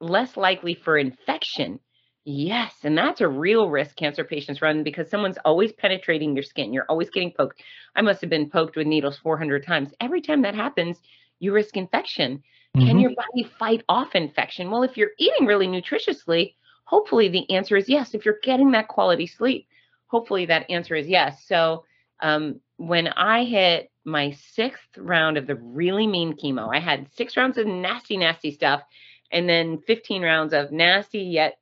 less 0.00 0.36
likely 0.36 0.74
for 0.74 0.98
infection? 0.98 1.80
Yes, 2.26 2.72
and 2.84 2.96
that's 2.96 3.20
a 3.20 3.28
real 3.28 3.68
risk 3.68 3.96
cancer 3.96 4.24
patients 4.24 4.62
run 4.62 4.82
because 4.82 5.10
someone's 5.10 5.36
always 5.44 5.72
penetrating 5.72 6.34
your 6.34 6.42
skin. 6.42 6.72
You're 6.72 6.86
always 6.88 7.10
getting 7.10 7.32
poked. 7.32 7.62
I 7.94 8.00
must 8.00 8.22
have 8.22 8.30
been 8.30 8.48
poked 8.48 8.76
with 8.76 8.86
needles 8.86 9.18
400 9.18 9.66
times. 9.66 9.90
Every 10.00 10.22
time 10.22 10.40
that 10.42 10.54
happens, 10.54 10.98
you 11.38 11.52
risk 11.52 11.76
infection. 11.76 12.42
Mm-hmm. 12.76 12.86
Can 12.86 12.98
your 12.98 13.14
body 13.14 13.48
fight 13.58 13.84
off 13.88 14.14
infection? 14.14 14.70
Well, 14.70 14.82
if 14.82 14.96
you're 14.96 15.12
eating 15.18 15.46
really 15.46 15.68
nutritiously, 15.68 16.54
hopefully 16.84 17.28
the 17.28 17.48
answer 17.50 17.76
is 17.76 17.88
yes. 17.88 18.14
If 18.14 18.24
you're 18.24 18.38
getting 18.42 18.72
that 18.72 18.88
quality 18.88 19.26
sleep, 19.26 19.68
hopefully 20.06 20.46
that 20.46 20.68
answer 20.70 20.94
is 20.94 21.06
yes. 21.06 21.44
So 21.46 21.84
um, 22.20 22.60
when 22.76 23.08
I 23.08 23.44
hit 23.44 23.90
my 24.04 24.32
sixth 24.52 24.98
round 24.98 25.36
of 25.36 25.46
the 25.46 25.54
really 25.56 26.06
mean 26.06 26.34
chemo, 26.34 26.74
I 26.74 26.80
had 26.80 27.08
six 27.14 27.36
rounds 27.36 27.58
of 27.58 27.66
nasty, 27.66 28.16
nasty 28.16 28.50
stuff, 28.50 28.82
and 29.30 29.48
then 29.48 29.78
15 29.86 30.22
rounds 30.22 30.52
of 30.52 30.72
nasty 30.72 31.20
yet 31.20 31.58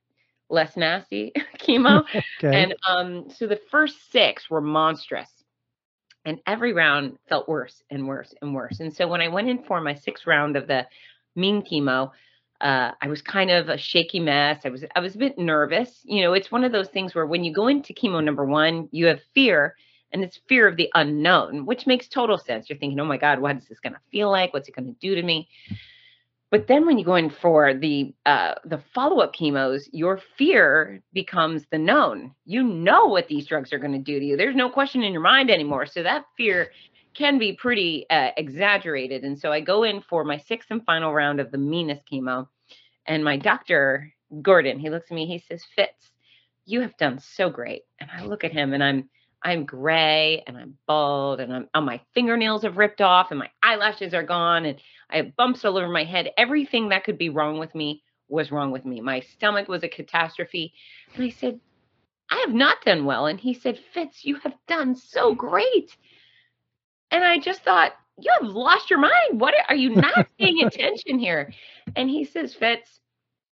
less 0.49 0.77
nasty 0.77 1.31
chemo. 1.57 2.03
okay. 2.15 2.63
And 2.63 2.75
um, 2.87 3.29
so 3.29 3.47
the 3.47 3.59
first 3.71 4.11
six 4.11 4.49
were 4.49 4.61
monstrous. 4.61 5.29
And 6.25 6.39
every 6.47 6.73
round 6.73 7.17
felt 7.27 7.49
worse 7.49 7.83
and 7.89 8.07
worse 8.07 8.33
and 8.41 8.55
worse. 8.55 8.79
And 8.79 8.95
so 8.95 9.07
when 9.07 9.21
I 9.21 9.27
went 9.27 9.49
in 9.49 9.63
for 9.63 9.81
my 9.81 9.93
sixth 9.93 10.25
round 10.25 10.55
of 10.55 10.67
the 10.67 10.87
mean 11.35 11.61
chemo, 11.63 12.11
uh, 12.61 12.91
I 13.01 13.07
was 13.07 13.21
kind 13.21 13.51
of 13.51 13.67
a 13.67 13.77
shaky 13.77 14.21
mess. 14.21 14.61
I 14.63 14.69
was 14.69 14.85
I 14.95 15.01
was 15.01 15.15
a 15.15 15.17
bit 15.17 15.37
nervous. 15.37 15.99
You 16.03 16.21
know, 16.23 16.33
it's 16.33 16.51
one 16.51 16.63
of 16.63 16.71
those 16.71 16.87
things 16.87 17.13
where 17.13 17.25
when 17.25 17.43
you 17.43 17.53
go 17.53 17.67
into 17.67 17.93
chemo 17.93 18.23
number 18.23 18.45
one, 18.45 18.87
you 18.91 19.07
have 19.07 19.19
fear, 19.33 19.75
and 20.13 20.23
it's 20.23 20.39
fear 20.47 20.67
of 20.67 20.77
the 20.77 20.89
unknown, 20.95 21.65
which 21.65 21.85
makes 21.87 22.07
total 22.07 22.37
sense. 22.37 22.69
You're 22.69 22.77
thinking, 22.77 22.99
oh 23.01 23.05
my 23.05 23.17
God, 23.17 23.39
what 23.39 23.57
is 23.57 23.67
this 23.67 23.81
going 23.81 23.93
to 23.93 23.99
feel 24.11 24.31
like? 24.31 24.53
What's 24.53 24.69
it 24.69 24.75
going 24.75 24.85
to 24.85 24.99
do 25.01 25.15
to 25.15 25.23
me? 25.23 25.49
But 26.53 26.67
then 26.67 26.85
when 26.85 26.99
you 26.99 27.03
go 27.03 27.15
in 27.15 27.31
for 27.31 27.73
the 27.73 28.13
uh, 28.27 28.53
the 28.63 28.77
follow 28.93 29.21
up 29.21 29.33
chemos, 29.33 29.89
your 29.91 30.21
fear 30.37 31.01
becomes 31.11 31.65
the 31.71 31.79
known. 31.79 32.35
You 32.45 32.61
know 32.61 33.07
what 33.07 33.27
these 33.27 33.47
drugs 33.47 33.73
are 33.73 33.79
going 33.79 33.93
to 33.93 33.97
do 33.97 34.19
to 34.19 34.23
you. 34.23 34.37
There's 34.37 34.55
no 34.55 34.69
question 34.69 35.01
in 35.01 35.13
your 35.13 35.23
mind 35.23 35.49
anymore. 35.49 35.87
So 35.87 36.03
that 36.03 36.25
fear 36.37 36.69
can 37.15 37.39
be 37.39 37.53
pretty 37.53 38.05
uh, 38.07 38.29
exaggerated. 38.37 39.23
And 39.23 39.39
so 39.39 39.51
I 39.51 39.61
go 39.61 39.81
in 39.81 40.01
for 40.01 40.23
my 40.23 40.37
sixth 40.37 40.69
and 40.69 40.85
final 40.85 41.11
round 41.11 41.39
of 41.39 41.49
the 41.49 41.57
meanest 41.57 42.03
chemo, 42.05 42.47
and 43.07 43.23
my 43.23 43.35
doctor 43.35 44.13
Gordon, 44.43 44.77
he 44.77 44.91
looks 44.91 45.09
at 45.09 45.15
me, 45.15 45.25
he 45.25 45.39
says, 45.39 45.65
"Fitz, 45.75 46.11
you 46.67 46.81
have 46.81 46.95
done 46.97 47.17
so 47.17 47.49
great." 47.49 47.81
And 47.99 48.11
I 48.15 48.25
look 48.25 48.43
at 48.43 48.51
him, 48.51 48.73
and 48.73 48.83
I'm 48.83 49.09
I'm 49.43 49.65
gray 49.65 50.43
and 50.47 50.57
I'm 50.57 50.77
bald 50.87 51.39
and 51.39 51.53
I'm, 51.53 51.69
oh, 51.73 51.81
my 51.81 51.99
fingernails 52.13 52.63
have 52.63 52.77
ripped 52.77 53.01
off 53.01 53.31
and 53.31 53.39
my 53.39 53.49
eyelashes 53.61 54.13
are 54.13 54.23
gone 54.23 54.65
and 54.65 54.79
I 55.09 55.17
have 55.17 55.35
bumps 55.35 55.65
all 55.65 55.77
over 55.77 55.89
my 55.89 56.05
head. 56.05 56.31
Everything 56.37 56.89
that 56.89 57.03
could 57.03 57.17
be 57.17 57.29
wrong 57.29 57.59
with 57.59 57.75
me 57.75 58.03
was 58.29 58.51
wrong 58.51 58.71
with 58.71 58.85
me. 58.85 59.01
My 59.01 59.19
stomach 59.19 59.67
was 59.67 59.83
a 59.83 59.89
catastrophe. 59.89 60.73
And 61.13 61.25
I 61.25 61.29
said, 61.29 61.59
I 62.29 62.43
have 62.45 62.53
not 62.53 62.83
done 62.83 63.05
well. 63.05 63.25
And 63.25 63.39
he 63.39 63.53
said, 63.53 63.79
Fitz, 63.93 64.23
you 64.23 64.37
have 64.37 64.55
done 64.67 64.95
so 64.95 65.35
great. 65.35 65.95
And 67.11 67.23
I 67.23 67.37
just 67.37 67.63
thought, 67.63 67.91
you 68.19 68.31
have 68.39 68.49
lost 68.49 68.89
your 68.89 68.99
mind. 68.99 69.39
What 69.39 69.53
are 69.67 69.75
you 69.75 69.95
not 69.95 70.27
paying 70.39 70.63
attention 70.63 71.19
here? 71.19 71.51
And 71.95 72.09
he 72.09 72.23
says, 72.23 72.53
Fitz, 72.53 73.01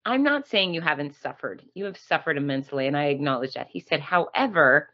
I'm 0.05 0.23
not 0.23 0.47
saying 0.47 0.73
you 0.73 0.81
haven't 0.81 1.17
suffered. 1.17 1.63
You 1.75 1.87
have 1.87 1.99
suffered 1.99 2.37
immensely. 2.37 2.87
And 2.87 2.97
I 2.97 3.07
acknowledge 3.07 3.55
that. 3.55 3.69
He 3.71 3.81
said, 3.81 4.01
however, 4.01 4.89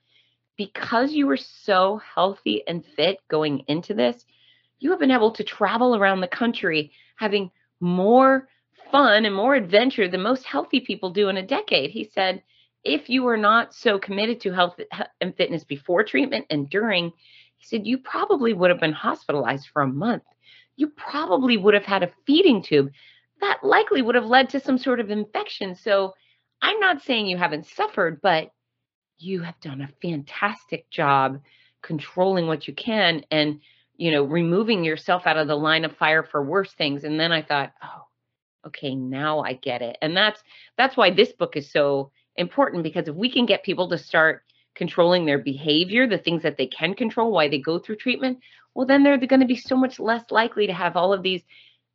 because 0.57 1.13
you 1.13 1.27
were 1.27 1.37
so 1.37 2.01
healthy 2.15 2.63
and 2.67 2.85
fit 2.85 3.19
going 3.29 3.65
into 3.69 3.95
this, 3.95 4.25
you 4.79 4.91
have 4.91 5.01
been 5.01 5.11
able 5.11 5.33
to 5.33 5.45
travel 5.45 5.97
around 5.97 6.21
the 6.21 6.29
country 6.29 6.93
having 7.17 7.51
more 7.81 8.49
fun 8.91 9.25
and 9.25 9.35
more 9.35 9.55
adventure 9.55 10.09
than 10.09 10.23
most 10.23 10.45
healthy 10.45 10.81
people 10.81 11.11
do 11.11 11.29
in 11.29 11.37
a 11.37 11.47
decade. 11.47 11.91
He 11.91 12.05
said, 12.05 12.43
if 12.85 13.09
you 13.09 13.23
were 13.25 13.37
not 13.37 13.75
so 13.75 13.99
committed 13.99 14.41
to 14.43 14.53
health 14.53 14.79
and 15.21 15.37
fitness 15.37 15.65
before 15.65 16.05
treatment 16.05 16.47
and 16.51 16.71
during, 16.71 17.13
he 17.57 17.67
said, 17.67 17.87
you 17.87 17.99
probably 17.99 18.53
would 18.53 18.71
have 18.71 18.81
been 18.81 18.93
hospitalized 18.93 19.69
for 19.73 19.83
a 19.83 19.89
month. 19.89 20.23
You 20.77 20.89
probably 20.89 21.57
would 21.57 21.75
have 21.75 21.85
had 21.85 22.03
a 22.03 22.13
feeding 22.27 22.63
tube. 22.63 22.91
That 23.41 23.65
likely 23.65 24.03
would 24.03 24.15
have 24.15 24.27
led 24.27 24.51
to 24.51 24.61
some 24.61 24.79
sort 24.79 25.01
of 25.01 25.11
infection. 25.11 25.75
So 25.75 26.15
I'm 26.63 26.79
not 26.81 27.03
saying 27.03 27.27
you 27.27 27.39
haven't 27.39 27.67
suffered, 27.67 28.21
but 28.23 28.51
you 29.19 29.43
have 29.43 29.59
done 29.61 29.81
a 29.81 29.89
fantastic 30.03 30.89
job 30.91 31.41
controlling 31.83 32.47
what 32.47 32.67
you 32.67 32.75
can 32.75 33.25
and 33.31 33.61
you 33.97 34.11
know 34.11 34.25
removing 34.25 34.85
yourself 34.85 35.27
out 35.27 35.37
of 35.37 35.47
the 35.49 35.57
line 35.57 35.85
of 35.85 35.97
fire 35.97 36.23
for 36.23 36.43
worse 36.43 36.73
things. 36.75 37.05
And 37.05 37.19
then 37.19 37.33
i 37.33 37.43
thought 37.43 37.73
oh 37.83 38.07
okay 38.67 38.95
now 38.95 39.41
i 39.41 39.55
get 39.55 39.83
it. 39.83 39.97
And 40.03 40.17
that's 40.17 40.43
that's 40.77 40.97
why 40.97 41.11
this 41.11 41.33
book 41.33 41.57
is 41.57 41.71
so 41.71 42.11
important 42.37 42.83
because 42.83 43.09
if 43.09 43.15
we 43.15 43.31
can 43.31 43.47
get 43.47 43.65
people 43.65 43.89
to 43.89 43.99
start 43.99 44.43
controlling 44.75 45.25
their 45.25 45.39
behavior 45.39 46.07
the 46.07 46.19
things 46.19 46.43
that 46.43 46.59
they 46.59 46.67
can 46.67 46.95
control 46.95 47.33
why 47.33 47.49
they 47.49 47.59
go 47.59 47.79
through 47.79 47.97
treatment 47.97 48.39
well 48.75 48.87
then 48.87 49.03
they're 49.03 49.17
going 49.17 49.41
to 49.41 49.47
be 49.47 49.57
so 49.57 49.75
much 49.75 49.99
less 49.99 50.23
likely 50.31 50.67
to 50.67 50.73
have 50.75 50.97
all 50.97 51.15
of 51.15 51.23
these 51.23 51.41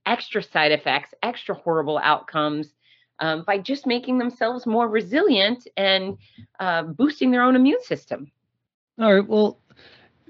extra 0.08 0.42
side 0.42 0.72
effects 0.72 1.14
extra 1.22 1.54
horrible 1.54 2.00
outcomes 2.00 2.74
um, 3.22 3.44
by 3.44 3.58
just 3.58 3.88
making 3.88 4.18
themselves 4.18 4.66
more 4.66 4.90
resilient 4.90 5.68
and 5.78 6.18
uh, 6.60 6.84
boosting 6.84 7.32
their 7.32 7.44
own 7.44 7.56
immune 7.56 7.82
system. 7.84 8.32
All 9.00 9.14
right. 9.14 9.28
Well, 9.28 9.60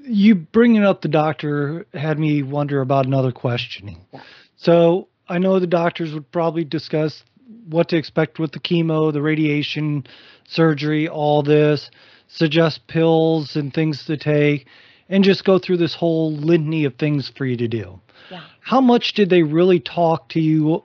you 0.04 0.36
bringing 0.36 0.84
up 0.84 1.02
the 1.02 1.08
doctor 1.08 1.88
had 1.94 2.20
me 2.20 2.44
wonder 2.44 2.82
about 2.82 3.06
another 3.06 3.32
question. 3.32 3.98
Yeah. 4.14 4.22
So 4.58 5.08
I 5.28 5.38
know 5.38 5.60
the 5.60 5.68
doctors 5.68 6.14
would 6.14 6.32
probably 6.32 6.64
discuss 6.64 7.24
what 7.68 7.90
to 7.90 7.98
expect 7.98 8.40
with 8.40 8.52
the 8.52 8.60
chemo, 8.60 9.12
the 9.12 9.22
radiation, 9.22 10.06
surgery, 10.48 11.08
all 11.08 11.44
this, 11.44 11.90
suggest 12.28 12.88
pills 12.88 13.56
and 13.56 13.74
things 13.74 14.06
to 14.06 14.18
take, 14.18 14.68
and 15.10 15.24
just 15.24 15.44
go 15.44 15.60
through 15.60 15.78
this 15.78 15.96
whole 15.96 16.34
litany 16.34 16.86
of 16.86 16.96
things 16.96 17.32
for 17.36 17.46
you 17.46 17.58
to 17.58 17.68
do. 17.68 18.00
Yeah. 18.30 18.44
How 18.62 18.82
much 18.82 19.14
did 19.14 19.30
they 19.30 19.44
really 19.44 19.80
talk 19.80 20.30
to 20.30 20.40
you 20.40 20.84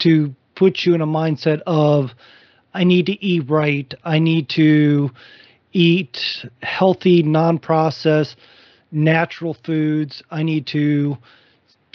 to 0.00 0.34
puts 0.60 0.84
you 0.84 0.94
in 0.94 1.00
a 1.00 1.06
mindset 1.06 1.62
of 1.66 2.10
I 2.74 2.84
need 2.84 3.06
to 3.06 3.24
eat 3.24 3.48
right. 3.48 3.92
I 4.04 4.18
need 4.18 4.50
to 4.50 5.10
eat 5.72 6.44
healthy, 6.62 7.22
non 7.22 7.58
processed, 7.58 8.36
natural 8.92 9.54
foods. 9.64 10.22
I 10.30 10.42
need 10.42 10.66
to 10.66 11.16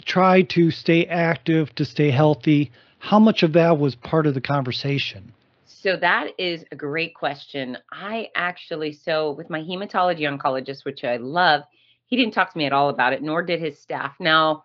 try 0.04 0.42
to 0.42 0.72
stay 0.72 1.06
active, 1.06 1.72
to 1.76 1.84
stay 1.84 2.10
healthy. 2.10 2.72
How 2.98 3.20
much 3.20 3.44
of 3.44 3.52
that 3.52 3.78
was 3.78 3.94
part 3.94 4.26
of 4.26 4.34
the 4.34 4.40
conversation? 4.40 5.32
So 5.64 5.96
that 5.98 6.30
is 6.36 6.64
a 6.72 6.76
great 6.76 7.14
question. 7.14 7.78
I 7.92 8.30
actually, 8.34 8.94
so 8.94 9.30
with 9.30 9.48
my 9.48 9.60
hematology 9.60 10.22
oncologist, 10.22 10.84
which 10.84 11.04
I 11.04 11.18
love, 11.18 11.62
he 12.06 12.16
didn't 12.16 12.34
talk 12.34 12.50
to 12.52 12.58
me 12.58 12.66
at 12.66 12.72
all 12.72 12.88
about 12.88 13.12
it, 13.12 13.22
nor 13.22 13.44
did 13.44 13.60
his 13.60 13.78
staff. 13.78 14.16
Now, 14.18 14.64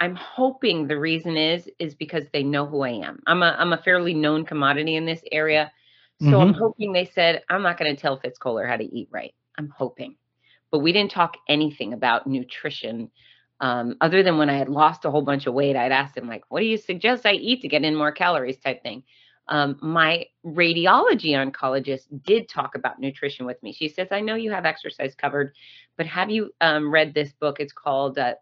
I'm 0.00 0.16
hoping 0.16 0.86
the 0.86 0.98
reason 0.98 1.36
is 1.36 1.68
is 1.78 1.94
because 1.94 2.24
they 2.32 2.42
know 2.42 2.66
who 2.66 2.82
I 2.82 2.90
am. 2.90 3.22
I'm 3.26 3.42
a 3.42 3.56
I'm 3.58 3.72
a 3.72 3.82
fairly 3.82 4.14
known 4.14 4.44
commodity 4.44 4.96
in 4.96 5.06
this 5.06 5.22
area. 5.32 5.72
So 6.20 6.26
mm-hmm. 6.26 6.36
I'm 6.36 6.54
hoping 6.54 6.92
they 6.92 7.06
said, 7.06 7.42
I'm 7.50 7.62
not 7.62 7.76
going 7.76 7.94
to 7.94 8.00
tell 8.00 8.18
Fitz 8.18 8.38
Koehler 8.38 8.68
how 8.68 8.76
to 8.76 8.84
eat 8.84 9.08
right. 9.10 9.34
I'm 9.58 9.68
hoping. 9.76 10.16
But 10.70 10.78
we 10.78 10.92
didn't 10.92 11.10
talk 11.10 11.36
anything 11.48 11.92
about 11.92 12.26
nutrition. 12.26 13.10
Um, 13.60 13.96
other 14.00 14.22
than 14.22 14.38
when 14.38 14.48
I 14.48 14.56
had 14.56 14.68
lost 14.68 15.04
a 15.04 15.10
whole 15.10 15.22
bunch 15.22 15.46
of 15.46 15.54
weight, 15.54 15.76
I'd 15.76 15.92
asked 15.92 16.16
him, 16.16 16.28
like, 16.28 16.44
what 16.48 16.60
do 16.60 16.66
you 16.66 16.76
suggest 16.76 17.26
I 17.26 17.32
eat 17.32 17.62
to 17.62 17.68
get 17.68 17.82
in 17.82 17.96
more 17.96 18.12
calories 18.12 18.58
type 18.58 18.82
thing. 18.82 19.02
Um, 19.48 19.76
my 19.82 20.26
radiology 20.46 21.32
oncologist 21.32 22.06
did 22.24 22.48
talk 22.48 22.74
about 22.76 22.98
nutrition 22.98 23.44
with 23.44 23.62
me. 23.62 23.72
She 23.72 23.88
says, 23.88 24.08
I 24.10 24.20
know 24.20 24.36
you 24.36 24.52
have 24.52 24.64
exercise 24.64 25.14
covered, 25.14 25.54
but 25.96 26.06
have 26.06 26.30
you 26.30 26.50
um, 26.60 26.90
read 26.90 27.12
this 27.12 27.32
book? 27.32 27.60
It's 27.60 27.72
called 27.72 28.18
uh, 28.18 28.34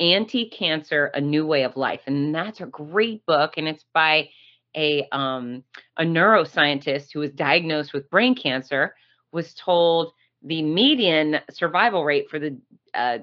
Anti 0.00 0.48
Cancer 0.50 1.06
A 1.14 1.20
New 1.20 1.46
Way 1.46 1.64
of 1.64 1.76
Life. 1.76 2.00
And 2.06 2.34
that's 2.34 2.60
a 2.60 2.66
great 2.66 3.24
book. 3.26 3.54
And 3.56 3.68
it's 3.68 3.84
by 3.92 4.28
a, 4.76 5.06
um, 5.12 5.62
a 5.96 6.02
neuroscientist 6.02 7.12
who 7.12 7.20
was 7.20 7.32
diagnosed 7.32 7.92
with 7.92 8.10
brain 8.10 8.34
cancer, 8.34 8.94
was 9.32 9.54
told 9.54 10.12
the 10.42 10.62
median 10.62 11.40
survival 11.50 12.04
rate 12.04 12.28
for 12.28 12.38
the 12.38 12.58
uh, 12.92 13.18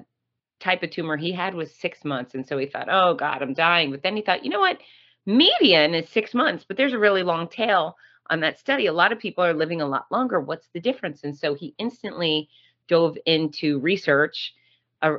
type 0.60 0.82
of 0.82 0.90
tumor 0.90 1.16
he 1.16 1.32
had 1.32 1.54
was 1.54 1.74
six 1.74 2.04
months. 2.04 2.34
And 2.34 2.46
so 2.46 2.56
he 2.56 2.66
thought, 2.66 2.88
oh 2.90 3.14
God, 3.14 3.42
I'm 3.42 3.54
dying. 3.54 3.90
But 3.90 4.02
then 4.02 4.16
he 4.16 4.22
thought, 4.22 4.44
you 4.44 4.50
know 4.50 4.60
what? 4.60 4.78
Median 5.26 5.94
is 5.94 6.08
six 6.08 6.34
months, 6.34 6.64
but 6.66 6.76
there's 6.76 6.94
a 6.94 6.98
really 6.98 7.22
long 7.22 7.48
tail 7.48 7.96
on 8.30 8.40
that 8.40 8.58
study. 8.58 8.86
A 8.86 8.92
lot 8.92 9.12
of 9.12 9.18
people 9.18 9.44
are 9.44 9.54
living 9.54 9.80
a 9.80 9.86
lot 9.86 10.06
longer. 10.10 10.40
What's 10.40 10.68
the 10.72 10.80
difference? 10.80 11.22
And 11.22 11.36
so 11.36 11.54
he 11.54 11.74
instantly 11.78 12.48
dove 12.88 13.16
into 13.26 13.78
research 13.80 14.54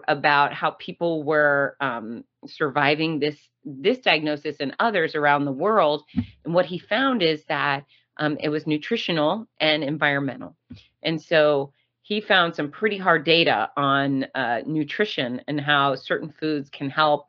about 0.07 0.53
how 0.53 0.71
people 0.71 1.23
were 1.23 1.75
um, 1.79 2.23
surviving 2.47 3.19
this 3.19 3.37
this 3.65 3.99
diagnosis 3.99 4.57
and 4.59 4.75
others 4.79 5.15
around 5.15 5.45
the 5.45 5.51
world. 5.51 6.03
And 6.43 6.53
what 6.53 6.65
he 6.65 6.79
found 6.79 7.21
is 7.21 7.43
that 7.45 7.85
um, 8.17 8.37
it 8.39 8.49
was 8.49 8.67
nutritional 8.67 9.47
and 9.59 9.83
environmental. 9.83 10.55
And 11.01 11.21
so 11.21 11.71
he 12.01 12.19
found 12.19 12.55
some 12.55 12.71
pretty 12.71 12.97
hard 12.97 13.23
data 13.23 13.71
on 13.77 14.25
uh, 14.35 14.61
nutrition 14.65 15.41
and 15.47 15.59
how 15.59 15.95
certain 15.95 16.33
foods 16.39 16.69
can 16.69 16.89
help 16.89 17.27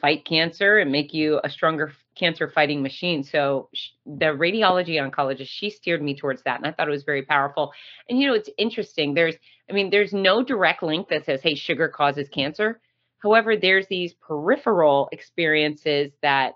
fight 0.00 0.24
cancer 0.26 0.78
and 0.78 0.92
make 0.92 1.14
you 1.14 1.40
a 1.42 1.48
stronger 1.48 1.92
cancer 2.14 2.48
fighting 2.48 2.82
machine. 2.82 3.22
So 3.24 3.68
the 4.04 4.26
radiology 4.26 4.96
oncologist, 4.96 5.48
she 5.48 5.70
steered 5.70 6.02
me 6.02 6.14
towards 6.16 6.42
that. 6.42 6.58
And 6.58 6.66
I 6.66 6.72
thought 6.72 6.88
it 6.88 6.92
was 6.92 7.04
very 7.04 7.22
powerful. 7.22 7.72
And, 8.08 8.18
you 8.18 8.26
know, 8.26 8.34
it's 8.34 8.50
interesting. 8.58 9.14
There's, 9.14 9.36
I 9.70 9.72
mean, 9.72 9.90
there's 9.90 10.12
no 10.12 10.42
direct 10.42 10.82
link 10.82 11.08
that 11.08 11.24
says, 11.24 11.40
hey, 11.42 11.54
sugar 11.54 11.88
causes 11.88 12.28
cancer. 12.28 12.80
However, 13.22 13.56
there's 13.56 13.86
these 13.86 14.14
peripheral 14.14 15.08
experiences 15.12 16.12
that 16.22 16.54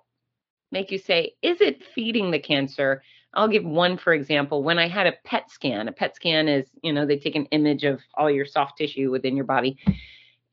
make 0.72 0.90
you 0.90 0.98
say, 0.98 1.34
is 1.42 1.60
it 1.60 1.82
feeding 1.94 2.30
the 2.30 2.40
cancer? 2.40 3.02
I'll 3.34 3.48
give 3.48 3.64
one 3.64 3.98
for 3.98 4.12
example. 4.12 4.62
When 4.62 4.78
I 4.78 4.88
had 4.88 5.06
a 5.06 5.14
PET 5.24 5.50
scan, 5.50 5.88
a 5.88 5.92
PET 5.92 6.16
scan 6.16 6.48
is, 6.48 6.66
you 6.82 6.92
know, 6.92 7.06
they 7.06 7.18
take 7.18 7.36
an 7.36 7.46
image 7.46 7.84
of 7.84 8.00
all 8.14 8.30
your 8.30 8.46
soft 8.46 8.78
tissue 8.78 9.10
within 9.10 9.36
your 9.36 9.44
body. 9.44 9.78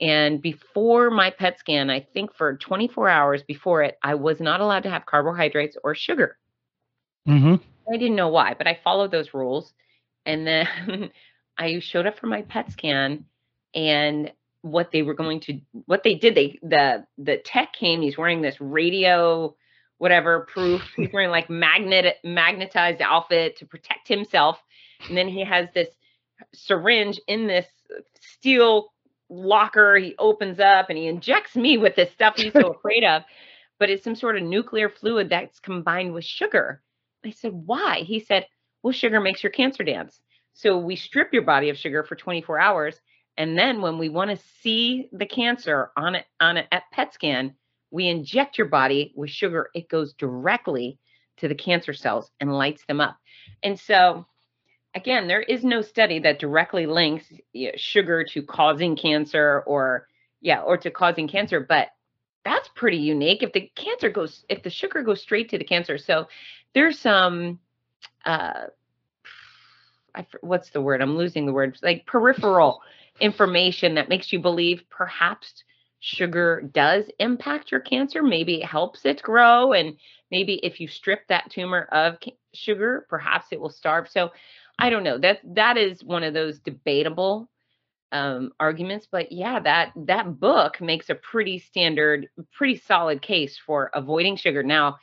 And 0.01 0.41
before 0.41 1.09
my 1.09 1.29
PET 1.29 1.59
scan, 1.59 1.89
I 1.89 2.01
think 2.13 2.35
for 2.35 2.57
24 2.57 3.09
hours 3.09 3.43
before 3.43 3.83
it, 3.83 3.97
I 4.03 4.15
was 4.15 4.39
not 4.39 4.59
allowed 4.59 4.83
to 4.83 4.89
have 4.89 5.05
carbohydrates 5.05 5.77
or 5.83 5.95
sugar. 5.95 6.37
Mm-hmm. 7.27 7.55
I 7.91 7.97
didn't 7.97 8.15
know 8.15 8.29
why, 8.29 8.53
but 8.57 8.67
I 8.67 8.79
followed 8.83 9.11
those 9.11 9.33
rules. 9.33 9.73
And 10.25 10.47
then 10.47 11.11
I 11.57 11.79
showed 11.79 12.07
up 12.07 12.17
for 12.17 12.27
my 12.27 12.41
PET 12.43 12.71
scan, 12.71 13.25
and 13.75 14.31
what 14.61 14.91
they 14.91 15.01
were 15.01 15.13
going 15.13 15.41
to, 15.41 15.59
what 15.85 16.03
they 16.03 16.15
did, 16.15 16.35
they 16.35 16.59
the 16.63 17.05
the 17.17 17.37
tech 17.37 17.73
came. 17.73 18.01
He's 18.01 18.17
wearing 18.17 18.41
this 18.41 18.59
radio, 18.59 19.55
whatever 19.97 20.47
proof. 20.51 20.81
He's 20.95 21.11
wearing 21.13 21.29
like 21.29 21.49
magnet 21.49 22.17
magnetized 22.23 23.01
outfit 23.01 23.57
to 23.57 23.65
protect 23.65 24.07
himself, 24.07 24.57
and 25.07 25.17
then 25.17 25.27
he 25.27 25.43
has 25.43 25.67
this 25.73 25.89
syringe 26.53 27.19
in 27.27 27.47
this 27.47 27.67
steel 28.19 28.92
locker 29.33 29.95
he 29.95 30.15
opens 30.19 30.59
up 30.59 30.89
and 30.89 30.97
he 30.97 31.07
injects 31.07 31.55
me 31.55 31.77
with 31.77 31.95
this 31.95 32.11
stuff 32.11 32.35
he's 32.37 32.53
so 32.53 32.71
afraid 32.77 33.03
of 33.03 33.23
but 33.79 33.89
it's 33.89 34.03
some 34.03 34.15
sort 34.15 34.37
of 34.37 34.43
nuclear 34.43 34.89
fluid 34.89 35.29
that's 35.29 35.59
combined 35.59 36.13
with 36.13 36.23
sugar. 36.23 36.81
I 37.25 37.31
said 37.31 37.51
why? 37.51 37.99
He 37.99 38.19
said 38.19 38.47
well 38.81 38.93
sugar 38.93 39.19
makes 39.19 39.43
your 39.43 39.51
cancer 39.51 39.83
dance. 39.83 40.21
So 40.53 40.77
we 40.77 40.95
strip 40.95 41.33
your 41.33 41.41
body 41.41 41.69
of 41.69 41.77
sugar 41.77 42.03
for 42.03 42.15
24 42.15 42.59
hours 42.59 42.99
and 43.37 43.57
then 43.57 43.81
when 43.81 43.97
we 43.97 44.09
want 44.09 44.29
to 44.29 44.45
see 44.61 45.09
the 45.11 45.25
cancer 45.25 45.91
on 45.97 46.15
it 46.15 46.25
on 46.39 46.57
a 46.57 46.67
pet 46.91 47.13
scan 47.13 47.55
we 47.91 48.07
inject 48.07 48.57
your 48.57 48.67
body 48.67 49.13
with 49.15 49.29
sugar. 49.29 49.69
It 49.75 49.87
goes 49.87 50.13
directly 50.13 50.97
to 51.37 51.47
the 51.47 51.55
cancer 51.55 51.93
cells 51.93 52.31
and 52.39 52.51
lights 52.51 52.83
them 52.87 52.99
up. 52.99 53.17
And 53.61 53.79
so 53.79 54.25
again, 54.95 55.27
there 55.27 55.41
is 55.41 55.63
no 55.63 55.81
study 55.81 56.19
that 56.19 56.39
directly 56.39 56.85
links 56.85 57.25
sugar 57.75 58.23
to 58.23 58.41
causing 58.43 58.95
cancer 58.95 59.63
or 59.65 60.07
yeah, 60.41 60.61
or 60.61 60.77
to 60.77 60.91
causing 60.91 61.27
cancer, 61.27 61.61
but 61.61 61.89
that's 62.43 62.69
pretty 62.75 62.97
unique. 62.97 63.43
If 63.43 63.53
the 63.53 63.71
cancer 63.75 64.09
goes, 64.09 64.45
if 64.49 64.61
the 64.61 64.69
sugar 64.69 65.01
goes 65.01 65.21
straight 65.21 65.49
to 65.49 65.57
the 65.57 65.63
cancer, 65.63 65.97
so 65.97 66.27
there's 66.73 66.99
some, 66.99 67.59
uh, 68.25 68.65
I, 70.13 70.25
what's 70.41 70.69
the 70.71 70.81
word? 70.81 71.01
I'm 71.01 71.15
losing 71.15 71.45
the 71.45 71.53
word. 71.53 71.77
Like 71.81 72.05
peripheral 72.05 72.81
information 73.21 73.95
that 73.95 74.09
makes 74.09 74.33
you 74.33 74.39
believe 74.39 74.83
perhaps 74.89 75.63
sugar 76.01 76.69
does 76.73 77.05
impact 77.19 77.71
your 77.71 77.79
cancer. 77.79 78.21
Maybe 78.21 78.55
it 78.61 78.65
helps 78.65 79.05
it 79.05 79.21
grow, 79.23 79.71
and 79.71 79.95
maybe 80.29 80.55
if 80.55 80.81
you 80.81 80.89
strip 80.89 81.25
that 81.29 81.49
tumor 81.49 81.87
of 81.93 82.17
sugar, 82.53 83.05
perhaps 83.09 83.47
it 83.51 83.61
will 83.61 83.69
starve. 83.69 84.09
So 84.09 84.31
I 84.79 84.89
don't 84.89 85.03
know. 85.03 85.17
That 85.17 85.39
that 85.55 85.77
is 85.77 86.03
one 86.03 86.23
of 86.23 86.33
those 86.33 86.59
debatable 86.59 87.49
um, 88.11 88.51
arguments, 88.59 89.07
but 89.11 89.31
yeah, 89.31 89.59
that 89.59 89.91
that 89.95 90.39
book 90.39 90.79
makes 90.79 91.09
a 91.09 91.15
pretty 91.15 91.59
standard, 91.59 92.29
pretty 92.51 92.77
solid 92.77 93.21
case 93.21 93.57
for 93.57 93.89
avoiding 93.93 94.35
sugar. 94.35 94.63
Now, 94.63 94.97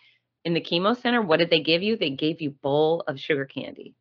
in 0.44 0.54
the 0.54 0.60
chemo 0.60 0.96
center, 1.00 1.20
what 1.20 1.38
did 1.38 1.50
they 1.50 1.60
give 1.60 1.82
you? 1.82 1.96
They 1.96 2.10
gave 2.10 2.40
you 2.40 2.50
bowl 2.50 3.02
of 3.06 3.18
sugar 3.18 3.44
candy. 3.44 3.94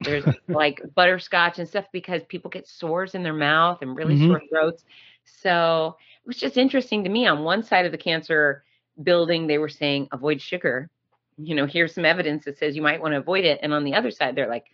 There's 0.00 0.24
like 0.48 0.80
butterscotch 0.94 1.58
and 1.58 1.68
stuff 1.68 1.86
because 1.92 2.22
people 2.28 2.50
get 2.50 2.68
sores 2.68 3.14
in 3.14 3.22
their 3.22 3.32
mouth 3.34 3.78
and 3.82 3.96
really 3.96 4.14
mm-hmm. 4.14 4.28
sore 4.28 4.42
throats. 4.48 4.84
So 5.24 5.96
it 6.24 6.28
was 6.28 6.36
just 6.36 6.56
interesting 6.56 7.04
to 7.04 7.10
me. 7.10 7.26
On 7.26 7.44
one 7.44 7.62
side 7.62 7.86
of 7.86 7.92
the 7.92 7.98
cancer 7.98 8.64
building, 9.02 9.46
they 9.46 9.58
were 9.58 9.68
saying 9.68 10.08
avoid 10.12 10.40
sugar. 10.40 10.88
You 11.36 11.54
know, 11.54 11.66
here's 11.66 11.94
some 11.94 12.04
evidence 12.04 12.44
that 12.44 12.58
says 12.58 12.76
you 12.76 12.82
might 12.82 13.00
want 13.00 13.12
to 13.12 13.18
avoid 13.18 13.44
it. 13.44 13.60
And 13.62 13.74
on 13.74 13.84
the 13.84 13.94
other 13.94 14.10
side, 14.10 14.36
they're 14.36 14.48
like, 14.48 14.66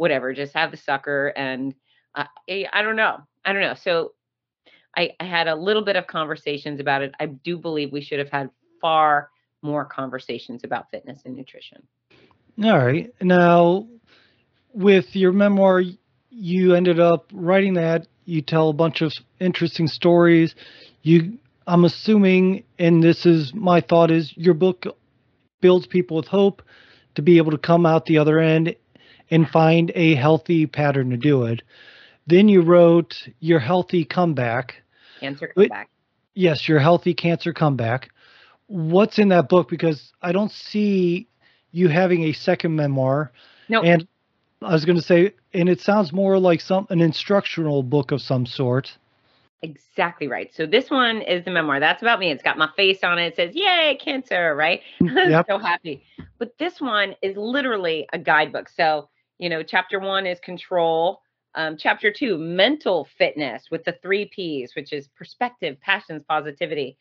whatever, 0.00 0.32
just 0.32 0.54
have 0.54 0.70
the 0.70 0.78
sucker. 0.78 1.28
And 1.36 1.74
uh, 2.14 2.24
I, 2.48 2.64
I 2.72 2.80
don't 2.80 2.96
know. 2.96 3.18
I 3.44 3.52
don't 3.52 3.60
know. 3.60 3.74
So 3.74 4.12
I, 4.96 5.10
I 5.20 5.24
had 5.24 5.46
a 5.46 5.54
little 5.54 5.84
bit 5.84 5.96
of 5.96 6.06
conversations 6.06 6.80
about 6.80 7.02
it. 7.02 7.12
I 7.20 7.26
do 7.26 7.58
believe 7.58 7.92
we 7.92 8.00
should 8.00 8.18
have 8.18 8.30
had 8.30 8.48
far 8.80 9.28
more 9.60 9.84
conversations 9.84 10.64
about 10.64 10.90
fitness 10.90 11.20
and 11.26 11.36
nutrition. 11.36 11.82
All 12.64 12.78
right. 12.78 13.12
Now, 13.20 13.88
with 14.72 15.14
your 15.14 15.32
memoir, 15.32 15.82
you 16.30 16.74
ended 16.74 16.98
up 16.98 17.26
writing 17.30 17.74
that. 17.74 18.06
You 18.24 18.40
tell 18.40 18.70
a 18.70 18.72
bunch 18.72 19.02
of 19.02 19.12
interesting 19.38 19.86
stories. 19.86 20.54
You, 21.02 21.38
I'm 21.66 21.84
assuming, 21.84 22.64
and 22.78 23.02
this 23.02 23.26
is 23.26 23.52
my 23.52 23.82
thought, 23.82 24.10
is 24.10 24.32
your 24.34 24.54
book 24.54 24.86
builds 25.60 25.86
people 25.86 26.16
with 26.16 26.26
hope 26.26 26.62
to 27.16 27.22
be 27.22 27.36
able 27.36 27.50
to 27.50 27.58
come 27.58 27.84
out 27.84 28.06
the 28.06 28.16
other 28.16 28.38
end 28.38 28.76
and 29.30 29.48
find 29.48 29.92
a 29.94 30.14
healthy 30.14 30.66
pattern 30.66 31.10
to 31.10 31.16
do 31.16 31.44
it. 31.44 31.62
Then 32.26 32.48
you 32.48 32.62
wrote 32.62 33.28
your 33.40 33.58
healthy 33.58 34.04
comeback. 34.04 34.82
Cancer 35.20 35.48
comeback. 35.48 35.88
Yes, 36.34 36.68
your 36.68 36.78
healthy 36.78 37.14
cancer 37.14 37.52
comeback. 37.52 38.10
What's 38.66 39.18
in 39.18 39.28
that 39.28 39.48
book? 39.48 39.68
Because 39.68 40.12
I 40.22 40.32
don't 40.32 40.52
see 40.52 41.26
you 41.72 41.88
having 41.88 42.24
a 42.24 42.32
second 42.32 42.76
memoir. 42.76 43.32
No. 43.68 43.82
And 43.82 44.06
I 44.62 44.72
was 44.72 44.84
going 44.84 44.96
to 44.96 45.02
say, 45.02 45.32
and 45.52 45.68
it 45.68 45.80
sounds 45.80 46.12
more 46.12 46.38
like 46.38 46.60
some 46.60 46.86
an 46.90 47.00
instructional 47.00 47.82
book 47.82 48.12
of 48.12 48.20
some 48.20 48.46
sort. 48.46 48.96
Exactly 49.62 50.26
right. 50.26 50.50
So 50.54 50.66
this 50.66 50.90
one 50.90 51.20
is 51.20 51.44
the 51.44 51.50
memoir. 51.50 51.80
That's 51.80 52.00
about 52.00 52.18
me. 52.18 52.30
It's 52.30 52.42
got 52.42 52.56
my 52.56 52.70
face 52.76 53.00
on 53.02 53.18
it. 53.18 53.26
It 53.26 53.36
says, 53.36 53.54
"Yay, 53.54 53.98
cancer!" 54.00 54.54
Right? 54.54 54.80
Yep. 55.00 55.46
so 55.48 55.58
happy. 55.58 56.02
But 56.38 56.56
this 56.58 56.80
one 56.80 57.14
is 57.20 57.36
literally 57.36 58.08
a 58.12 58.18
guidebook. 58.18 58.68
So 58.70 59.08
you 59.40 59.48
know, 59.48 59.62
chapter 59.62 59.98
one 59.98 60.26
is 60.26 60.38
control. 60.40 61.22
Um, 61.54 61.76
chapter 61.76 62.12
two, 62.12 62.38
mental 62.38 63.08
fitness 63.18 63.64
with 63.70 63.82
the 63.84 63.96
three 64.02 64.26
P's, 64.26 64.76
which 64.76 64.92
is 64.92 65.08
perspective, 65.16 65.80
passions, 65.80 66.22
positivity. 66.28 66.96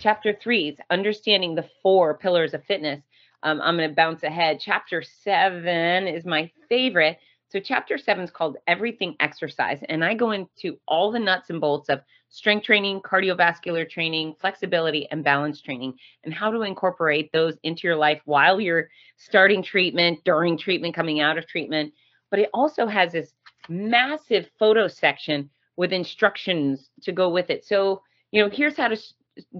Chapter 0.00 0.34
three 0.42 0.70
is 0.70 0.78
understanding 0.90 1.54
the 1.54 1.68
four 1.82 2.16
pillars 2.16 2.54
of 2.54 2.64
fitness. 2.64 3.00
Um, 3.42 3.60
I'm 3.60 3.76
going 3.76 3.90
to 3.90 3.94
bounce 3.94 4.22
ahead. 4.22 4.58
Chapter 4.58 5.02
seven 5.02 6.08
is 6.08 6.24
my 6.24 6.50
favorite. 6.68 7.18
So, 7.52 7.60
chapter 7.60 7.98
seven 7.98 8.24
is 8.24 8.30
called 8.30 8.56
Everything 8.66 9.14
Exercise. 9.20 9.80
And 9.90 10.02
I 10.02 10.14
go 10.14 10.30
into 10.30 10.78
all 10.88 11.12
the 11.12 11.18
nuts 11.18 11.50
and 11.50 11.60
bolts 11.60 11.90
of 11.90 12.00
strength 12.30 12.64
training, 12.64 13.02
cardiovascular 13.02 13.86
training, 13.86 14.36
flexibility, 14.40 15.06
and 15.10 15.22
balance 15.22 15.60
training, 15.60 15.98
and 16.24 16.32
how 16.32 16.50
to 16.50 16.62
incorporate 16.62 17.30
those 17.30 17.58
into 17.62 17.86
your 17.86 17.96
life 17.96 18.22
while 18.24 18.58
you're 18.58 18.88
starting 19.18 19.62
treatment, 19.62 20.18
during 20.24 20.56
treatment, 20.56 20.94
coming 20.94 21.20
out 21.20 21.36
of 21.36 21.46
treatment. 21.46 21.92
But 22.30 22.40
it 22.40 22.48
also 22.54 22.86
has 22.86 23.12
this 23.12 23.34
massive 23.68 24.48
photo 24.58 24.88
section 24.88 25.50
with 25.76 25.92
instructions 25.92 26.88
to 27.02 27.12
go 27.12 27.28
with 27.28 27.50
it. 27.50 27.66
So, 27.66 28.00
you 28.30 28.42
know, 28.42 28.48
here's 28.48 28.78
how 28.78 28.88
to 28.88 28.96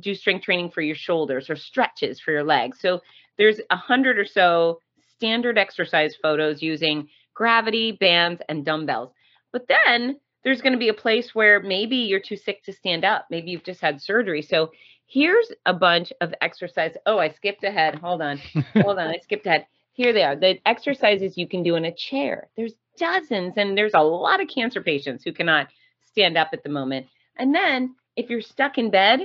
do 0.01 0.15
strength 0.15 0.47
training 0.47 0.71
for 0.71 0.81
your 0.81 0.97
shoulders 0.97 1.51
or 1.51 1.57
stretches 1.57 2.21
for 2.21 2.31
your 2.31 2.45
legs. 2.45 2.81
So, 2.81 3.03
there's 3.37 3.61
a 3.69 3.77
hundred 3.77 4.19
or 4.19 4.25
so 4.25 4.81
standard 5.23 5.59
exercise 5.59 6.17
photos 6.17 6.63
using 6.63 7.07
gravity, 7.35 7.93
bands, 7.93 8.43
and 8.49 8.65
dumbbells. 8.65 9.13
But 9.53 9.69
then 9.69 10.19
there's 10.45 10.61
going 10.61 10.73
to 10.73 10.79
be 10.79 10.89
a 10.89 10.95
place 10.95 11.35
where 11.35 11.61
maybe 11.61 11.97
you're 11.97 12.21
too 12.21 12.37
sick 12.37 12.63
to 12.65 12.73
stand 12.73 13.05
up. 13.05 13.27
Maybe 13.31 13.51
you've 13.51 13.65
just 13.65 13.81
had 13.81 14.01
surgery. 14.01 14.43
So 14.43 14.73
here's 15.07 15.53
a 15.67 15.75
bunch 15.75 16.13
of 16.21 16.35
exercise. 16.41 16.95
Oh, 17.07 17.19
I 17.19 17.31
skipped 17.31 17.65
ahead. 17.65 17.97
Hold 17.97 18.23
on. 18.23 18.39
Hold 18.77 18.99
on. 18.99 19.09
I 19.09 19.19
skipped 19.23 19.47
ahead. 19.47 19.67
Here 19.93 20.13
they 20.13 20.23
are. 20.23 20.37
The 20.37 20.59
exercises 20.67 21.37
you 21.37 21.47
can 21.47 21.63
do 21.63 21.77
in 21.77 21.85
a 21.85 21.95
chair. 21.95 22.49
There's 22.57 22.75
dozens, 22.99 23.55
and 23.57 23.77
there's 23.77 23.95
a 23.95 24.01
lot 24.01 24.41
of 24.41 24.49
cancer 24.49 24.81
patients 24.81 25.23
who 25.25 25.33
cannot 25.33 25.69
stand 26.07 26.37
up 26.37 26.49
at 26.53 26.63
the 26.63 26.69
moment. 26.69 27.07
And 27.37 27.55
then 27.55 27.95
if 28.17 28.31
you're 28.31 28.43
stuck 28.43 28.79
in 28.79 28.91
bed, 28.91 29.21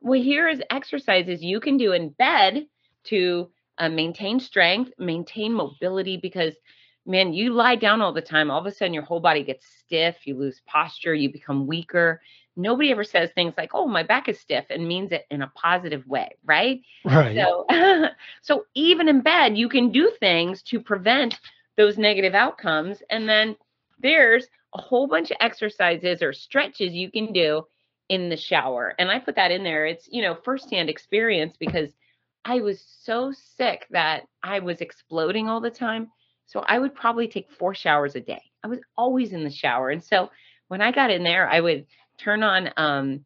well, 0.00 0.20
here 0.20 0.48
is 0.48 0.60
exercises 0.70 1.42
you 1.42 1.60
can 1.60 1.76
do 1.76 1.92
in 1.92 2.10
bed 2.10 2.66
to 3.04 3.50
uh, 3.78 3.88
maintain 3.88 4.40
strength, 4.40 4.92
maintain 4.98 5.52
mobility, 5.52 6.16
because 6.16 6.54
man, 7.06 7.32
you 7.32 7.52
lie 7.52 7.76
down 7.76 8.00
all 8.00 8.12
the 8.12 8.22
time, 8.22 8.50
all 8.50 8.60
of 8.60 8.66
a 8.66 8.72
sudden 8.72 8.94
your 8.94 9.02
whole 9.02 9.20
body 9.20 9.42
gets 9.42 9.66
stiff, 9.66 10.26
you 10.26 10.36
lose 10.36 10.60
posture, 10.66 11.14
you 11.14 11.30
become 11.30 11.66
weaker. 11.66 12.20
Nobody 12.56 12.90
ever 12.90 13.04
says 13.04 13.30
things 13.30 13.54
like, 13.56 13.70
"Oh, 13.74 13.86
my 13.86 14.02
back 14.02 14.28
is 14.28 14.38
stiff," 14.38 14.66
and 14.68 14.86
means 14.86 15.10
it 15.12 15.26
in 15.30 15.42
a 15.42 15.52
positive 15.54 16.06
way, 16.06 16.36
right? 16.44 16.82
Right. 17.04 17.34
So, 17.34 17.66
so 18.42 18.66
even 18.74 19.08
in 19.08 19.22
bed, 19.22 19.56
you 19.56 19.68
can 19.68 19.90
do 19.90 20.12
things 20.20 20.62
to 20.64 20.80
prevent 20.80 21.38
those 21.76 21.98
negative 21.98 22.34
outcomes. 22.34 23.02
And 23.10 23.28
then 23.28 23.56
there's 23.98 24.46
a 24.74 24.80
whole 24.80 25.06
bunch 25.06 25.30
of 25.30 25.36
exercises 25.40 26.22
or 26.22 26.32
stretches 26.32 26.92
you 26.92 27.10
can 27.10 27.32
do 27.32 27.64
in 28.08 28.28
the 28.28 28.36
shower. 28.36 28.94
And 28.98 29.10
I 29.10 29.18
put 29.18 29.36
that 29.36 29.50
in 29.50 29.64
there. 29.64 29.86
It's, 29.86 30.08
you 30.10 30.22
know, 30.22 30.34
firsthand 30.34 30.90
experience 30.90 31.56
because 31.58 31.90
I 32.44 32.60
was 32.60 32.84
so 33.02 33.32
sick 33.32 33.86
that 33.90 34.24
I 34.42 34.58
was 34.58 34.80
exploding 34.80 35.48
all 35.48 35.60
the 35.60 35.70
time. 35.70 36.10
So 36.52 36.62
I 36.66 36.78
would 36.78 36.94
probably 36.94 37.28
take 37.28 37.50
four 37.50 37.74
showers 37.74 38.14
a 38.14 38.20
day. 38.20 38.42
I 38.62 38.68
was 38.68 38.80
always 38.98 39.32
in 39.32 39.42
the 39.42 39.50
shower. 39.50 39.88
And 39.88 40.04
so 40.04 40.30
when 40.68 40.82
I 40.82 40.92
got 40.92 41.10
in 41.10 41.22
there, 41.24 41.48
I 41.48 41.60
would 41.60 41.86
turn 42.18 42.42
on 42.42 42.68
um, 42.76 43.24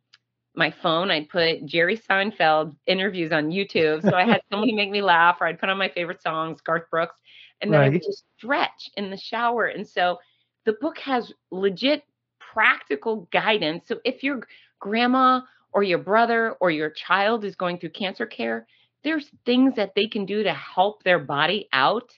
my 0.54 0.70
phone. 0.70 1.10
I'd 1.10 1.28
put 1.28 1.66
Jerry 1.66 1.98
Seinfeld 1.98 2.76
interviews 2.86 3.32
on 3.32 3.50
YouTube. 3.50 4.02
So 4.02 4.14
I 4.14 4.24
had 4.24 4.42
somebody 4.50 4.72
make 4.74 4.90
me 4.90 5.02
laugh, 5.02 5.38
or 5.40 5.48
I'd 5.48 5.58
put 5.58 5.68
on 5.68 5.76
my 5.76 5.88
favorite 5.88 6.22
songs, 6.22 6.60
Garth 6.60 6.88
Brooks, 6.88 7.16
and 7.60 7.72
then 7.72 7.80
I 7.80 7.88
would 7.88 8.02
just 8.02 8.24
stretch 8.38 8.90
in 8.96 9.10
the 9.10 9.16
shower. 9.16 9.66
And 9.66 9.86
so 9.86 10.18
the 10.64 10.74
book 10.74 10.96
has 10.98 11.32
legit 11.50 12.04
practical 12.38 13.28
guidance. 13.32 13.88
So 13.88 13.98
if 14.04 14.22
your 14.22 14.46
grandma 14.78 15.40
or 15.72 15.82
your 15.82 15.98
brother 15.98 16.52
or 16.60 16.70
your 16.70 16.90
child 16.90 17.44
is 17.44 17.56
going 17.56 17.78
through 17.78 17.90
cancer 17.90 18.26
care, 18.26 18.68
there's 19.02 19.30
things 19.44 19.74
that 19.76 19.94
they 19.96 20.06
can 20.06 20.26
do 20.26 20.42
to 20.44 20.52
help 20.52 21.02
their 21.02 21.18
body 21.18 21.68
out. 21.72 22.12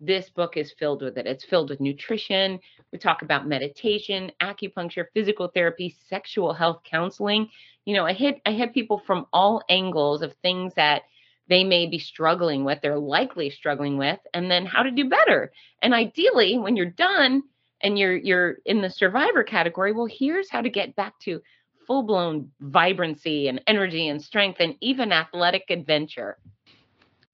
This 0.00 0.30
book 0.30 0.56
is 0.56 0.72
filled 0.78 1.02
with 1.02 1.18
it. 1.18 1.26
It's 1.26 1.44
filled 1.44 1.68
with 1.68 1.80
nutrition. 1.80 2.58
We 2.90 2.98
talk 2.98 3.20
about 3.20 3.46
meditation, 3.46 4.32
acupuncture, 4.40 5.04
physical 5.12 5.48
therapy, 5.48 5.94
sexual 6.08 6.54
health 6.54 6.80
counseling. 6.90 7.48
You 7.84 7.94
know, 7.94 8.06
I 8.06 8.14
hit 8.14 8.40
I 8.46 8.52
hit 8.52 8.72
people 8.72 9.02
from 9.06 9.26
all 9.32 9.62
angles 9.68 10.22
of 10.22 10.32
things 10.42 10.72
that 10.74 11.02
they 11.48 11.64
may 11.64 11.86
be 11.86 11.98
struggling 11.98 12.64
with, 12.64 12.78
they're 12.80 12.98
likely 12.98 13.50
struggling 13.50 13.98
with, 13.98 14.20
and 14.32 14.50
then 14.50 14.64
how 14.64 14.84
to 14.84 14.90
do 14.90 15.08
better. 15.08 15.52
And 15.82 15.92
ideally, 15.92 16.56
when 16.58 16.76
you're 16.76 16.86
done 16.86 17.42
and 17.82 17.98
you're 17.98 18.16
you're 18.16 18.58
in 18.64 18.80
the 18.80 18.88
survivor 18.88 19.42
category, 19.42 19.92
well, 19.92 20.08
here's 20.10 20.48
how 20.48 20.62
to 20.62 20.70
get 20.70 20.96
back 20.96 21.18
to 21.20 21.42
full-blown 21.86 22.48
vibrancy 22.60 23.48
and 23.48 23.60
energy 23.66 24.08
and 24.08 24.22
strength 24.22 24.60
and 24.60 24.76
even 24.80 25.12
athletic 25.12 25.64
adventure. 25.70 26.38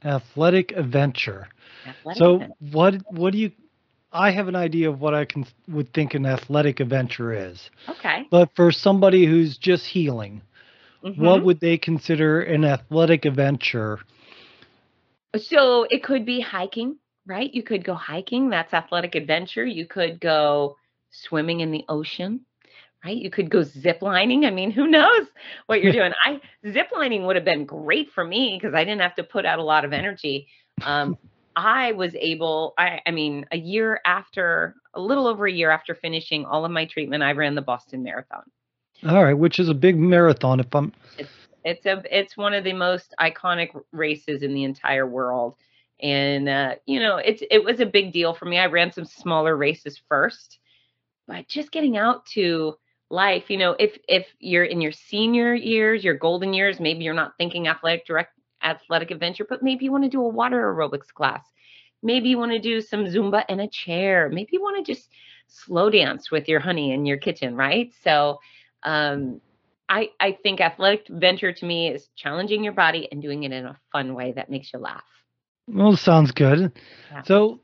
Athletic 0.02 0.72
adventure. 0.72 1.48
Athletic 1.86 2.22
So 2.22 2.38
what 2.72 2.94
what 3.10 3.32
do 3.32 3.38
you 3.38 3.52
I 4.12 4.30
have 4.30 4.48
an 4.48 4.56
idea 4.56 4.88
of 4.88 5.00
what 5.00 5.14
I 5.14 5.24
can 5.24 5.46
would 5.68 5.92
think 5.92 6.14
an 6.14 6.26
athletic 6.26 6.80
adventure 6.80 7.32
is. 7.32 7.70
Okay. 7.88 8.26
But 8.30 8.50
for 8.56 8.72
somebody 8.72 9.26
who's 9.26 9.58
just 9.58 9.86
healing, 9.86 10.42
what 11.02 11.42
Mhm. 11.42 11.44
would 11.44 11.60
they 11.60 11.76
consider 11.78 12.40
an 12.42 12.64
athletic 12.64 13.24
adventure? 13.24 14.00
So 15.36 15.84
it 15.90 16.02
could 16.02 16.24
be 16.24 16.40
hiking, 16.40 16.98
right? 17.26 17.52
You 17.52 17.62
could 17.62 17.84
go 17.84 17.94
hiking. 17.94 18.48
That's 18.50 18.72
athletic 18.72 19.14
adventure. 19.14 19.64
You 19.64 19.86
could 19.86 20.20
go 20.20 20.76
swimming 21.10 21.60
in 21.60 21.70
the 21.70 21.84
ocean, 21.88 22.46
right? 23.04 23.16
You 23.16 23.30
could 23.30 23.50
go 23.50 23.62
zip 23.62 24.02
lining. 24.02 24.46
I 24.46 24.50
mean, 24.50 24.70
who 24.70 24.86
knows 24.86 25.26
what 25.66 25.82
you're 25.82 25.92
doing? 26.00 26.12
I 26.24 26.40
zip 26.70 26.88
lining 26.94 27.26
would 27.26 27.36
have 27.36 27.44
been 27.44 27.66
great 27.66 28.12
for 28.12 28.24
me 28.24 28.58
because 28.60 28.74
I 28.74 28.84
didn't 28.84 29.02
have 29.02 29.16
to 29.16 29.24
put 29.24 29.44
out 29.44 29.58
a 29.58 29.64
lot 29.64 29.84
of 29.84 29.92
energy. 29.92 30.48
Um, 30.84 31.18
I 31.56 31.92
was 31.92 32.14
able, 32.14 32.74
I, 32.78 33.00
I 33.06 33.10
mean, 33.10 33.46
a 33.50 33.56
year 33.56 34.00
after, 34.04 34.76
a 34.92 35.00
little 35.00 35.26
over 35.26 35.46
a 35.46 35.52
year 35.52 35.70
after 35.70 35.94
finishing 35.94 36.44
all 36.44 36.64
of 36.66 36.70
my 36.70 36.84
treatment, 36.84 37.22
I 37.22 37.32
ran 37.32 37.54
the 37.54 37.62
Boston 37.62 38.02
Marathon. 38.02 38.42
All 39.04 39.24
right, 39.24 39.34
which 39.34 39.58
is 39.58 39.68
a 39.68 39.74
big 39.74 39.96
marathon 39.96 40.60
if 40.60 40.74
I'm 40.74 40.92
It's 41.64 41.84
a 41.86 42.02
it's 42.10 42.36
one 42.36 42.54
of 42.54 42.64
the 42.64 42.72
most 42.72 43.14
iconic 43.20 43.68
races 43.92 44.42
in 44.42 44.54
the 44.54 44.64
entire 44.64 45.06
world, 45.06 45.56
and 46.00 46.48
uh, 46.48 46.74
you 46.86 47.00
know 47.00 47.16
it's 47.16 47.42
it 47.50 47.62
was 47.62 47.80
a 47.80 47.86
big 47.86 48.12
deal 48.12 48.32
for 48.32 48.46
me. 48.46 48.58
I 48.58 48.66
ran 48.66 48.92
some 48.92 49.04
smaller 49.04 49.56
races 49.56 50.00
first, 50.08 50.58
but 51.26 51.46
just 51.46 51.72
getting 51.72 51.98
out 51.98 52.24
to 52.34 52.76
life, 53.10 53.50
you 53.50 53.58
know, 53.58 53.76
if 53.78 53.98
if 54.08 54.26
you're 54.38 54.64
in 54.64 54.80
your 54.80 54.92
senior 54.92 55.54
years, 55.54 56.02
your 56.02 56.14
golden 56.14 56.54
years, 56.54 56.80
maybe 56.80 57.04
you're 57.04 57.14
not 57.14 57.36
thinking 57.36 57.68
athletic 57.68 58.06
direct 58.06 58.35
athletic 58.66 59.10
adventure, 59.10 59.46
but 59.48 59.62
maybe 59.62 59.84
you 59.84 59.92
want 59.92 60.04
to 60.04 60.10
do 60.10 60.20
a 60.20 60.28
water 60.28 60.72
aerobics 60.72 61.12
class. 61.12 61.44
Maybe 62.02 62.28
you 62.28 62.38
want 62.38 62.52
to 62.52 62.58
do 62.58 62.80
some 62.80 63.04
Zumba 63.06 63.44
in 63.48 63.60
a 63.60 63.68
chair. 63.68 64.28
Maybe 64.30 64.50
you 64.52 64.62
want 64.62 64.84
to 64.84 64.92
just 64.92 65.08
slow 65.48 65.90
dance 65.90 66.30
with 66.30 66.48
your 66.48 66.60
honey 66.60 66.92
in 66.92 67.06
your 67.06 67.16
kitchen, 67.16 67.56
right? 67.56 67.92
So 68.02 68.40
um 68.82 69.40
I, 69.88 70.10
I 70.18 70.36
think 70.42 70.60
athletic 70.60 71.08
adventure 71.08 71.52
to 71.52 71.64
me 71.64 71.88
is 71.88 72.08
challenging 72.16 72.64
your 72.64 72.72
body 72.72 73.08
and 73.12 73.22
doing 73.22 73.44
it 73.44 73.52
in 73.52 73.66
a 73.66 73.78
fun 73.92 74.14
way 74.14 74.32
that 74.32 74.50
makes 74.50 74.72
you 74.72 74.80
laugh. 74.80 75.04
well, 75.68 75.96
sounds 75.96 76.32
good. 76.32 76.72
Yeah. 77.12 77.22
So 77.22 77.60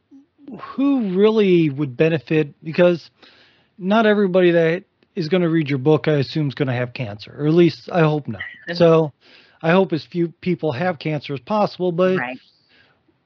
who 0.60 1.18
really 1.18 1.70
would 1.70 1.96
benefit 1.96 2.54
because 2.62 3.10
not 3.78 4.06
everybody 4.06 4.52
that 4.52 4.84
is 5.14 5.28
going 5.28 5.42
to 5.42 5.48
read 5.48 5.68
your 5.68 5.78
book 5.78 6.08
I 6.08 6.14
assume 6.14 6.48
is 6.48 6.54
going 6.54 6.68
to 6.68 6.74
have 6.74 6.94
cancer, 6.94 7.34
or 7.36 7.46
at 7.46 7.54
least 7.54 7.88
I 7.92 8.00
hope 8.00 8.28
not. 8.28 8.42
So 8.74 9.12
I 9.62 9.70
hope 9.70 9.92
as 9.92 10.04
few 10.04 10.28
people 10.28 10.72
have 10.72 10.98
cancer 10.98 11.34
as 11.34 11.40
possible, 11.40 11.92
but 11.92 12.16
Right. 12.16 12.38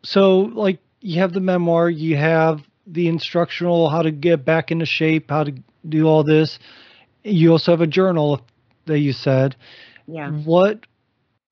so 0.02 0.40
like 0.40 0.78
you 1.00 1.20
have 1.20 1.32
the 1.32 1.40
memoir, 1.40 1.88
you 1.88 2.16
have 2.16 2.60
the 2.86 3.08
instructional 3.08 3.88
how 3.88 4.02
to 4.02 4.10
get 4.10 4.44
back 4.44 4.70
into 4.70 4.86
shape, 4.86 5.30
how 5.30 5.44
to 5.44 5.54
do 5.88 6.06
all 6.06 6.22
this. 6.22 6.58
You 7.24 7.52
also 7.52 7.72
have 7.72 7.80
a 7.80 7.86
journal 7.86 8.42
that 8.86 9.00
you 9.00 9.12
said. 9.12 9.56
Yeah. 10.06 10.30
What 10.30 10.86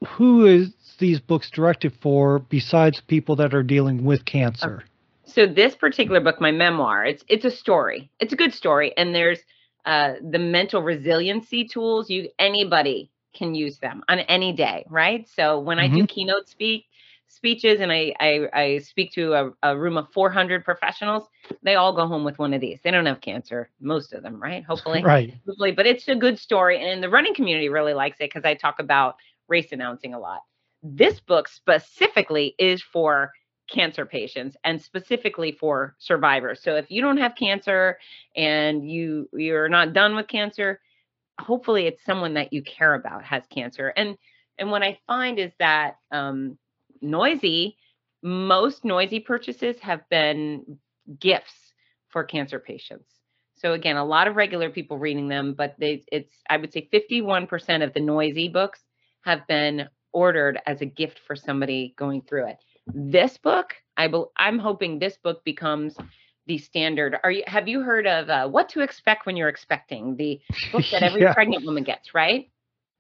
who 0.07 0.47
is 0.47 0.73
these 0.99 1.21
books 1.21 1.51
directed 1.51 1.93
for 2.01 2.39
besides 2.39 3.01
people 3.01 3.37
that 3.37 3.55
are 3.55 3.63
dealing 3.63 4.05
with 4.05 4.25
cancer? 4.25 4.85
So 5.25 5.47
this 5.47 5.75
particular 5.75 6.21
book, 6.21 6.41
my 6.41 6.53
memoir, 6.53 7.05
it's 7.07 7.25
it's 7.29 7.45
a 7.45 7.51
story. 7.51 8.11
It's 8.21 8.33
a 8.33 8.37
good 8.37 8.53
story, 8.53 8.93
and 8.97 9.15
there's 9.15 9.41
uh, 9.85 10.15
the 10.23 10.39
mental 10.39 10.83
resiliency 10.83 11.67
tools. 11.67 12.11
You 12.11 12.29
anybody 12.39 13.11
can 13.35 13.55
use 13.55 13.79
them 13.79 14.03
on 14.09 14.21
any 14.21 14.53
day, 14.53 14.87
right? 14.89 15.29
So 15.29 15.59
when 15.61 15.79
I 15.79 15.89
do 15.89 15.99
mm-hmm. 15.99 16.07
keynote 16.07 16.49
speak 16.49 16.87
speeches 17.29 17.81
and 17.81 17.91
I 17.93 18.15
I, 18.21 18.49
I 18.53 18.79
speak 18.79 19.13
to 19.13 19.33
a, 19.35 19.51
a 19.63 19.77
room 19.77 19.97
of 19.97 20.09
400 20.13 20.65
professionals, 20.65 21.29
they 21.63 21.75
all 21.75 21.95
go 21.95 22.07
home 22.07 22.25
with 22.25 22.39
one 22.39 22.55
of 22.55 22.61
these. 22.61 22.81
They 22.83 22.91
don't 22.91 23.07
have 23.07 23.21
cancer, 23.21 23.71
most 23.81 24.13
of 24.13 24.23
them, 24.23 24.41
right? 24.41 24.65
Hopefully, 24.69 25.03
Right. 25.03 25.35
hopefully, 25.47 25.73
but 25.73 25.87
it's 25.87 26.09
a 26.09 26.15
good 26.15 26.39
story, 26.39 26.83
and 26.83 27.03
the 27.03 27.09
running 27.09 27.35
community 27.35 27.69
really 27.69 27.95
likes 27.95 28.17
it 28.21 28.31
because 28.33 28.45
I 28.45 28.55
talk 28.55 28.79
about 28.79 29.17
race 29.49 29.73
announcing 29.73 30.15
a 30.15 30.19
lot. 30.19 30.41
This 30.83 31.21
book 31.21 31.49
specifically 31.49 32.55
is 32.59 32.83
for 32.83 33.33
cancer 33.69 34.05
patients 34.05 34.57
and 34.65 34.81
specifically 34.81 35.53
for 35.53 35.95
survivors. 35.99 36.63
So 36.63 36.77
if 36.77 36.91
you 36.91 37.01
don't 37.01 37.17
have 37.17 37.35
cancer 37.35 37.99
and 38.37 38.89
you 38.89 39.29
you're 39.33 39.69
not 39.69 39.93
done 39.93 40.15
with 40.15 40.29
cancer, 40.29 40.81
hopefully 41.41 41.87
it's 41.87 42.05
someone 42.05 42.35
that 42.35 42.53
you 42.53 42.63
care 42.63 42.95
about 42.95 43.25
has 43.25 43.43
cancer. 43.51 43.89
And 43.97 44.17
and 44.59 44.71
what 44.71 44.83
I 44.83 44.99
find 45.07 45.39
is 45.39 45.53
that 45.59 45.97
um, 46.13 46.59
noisy, 47.01 47.77
most 48.23 48.85
noisy 48.85 49.21
purchases 49.21 49.79
have 49.81 50.09
been 50.09 50.79
gifts 51.21 51.73
for 52.09 52.23
cancer 52.25 52.61
patients. 52.61 53.11
So 53.57 53.73
again, 53.73 53.97
a 53.97 54.05
lot 54.05 54.29
of 54.29 54.37
regular 54.37 54.71
people 54.71 54.99
reading 54.99 55.29
them, 55.29 55.55
but 55.55 55.75
they 55.79 56.05
it's 56.13 56.35
I 56.49 56.57
would 56.57 56.73
say 56.73 56.89
51% 56.93 57.83
of 57.83 57.93
the 57.95 58.01
noisy 58.01 58.49
books 58.49 58.81
have 59.23 59.47
been 59.47 59.89
ordered 60.13 60.61
as 60.67 60.81
a 60.81 60.87
gift 60.87 61.21
for 61.27 61.35
somebody 61.35 61.95
going 61.99 62.23
through 62.23 62.49
it. 62.49 62.59
This 62.87 63.39
book, 63.39 63.75
I 63.97 64.09
bel 64.09 64.33
I'm 64.37 64.59
hoping 64.59 64.99
this 64.99 65.17
book 65.17 65.45
becomes 65.45 65.97
the 66.47 66.59
standard. 66.59 67.19
Are 67.23 67.31
you 67.31 67.43
have 67.47 67.69
you 67.69 67.81
heard 67.83 68.07
of 68.07 68.29
uh, 68.29 68.49
what 68.49 68.69
to 68.71 68.81
expect 68.81 69.27
when 69.27 69.37
you're 69.37 69.49
expecting? 69.49 70.17
The 70.17 70.41
book 70.73 70.91
that 70.91 71.03
every 71.05 71.25
Yeah. 71.25 71.35
pregnant 71.35 71.65
woman 71.65 71.85
gets, 71.85 72.15
right? 72.15 72.51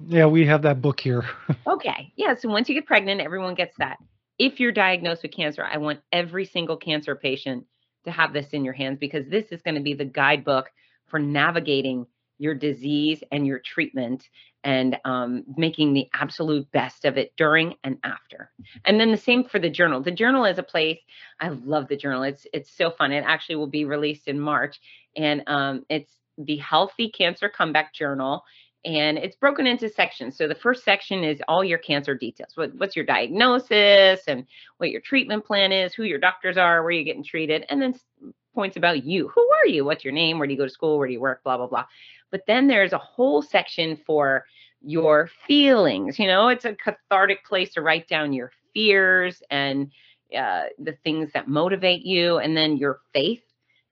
Yeah, 0.06 0.26
we 0.26 0.46
have 0.46 0.62
that 0.62 0.80
book 0.82 1.00
here. 1.00 1.24
Okay. 1.66 2.12
Yeah. 2.16 2.34
So 2.34 2.48
once 2.48 2.68
you 2.68 2.74
get 2.74 2.86
pregnant, 2.86 3.20
everyone 3.20 3.54
gets 3.54 3.76
that. 3.78 3.98
If 4.38 4.60
you're 4.60 4.72
diagnosed 4.72 5.22
with 5.22 5.32
cancer, 5.32 5.64
I 5.64 5.78
want 5.78 6.00
every 6.12 6.44
single 6.44 6.76
cancer 6.76 7.14
patient 7.14 7.66
to 8.04 8.10
have 8.10 8.32
this 8.32 8.50
in 8.50 8.64
your 8.64 8.74
hands 8.74 8.98
because 8.98 9.26
this 9.28 9.46
is 9.52 9.62
going 9.62 9.76
to 9.76 9.80
be 9.82 9.94
the 9.94 10.04
guidebook 10.04 10.70
for 11.06 11.18
navigating 11.18 12.06
your 12.38 12.54
disease 12.54 13.22
and 13.30 13.46
your 13.46 13.60
treatment 13.60 14.28
and 14.64 14.96
um, 15.04 15.44
making 15.56 15.92
the 15.92 16.08
absolute 16.14 16.70
best 16.72 17.04
of 17.04 17.18
it 17.18 17.32
during 17.36 17.74
and 17.84 17.98
after. 18.02 18.50
And 18.84 18.98
then 18.98 19.10
the 19.10 19.16
same 19.16 19.44
for 19.44 19.58
the 19.58 19.70
journal. 19.70 20.02
The 20.02 20.10
journal 20.10 20.44
is 20.46 20.58
a 20.58 20.62
place 20.62 20.98
I 21.38 21.48
love 21.48 21.88
the 21.88 21.96
journal. 21.96 22.22
It's 22.22 22.46
it's 22.52 22.70
so 22.76 22.90
fun. 22.90 23.12
It 23.12 23.24
actually 23.26 23.56
will 23.56 23.66
be 23.66 23.84
released 23.84 24.26
in 24.26 24.40
March, 24.40 24.80
and 25.16 25.42
um, 25.46 25.84
it's 25.88 26.12
the 26.38 26.56
Healthy 26.56 27.10
Cancer 27.10 27.48
Comeback 27.48 27.94
Journal. 27.94 28.42
And 28.86 29.16
it's 29.16 29.36
broken 29.36 29.66
into 29.66 29.88
sections. 29.88 30.36
So 30.36 30.46
the 30.46 30.54
first 30.54 30.84
section 30.84 31.24
is 31.24 31.40
all 31.48 31.64
your 31.64 31.78
cancer 31.78 32.14
details. 32.14 32.50
What, 32.54 32.74
what's 32.74 32.94
your 32.94 33.06
diagnosis 33.06 34.20
and 34.28 34.44
what 34.76 34.90
your 34.90 35.00
treatment 35.00 35.46
plan 35.46 35.72
is, 35.72 35.94
who 35.94 36.02
your 36.02 36.18
doctors 36.18 36.58
are, 36.58 36.82
where 36.82 36.90
you're 36.90 37.04
getting 37.04 37.24
treated, 37.24 37.64
and 37.70 37.80
then 37.80 37.94
points 38.54 38.76
about 38.76 39.04
you. 39.04 39.28
Who 39.28 39.48
are 39.62 39.66
you? 39.66 39.84
What's 39.84 40.04
your 40.04 40.12
name? 40.12 40.38
Where 40.38 40.46
do 40.46 40.52
you 40.52 40.58
go 40.58 40.64
to 40.64 40.70
school? 40.70 40.98
Where 40.98 41.06
do 41.06 41.12
you 41.12 41.20
work? 41.20 41.42
Blah, 41.42 41.56
blah, 41.56 41.66
blah. 41.66 41.84
But 42.30 42.42
then 42.46 42.66
there's 42.66 42.92
a 42.92 42.98
whole 42.98 43.42
section 43.42 43.98
for 44.06 44.44
your 44.82 45.28
feelings. 45.46 46.18
You 46.18 46.26
know, 46.26 46.48
it's 46.48 46.64
a 46.64 46.74
cathartic 46.74 47.44
place 47.44 47.74
to 47.74 47.82
write 47.82 48.08
down 48.08 48.32
your 48.32 48.50
fears 48.72 49.42
and 49.50 49.90
uh, 50.36 50.64
the 50.78 50.96
things 51.04 51.30
that 51.34 51.48
motivate 51.48 52.04
you, 52.04 52.38
and 52.38 52.56
then 52.56 52.76
your 52.76 53.00
faith. 53.12 53.42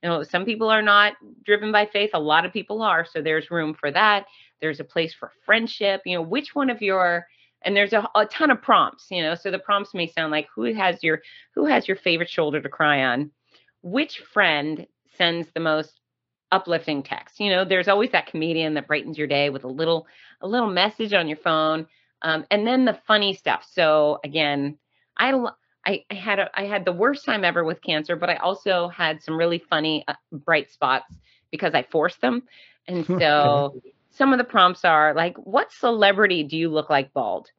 You 0.03 0.09
know, 0.09 0.22
some 0.25 0.44
people 0.44 0.68
are 0.68 0.83
not 0.83 1.14
driven 1.44 1.70
by 1.70 1.87
faith. 1.87 2.11
A 2.14 2.20
lot 2.20 2.44
of 2.44 2.53
people 2.53 2.83
are. 2.83 3.07
So 3.11 3.22
there's 3.22 3.51
room 3.51 3.75
for 3.75 3.90
that. 3.92 4.27
There's 4.61 4.81
a 4.81 4.85
place 4.85 5.14
for 5.14 5.31
friendship. 5.44 6.03
You 6.05 6.16
know, 6.16 6.22
which 6.22 6.55
one 6.55 6.70
of 6.70 6.83
your 6.83 7.27
and 7.64 7.77
there's 7.77 7.92
a, 7.92 8.09
a 8.14 8.27
ton 8.27 8.51
of 8.51 8.61
prompts. 8.61 9.07
You 9.11 9.22
know, 9.22 9.35
so 9.35 9.51
the 9.51 9.59
prompts 9.59 9.94
may 9.94 10.09
sound 10.09 10.33
like 10.33 10.48
who 10.55 10.72
has 10.75 11.03
your 11.03 11.22
who 11.55 11.66
has 11.66 11.87
your 11.87 11.96
favorite 11.96 12.31
shoulder 12.31 12.61
to 12.61 12.68
cry 12.68 13.05
on, 13.05 13.31
which 13.83 14.18
friend 14.18 14.87
sends 15.16 15.49
the 15.53 15.61
most 15.61 16.01
uplifting 16.51 17.03
text. 17.03 17.40
You 17.40 17.51
know, 17.51 17.64
there's 17.64 17.88
always 17.88 18.11
that 18.11 18.27
comedian 18.27 18.75
that 18.75 18.87
brightens 18.87 19.18
your 19.18 19.27
day 19.27 19.51
with 19.51 19.64
a 19.64 19.68
little 19.68 20.07
a 20.40 20.47
little 20.47 20.71
message 20.71 21.12
on 21.12 21.29
your 21.29 21.38
phone, 21.38 21.87
um, 22.23 22.45
and 22.51 22.66
then 22.66 22.85
the 22.85 22.99
funny 23.07 23.35
stuff. 23.35 23.66
So 23.71 24.21
again, 24.25 24.79
I 25.16 25.33
I, 25.85 26.05
I 26.11 26.14
had 26.14 26.38
a, 26.38 26.51
I 26.55 26.64
had 26.64 26.85
the 26.85 26.92
worst 26.92 27.25
time 27.25 27.45
ever 27.45 27.64
with 27.64 27.83
cancer, 27.83 28.14
but 28.14 28.31
I 28.31 28.37
also 28.37 28.88
had 28.88 29.23
some 29.23 29.37
really 29.37 29.59
funny 29.59 30.05
uh, 30.07 30.14
bright 30.31 30.71
spots 30.71 31.14
because 31.51 31.75
I 31.75 31.83
forced 31.83 32.21
them, 32.21 32.45
and 32.87 33.07
so 33.18 33.83
some 34.11 34.33
of 34.33 34.38
the 34.38 34.45
prompts 34.45 34.85
are 34.85 35.14
like, 35.14 35.37
"What 35.38 35.73
celebrity 35.73 36.45
do 36.45 36.57
you 36.57 36.68
look 36.68 36.90
like 36.90 37.12
bald?" 37.12 37.51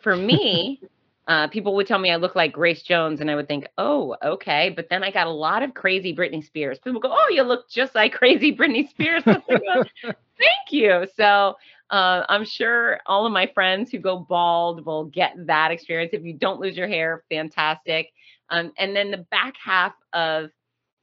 For 0.00 0.16
me, 0.16 0.82
uh, 1.26 1.48
people 1.48 1.74
would 1.74 1.86
tell 1.86 1.98
me 1.98 2.10
I 2.10 2.16
look 2.16 2.36
like 2.36 2.52
Grace 2.52 2.82
Jones, 2.82 3.20
and 3.20 3.30
I 3.30 3.34
would 3.34 3.48
think, 3.48 3.66
oh, 3.78 4.16
okay. 4.22 4.70
But 4.74 4.88
then 4.90 5.02
I 5.02 5.10
got 5.10 5.26
a 5.26 5.30
lot 5.30 5.62
of 5.62 5.72
crazy 5.72 6.14
Britney 6.14 6.44
Spears. 6.44 6.78
People 6.78 7.00
go, 7.00 7.10
oh, 7.10 7.28
you 7.30 7.42
look 7.42 7.68
just 7.70 7.94
like 7.94 8.12
crazy 8.12 8.54
Britney 8.54 8.88
Spears. 8.90 9.22
Thank 9.26 10.70
you. 10.70 11.06
So 11.16 11.54
uh, 11.90 12.24
I'm 12.28 12.44
sure 12.44 13.00
all 13.06 13.24
of 13.24 13.32
my 13.32 13.46
friends 13.54 13.90
who 13.90 13.98
go 13.98 14.18
bald 14.18 14.84
will 14.84 15.04
get 15.04 15.34
that 15.46 15.70
experience. 15.70 16.10
If 16.12 16.24
you 16.24 16.34
don't 16.34 16.60
lose 16.60 16.76
your 16.76 16.88
hair, 16.88 17.24
fantastic. 17.30 18.10
Um, 18.50 18.72
and 18.78 18.94
then 18.94 19.10
the 19.10 19.26
back 19.30 19.54
half 19.62 19.94
of 20.12 20.50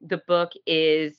the 0.01 0.21
book 0.27 0.51
is 0.67 1.15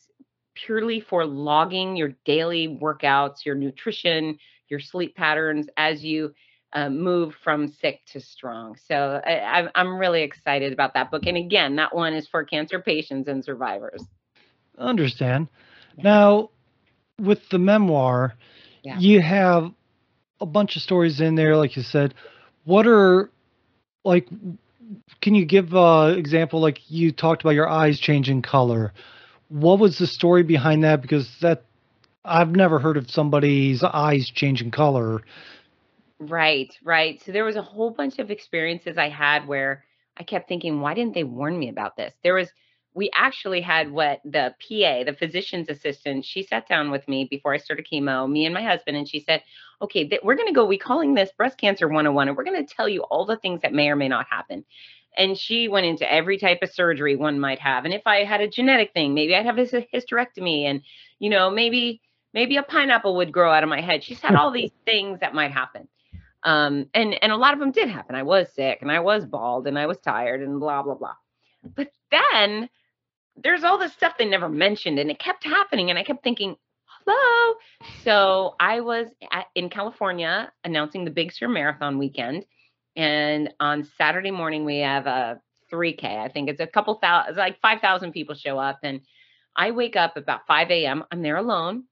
purely 0.55 1.01
for 1.01 1.25
logging 1.25 1.97
your 1.97 2.13
daily 2.25 2.69
workouts, 2.69 3.45
your 3.45 3.55
nutrition, 3.55 4.39
your 4.69 4.81
sleep 4.81 5.17
patterns 5.17 5.67
as 5.77 6.05
you 6.05 6.33
uh, 6.73 6.89
move 6.89 7.35
from 7.43 7.69
sick 7.69 8.01
to 8.13 8.21
strong. 8.21 8.77
So 8.89 9.21
I, 9.25 9.69
I'm 9.75 9.99
really 9.99 10.23
excited 10.23 10.73
about 10.73 10.95
that 10.95 11.11
book. 11.11 11.27
And 11.27 11.37
again, 11.37 11.77
that 11.77 11.95
one 11.95 12.15
is 12.15 12.27
for 12.27 12.45
cancer 12.45 12.81
patients 12.81 13.29
and 13.29 13.45
survivors. 13.45 14.03
understand. 14.79 15.49
Now, 15.97 16.51
with 17.19 17.49
the 17.51 17.59
memoir, 17.59 18.35
yeah. 18.83 18.99
you 18.99 19.21
have 19.21 19.73
a 20.41 20.47
bunch 20.47 20.77
of 20.77 20.83
stories 20.83 21.21
in 21.21 21.35
there, 21.35 21.57
like 21.57 21.77
you 21.77 21.83
said. 21.83 22.15
What 22.65 22.87
are 22.87 23.31
like? 24.05 24.29
Can 25.21 25.35
you 25.35 25.45
give 25.45 25.75
an 25.75 26.19
example? 26.19 26.61
Like 26.61 26.91
you 26.91 27.13
talked 27.13 27.43
about 27.43 27.55
your 27.55 27.69
eyes 27.69 28.01
changing 28.01 28.43
color. 28.43 28.93
What 29.49 29.79
was 29.79 29.99
the 29.99 30.07
story 30.07 30.43
behind 30.43 30.85
that? 30.85 31.03
Because 31.03 31.29
that 31.43 31.65
I've 32.25 32.55
never 32.55 32.79
heard 32.79 32.97
of 32.97 33.11
somebody's 33.11 33.83
eyes 33.83 34.31
changing 34.31 34.71
color. 34.71 35.23
Right, 36.29 36.73
right. 36.85 37.21
So 37.25 37.33
there 37.33 37.45
was 37.45 37.57
a 37.57 37.63
whole 37.63 37.91
bunch 37.91 38.21
of 38.21 38.31
experiences 38.31 38.97
I 38.97 39.09
had 39.09 39.49
where 39.49 39.85
I 40.17 40.23
kept 40.23 40.49
thinking, 40.49 40.81
why 40.81 40.95
didn't 40.95 41.15
they 41.15 41.25
warn 41.25 41.59
me 41.59 41.69
about 41.69 41.97
this? 41.97 42.15
There 42.23 42.35
was, 42.35 42.49
we 42.95 43.11
actually 43.13 43.61
had 43.61 43.91
what 43.91 44.21
the 44.25 44.55
PA, 44.61 45.03
the 45.05 45.17
physician's 45.19 45.69
assistant, 45.69 46.25
she 46.25 46.45
sat 46.45 46.69
down 46.69 46.93
with 46.93 47.09
me 47.09 47.27
before 47.29 47.55
I 47.55 47.59
started 47.59 47.89
chemo, 47.93 48.31
me 48.31 48.45
and 48.45 48.55
my 48.55 48.63
husband, 48.63 48.97
and 48.97 49.09
she 49.09 49.19
said, 49.19 49.43
okay, 49.81 50.07
th- 50.07 50.21
we're 50.23 50.37
going 50.37 50.47
to 50.47 50.55
go, 50.55 50.65
we 50.65 50.79
calling 50.79 51.15
this 51.15 51.33
breast 51.33 51.59
cancer 51.59 51.89
101, 51.89 52.29
and 52.29 52.37
we're 52.37 52.45
going 52.45 52.65
to 52.65 52.75
tell 52.75 52.89
you 52.89 53.03
all 53.03 53.25
the 53.25 53.39
things 53.39 53.63
that 53.63 53.73
may 53.73 53.89
or 53.89 53.97
may 53.97 54.09
not 54.09 54.27
happen. 54.31 54.65
And 55.17 55.37
she 55.37 55.67
went 55.67 55.87
into 55.87 56.11
every 56.11 56.39
type 56.39 56.61
of 56.63 56.71
surgery 56.71 57.17
one 57.17 57.41
might 57.41 57.59
have. 57.59 57.85
And 57.85 57.93
if 57.93 58.03
I 58.07 58.23
had 58.23 58.41
a 58.41 58.49
genetic 58.49 58.93
thing, 58.93 59.13
maybe 59.13 59.35
I'd 59.35 59.47
have 59.47 59.59
a 59.59 59.65
hysterectomy 59.65 60.67
and, 60.67 60.83
you 61.19 61.31
know, 61.31 61.51
maybe, 61.51 62.01
maybe 62.33 62.59
a 62.59 62.63
pineapple 62.63 63.17
would 63.17 63.33
grow 63.33 63.51
out 63.51 63.65
of 63.65 63.69
my 63.69 63.81
head. 63.81 64.05
She 64.05 64.15
said 64.15 64.37
all 64.37 64.53
these 64.53 64.71
things 64.85 65.19
that 65.21 65.35
might 65.35 65.51
happen. 65.51 65.89
Um, 66.45 66.87
and 66.95 67.15
and 67.23 67.33
a 67.33 67.37
lot 67.37 67.55
of 67.55 67.61
them 67.61 67.71
did 67.71 67.89
happen. 67.89 68.17
I 68.17 68.23
was 68.23 68.53
sick 68.53 68.79
and 68.83 68.91
I 68.91 69.01
was 69.01 69.25
bald 69.25 69.67
and 69.67 69.79
I 69.79 69.87
was 69.87 69.99
tired 69.99 70.43
and 70.43 70.59
blah 70.59 70.83
blah 70.83 70.95
blah. 70.95 71.15
But 71.63 71.93
then 72.11 72.69
there's 73.37 73.65
all 73.65 73.79
this 73.79 73.93
stuff 73.93 74.15
they 74.19 74.25
never 74.25 74.49
mentioned 74.49 74.99
and 74.99 75.11
it 75.11 75.19
kept 75.19 75.45
happening 75.45 75.91
and 75.91 75.99
I 75.99 76.03
kept 76.03 76.25
thinking, 76.25 76.57
hello. 76.87 77.55
So 78.03 78.57
I 78.59 78.81
was 78.81 79.09
at, 79.33 79.47
in 79.55 79.71
California 79.71 80.53
announcing 80.65 81.05
the 81.05 81.11
Big 81.11 81.33
Sur 81.33 81.49
Marathon 81.49 81.99
weekend, 81.99 82.45
and 82.97 83.53
on 83.61 83.89
Saturday 83.97 84.31
morning 84.31 84.65
we 84.65 84.79
have 84.79 85.07
a 85.07 85.41
3K. 85.73 86.05
I 86.05 86.29
think 86.29 86.51
it's 86.51 86.61
a 86.61 86.67
couple 86.67 86.95
thousand, 86.97 87.31
it's 87.31 87.39
like 87.39 87.61
5,000 87.61 88.13
people 88.13 88.35
show 88.35 88.59
up, 88.59 88.81
and 88.83 89.01
I 89.57 89.71
wake 89.71 89.97
up 89.97 90.17
about 90.17 90.47
5 90.47 90.71
a.m. 90.71 91.05
I'm 91.11 91.23
there 91.23 91.37
alone 91.37 91.85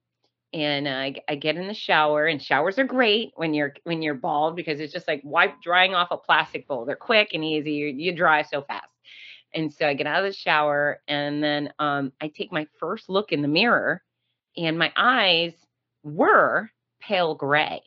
and 0.52 0.88
I, 0.88 1.14
I 1.28 1.36
get 1.36 1.56
in 1.56 1.68
the 1.68 1.74
shower 1.74 2.26
and 2.26 2.42
showers 2.42 2.78
are 2.78 2.84
great 2.84 3.32
when 3.36 3.54
you're 3.54 3.74
when 3.84 4.02
you're 4.02 4.14
bald 4.14 4.56
because 4.56 4.80
it's 4.80 4.92
just 4.92 5.06
like 5.06 5.20
wipe 5.24 5.60
drying 5.62 5.94
off 5.94 6.08
a 6.10 6.16
plastic 6.16 6.66
bowl. 6.66 6.84
They're 6.84 6.96
quick 6.96 7.30
and 7.34 7.44
easy. 7.44 7.72
You, 7.72 7.86
you 7.86 8.16
dry 8.16 8.42
so 8.42 8.62
fast. 8.62 8.92
And 9.52 9.72
so 9.72 9.86
i 9.86 9.94
get 9.94 10.06
out 10.06 10.24
of 10.24 10.30
the 10.30 10.36
shower 10.36 11.00
and 11.08 11.42
then 11.42 11.72
um, 11.78 12.12
i 12.20 12.28
take 12.28 12.52
my 12.52 12.66
first 12.78 13.08
look 13.08 13.32
in 13.32 13.42
the 13.42 13.48
mirror 13.48 14.02
and 14.56 14.78
my 14.78 14.92
eyes 14.96 15.52
were 16.02 16.70
pale 17.00 17.34
gray. 17.34 17.82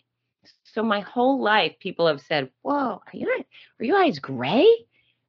So 0.63 0.83
my 0.83 1.01
whole 1.01 1.41
life 1.41 1.75
people 1.79 2.07
have 2.07 2.21
said 2.21 2.49
whoa 2.61 3.01
are 3.05 3.13
you 3.13 3.27
are 3.79 3.85
your 3.85 3.97
eyes 3.97 4.19
gray? 4.19 4.67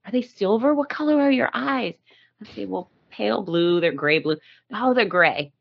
Are 0.07 0.13
they 0.13 0.23
silver? 0.23 0.75
What 0.75 0.89
color 0.89 1.21
are 1.21 1.31
your 1.31 1.51
eyes? 1.53 1.95
I 2.41 2.53
say 2.53 2.67
well 2.67 2.91
pale 3.11 3.43
blue. 3.43 3.81
They're 3.81 3.93
gray 3.93 4.21
blue. 4.21 4.37
Oh 4.73 4.95
they're 4.95 5.05
gray 5.05 5.53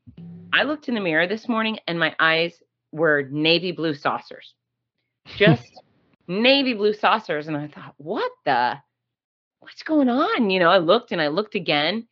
I 0.53 0.63
looked 0.63 0.87
in 0.87 0.93
the 0.93 1.01
mirror 1.01 1.27
this 1.27 1.49
morning 1.49 1.79
and 1.87 1.99
my 1.99 2.15
eyes 2.19 2.61
were 2.91 3.27
navy 3.31 3.71
blue 3.71 3.95
saucers. 3.95 4.53
Just 5.35 5.63
navy 6.27 6.75
blue 6.75 6.93
saucers. 6.93 7.47
And 7.47 7.57
I 7.57 7.67
thought, 7.67 7.95
what 7.97 8.31
the? 8.45 8.75
What's 9.59 9.81
going 9.81 10.09
on? 10.09 10.49
You 10.49 10.59
know, 10.59 10.69
I 10.69 10.77
looked 10.77 11.11
and 11.11 11.21
I 11.21 11.29
looked 11.29 11.55
again, 11.55 12.07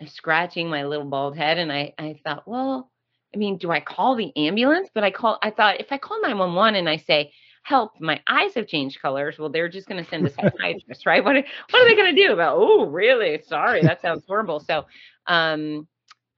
I'm 0.00 0.06
scratching 0.06 0.70
my 0.70 0.84
little 0.84 1.04
bald 1.04 1.36
head. 1.36 1.58
And 1.58 1.70
I, 1.70 1.92
I 1.98 2.18
thought, 2.24 2.48
well, 2.48 2.90
I 3.34 3.38
mean, 3.38 3.58
do 3.58 3.70
I 3.70 3.80
call 3.80 4.16
the 4.16 4.32
ambulance? 4.36 4.88
But 4.94 5.04
I 5.04 5.10
call, 5.10 5.38
I 5.42 5.50
thought 5.50 5.80
if 5.80 5.90
I 5.90 5.98
call 5.98 6.22
911 6.22 6.76
and 6.76 6.88
I 6.88 6.96
say, 6.96 7.32
help, 7.64 7.92
my 8.00 8.20
eyes 8.26 8.54
have 8.54 8.68
changed 8.68 9.02
colors, 9.02 9.38
well, 9.38 9.48
they're 9.48 9.68
just 9.68 9.88
going 9.88 10.02
to 10.02 10.08
send 10.08 10.26
a 10.26 10.30
psychiatrist, 10.30 11.04
right? 11.06 11.24
What, 11.24 11.34
what 11.34 11.82
are 11.82 11.88
they 11.88 11.94
going 11.94 12.14
to 12.14 12.26
do 12.26 12.32
about, 12.32 12.56
oh, 12.56 12.86
really? 12.86 13.42
Sorry, 13.46 13.82
that 13.82 14.00
sounds 14.00 14.24
horrible. 14.26 14.60
So, 14.60 14.86
um, 15.26 15.86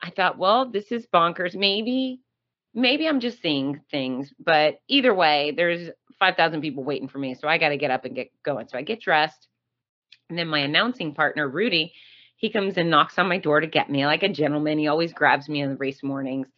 I 0.05 0.11
thought, 0.11 0.37
well, 0.37 0.71
this 0.71 0.93
is 0.93 1.07
bonkers. 1.07 1.57
Maybe, 1.57 2.21
maybe 2.75 3.09
I'm 3.09 3.21
just 3.21 3.41
seeing 3.41 3.81
things. 3.91 4.31
But 4.39 4.81
either 4.87 5.15
way, 5.15 5.55
there's 5.57 5.89
5,000 6.19 6.61
people 6.61 6.85
waiting 6.85 7.09
for 7.09 7.19
me. 7.19 7.35
So 7.35 7.49
I 7.49 7.57
got 7.57 7.71
to 7.71 7.79
get 7.79 7.91
up 7.91 8.05
and 8.05 8.15
get 8.15 8.29
going. 8.45 8.69
So 8.69 8.77
I 8.77 8.83
get 8.83 9.01
dressed. 9.01 9.49
And 10.29 10.39
then 10.39 10.49
my 10.49 10.59
announcing 10.59 11.15
partner, 11.15 11.49
Rudy, 11.49 11.95
he 12.37 12.51
comes 12.51 12.77
and 12.77 12.91
knocks 12.91 13.19
on 13.19 13.29
my 13.29 13.39
door 13.39 13.61
to 13.61 13.67
get 13.67 13.89
me 13.89 14.05
like 14.05 14.23
a 14.23 14.29
gentleman. 14.29 14.79
He 14.79 14.89
always 14.89 15.15
grabs 15.15 15.49
me 15.49 15.63
on 15.63 15.71
the 15.71 15.77
race 15.77 16.03
mornings. 16.03 16.49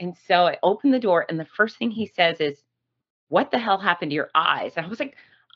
And 0.00 0.16
so 0.26 0.46
I 0.48 0.58
open 0.64 0.90
the 0.90 0.98
door, 0.98 1.24
and 1.28 1.38
the 1.38 1.46
first 1.56 1.78
thing 1.78 1.92
he 1.92 2.06
says 2.06 2.40
is, 2.40 2.58
What 3.28 3.52
the 3.52 3.58
hell 3.60 3.78
happened 3.78 4.10
to 4.10 4.16
your 4.16 4.30
eyes? 4.34 4.72
And 4.76 4.84
I 4.84 4.88
was 4.88 4.98
like, 4.98 5.14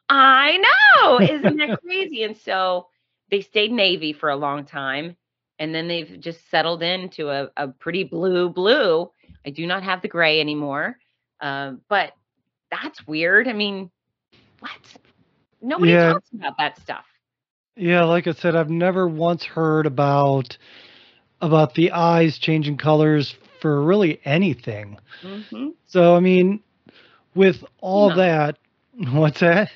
I 0.08 0.58
know. 0.58 1.20
Isn't 1.20 1.56
that 1.56 1.80
crazy? 1.84 2.22
And 2.22 2.36
so 2.36 2.86
they 3.30 3.40
stayed 3.40 3.72
Navy 3.72 4.12
for 4.12 4.28
a 4.30 4.36
long 4.36 4.64
time 4.64 5.16
and 5.58 5.74
then 5.74 5.88
they've 5.88 6.18
just 6.20 6.48
settled 6.50 6.82
into 6.82 7.28
a, 7.30 7.50
a 7.56 7.68
pretty 7.68 8.04
blue 8.04 8.48
blue. 8.48 9.10
I 9.46 9.50
do 9.50 9.66
not 9.66 9.82
have 9.82 10.02
the 10.02 10.08
gray 10.08 10.40
anymore, 10.40 10.98
um, 11.40 11.80
but 11.88 12.12
that's 12.70 13.06
weird. 13.06 13.48
I 13.48 13.52
mean, 13.52 13.90
what? 14.60 14.70
Nobody 15.60 15.92
yeah. 15.92 15.98
talks 15.98 16.28
about 16.34 16.54
that 16.58 16.78
stuff. 16.80 17.04
Yeah, 17.76 18.04
like 18.04 18.26
I 18.26 18.32
said, 18.32 18.56
I've 18.56 18.70
never 18.70 19.06
once 19.08 19.44
heard 19.44 19.86
about 19.86 20.56
about 21.40 21.74
the 21.74 21.92
eyes 21.92 22.38
changing 22.38 22.76
colors 22.78 23.34
for 23.60 23.82
really 23.82 24.20
anything. 24.24 24.98
hmm 25.22 25.70
So 25.86 26.16
I 26.16 26.20
mean, 26.20 26.60
with 27.34 27.64
all 27.80 28.10
Chemo. 28.10 28.12
that, 28.12 28.58
what's 28.92 29.40
that? 29.40 29.70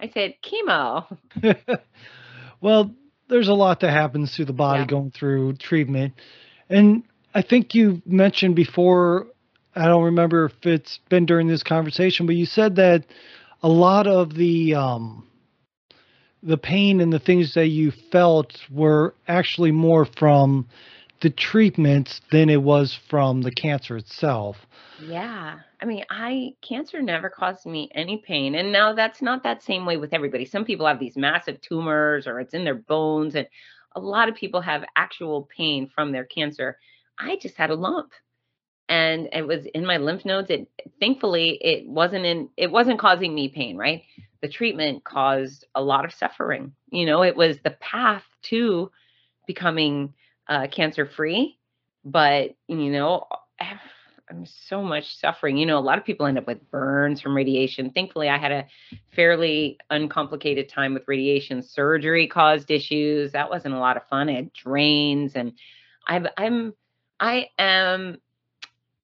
I 0.00 0.08
said 0.08 0.34
chemo. 0.42 1.06
well, 2.60 2.94
there's 3.28 3.48
a 3.48 3.54
lot 3.54 3.80
that 3.80 3.90
happens 3.90 4.36
to 4.36 4.44
the 4.44 4.52
body 4.52 4.80
Yeah. 4.80 4.86
going 4.86 5.10
through 5.10 5.54
treatment. 5.54 6.14
And 6.68 7.02
I 7.34 7.42
think 7.42 7.74
you 7.74 8.02
mentioned 8.06 8.56
before, 8.56 9.26
I 9.74 9.86
don't 9.86 10.04
remember 10.04 10.46
if 10.46 10.66
it's 10.66 10.98
been 11.08 11.26
during 11.26 11.48
this 11.48 11.62
conversation, 11.62 12.26
but 12.26 12.36
you 12.36 12.46
said 12.46 12.76
that 12.76 13.04
a 13.62 13.68
lot 13.68 14.06
of 14.06 14.34
the 14.34 14.74
um 14.74 15.26
the 16.42 16.58
pain 16.58 17.00
and 17.00 17.10
the 17.10 17.18
things 17.18 17.54
that 17.54 17.68
you 17.68 17.90
felt 18.12 18.52
were 18.70 19.14
actually 19.26 19.72
more 19.72 20.04
from 20.04 20.68
the 21.20 21.30
treatments 21.30 22.20
than 22.30 22.50
it 22.50 22.62
was 22.62 22.98
from 23.08 23.42
the 23.42 23.50
cancer 23.50 23.96
itself. 23.96 24.56
Yeah. 25.02 25.58
I 25.80 25.84
mean, 25.86 26.04
I 26.10 26.54
cancer 26.66 27.02
never 27.02 27.30
caused 27.30 27.66
me 27.66 27.90
any 27.94 28.18
pain. 28.18 28.54
And 28.54 28.72
now 28.72 28.94
that's 28.94 29.22
not 29.22 29.42
that 29.42 29.62
same 29.62 29.86
way 29.86 29.96
with 29.96 30.12
everybody. 30.12 30.44
Some 30.44 30.64
people 30.64 30.86
have 30.86 31.00
these 31.00 31.16
massive 31.16 31.60
tumors 31.60 32.26
or 32.26 32.40
it's 32.40 32.54
in 32.54 32.64
their 32.64 32.74
bones 32.74 33.34
and 33.34 33.46
a 33.96 34.00
lot 34.00 34.28
of 34.28 34.34
people 34.34 34.60
have 34.60 34.84
actual 34.96 35.48
pain 35.56 35.88
from 35.94 36.12
their 36.12 36.24
cancer. 36.24 36.78
I 37.18 37.36
just 37.36 37.56
had 37.56 37.70
a 37.70 37.74
lump 37.74 38.12
and 38.88 39.28
it 39.32 39.46
was 39.46 39.66
in 39.74 39.86
my 39.86 39.96
lymph 39.96 40.24
nodes. 40.24 40.50
It 40.50 40.68
thankfully 41.00 41.58
it 41.62 41.88
wasn't 41.88 42.26
in 42.26 42.48
it 42.56 42.70
wasn't 42.70 42.98
causing 42.98 43.34
me 43.34 43.48
pain, 43.48 43.76
right? 43.76 44.02
The 44.42 44.48
treatment 44.48 45.04
caused 45.04 45.64
a 45.74 45.82
lot 45.82 46.04
of 46.04 46.12
suffering. 46.12 46.72
You 46.90 47.06
know, 47.06 47.22
it 47.22 47.36
was 47.36 47.58
the 47.64 47.70
path 47.70 48.24
to 48.44 48.90
becoming 49.46 50.14
uh, 50.48 50.66
cancer 50.68 51.06
free, 51.06 51.58
but 52.04 52.54
you 52.68 52.90
know, 52.90 53.26
I'm 54.30 54.46
so 54.46 54.82
much 54.82 55.18
suffering. 55.18 55.56
You 55.56 55.66
know, 55.66 55.78
a 55.78 55.80
lot 55.80 55.98
of 55.98 56.04
people 56.04 56.26
end 56.26 56.38
up 56.38 56.46
with 56.46 56.70
burns 56.70 57.20
from 57.20 57.36
radiation. 57.36 57.90
Thankfully, 57.90 58.28
I 58.28 58.38
had 58.38 58.52
a 58.52 58.66
fairly 59.14 59.78
uncomplicated 59.90 60.68
time 60.68 60.94
with 60.94 61.06
radiation. 61.06 61.62
Surgery 61.62 62.26
caused 62.26 62.70
issues. 62.70 63.32
That 63.32 63.50
wasn't 63.50 63.74
a 63.74 63.78
lot 63.78 63.96
of 63.96 64.06
fun. 64.08 64.28
I 64.28 64.36
had 64.36 64.52
drains, 64.52 65.32
and 65.34 65.52
I've, 66.08 66.26
I'm, 66.38 66.74
I 67.20 67.48
am 67.58 68.18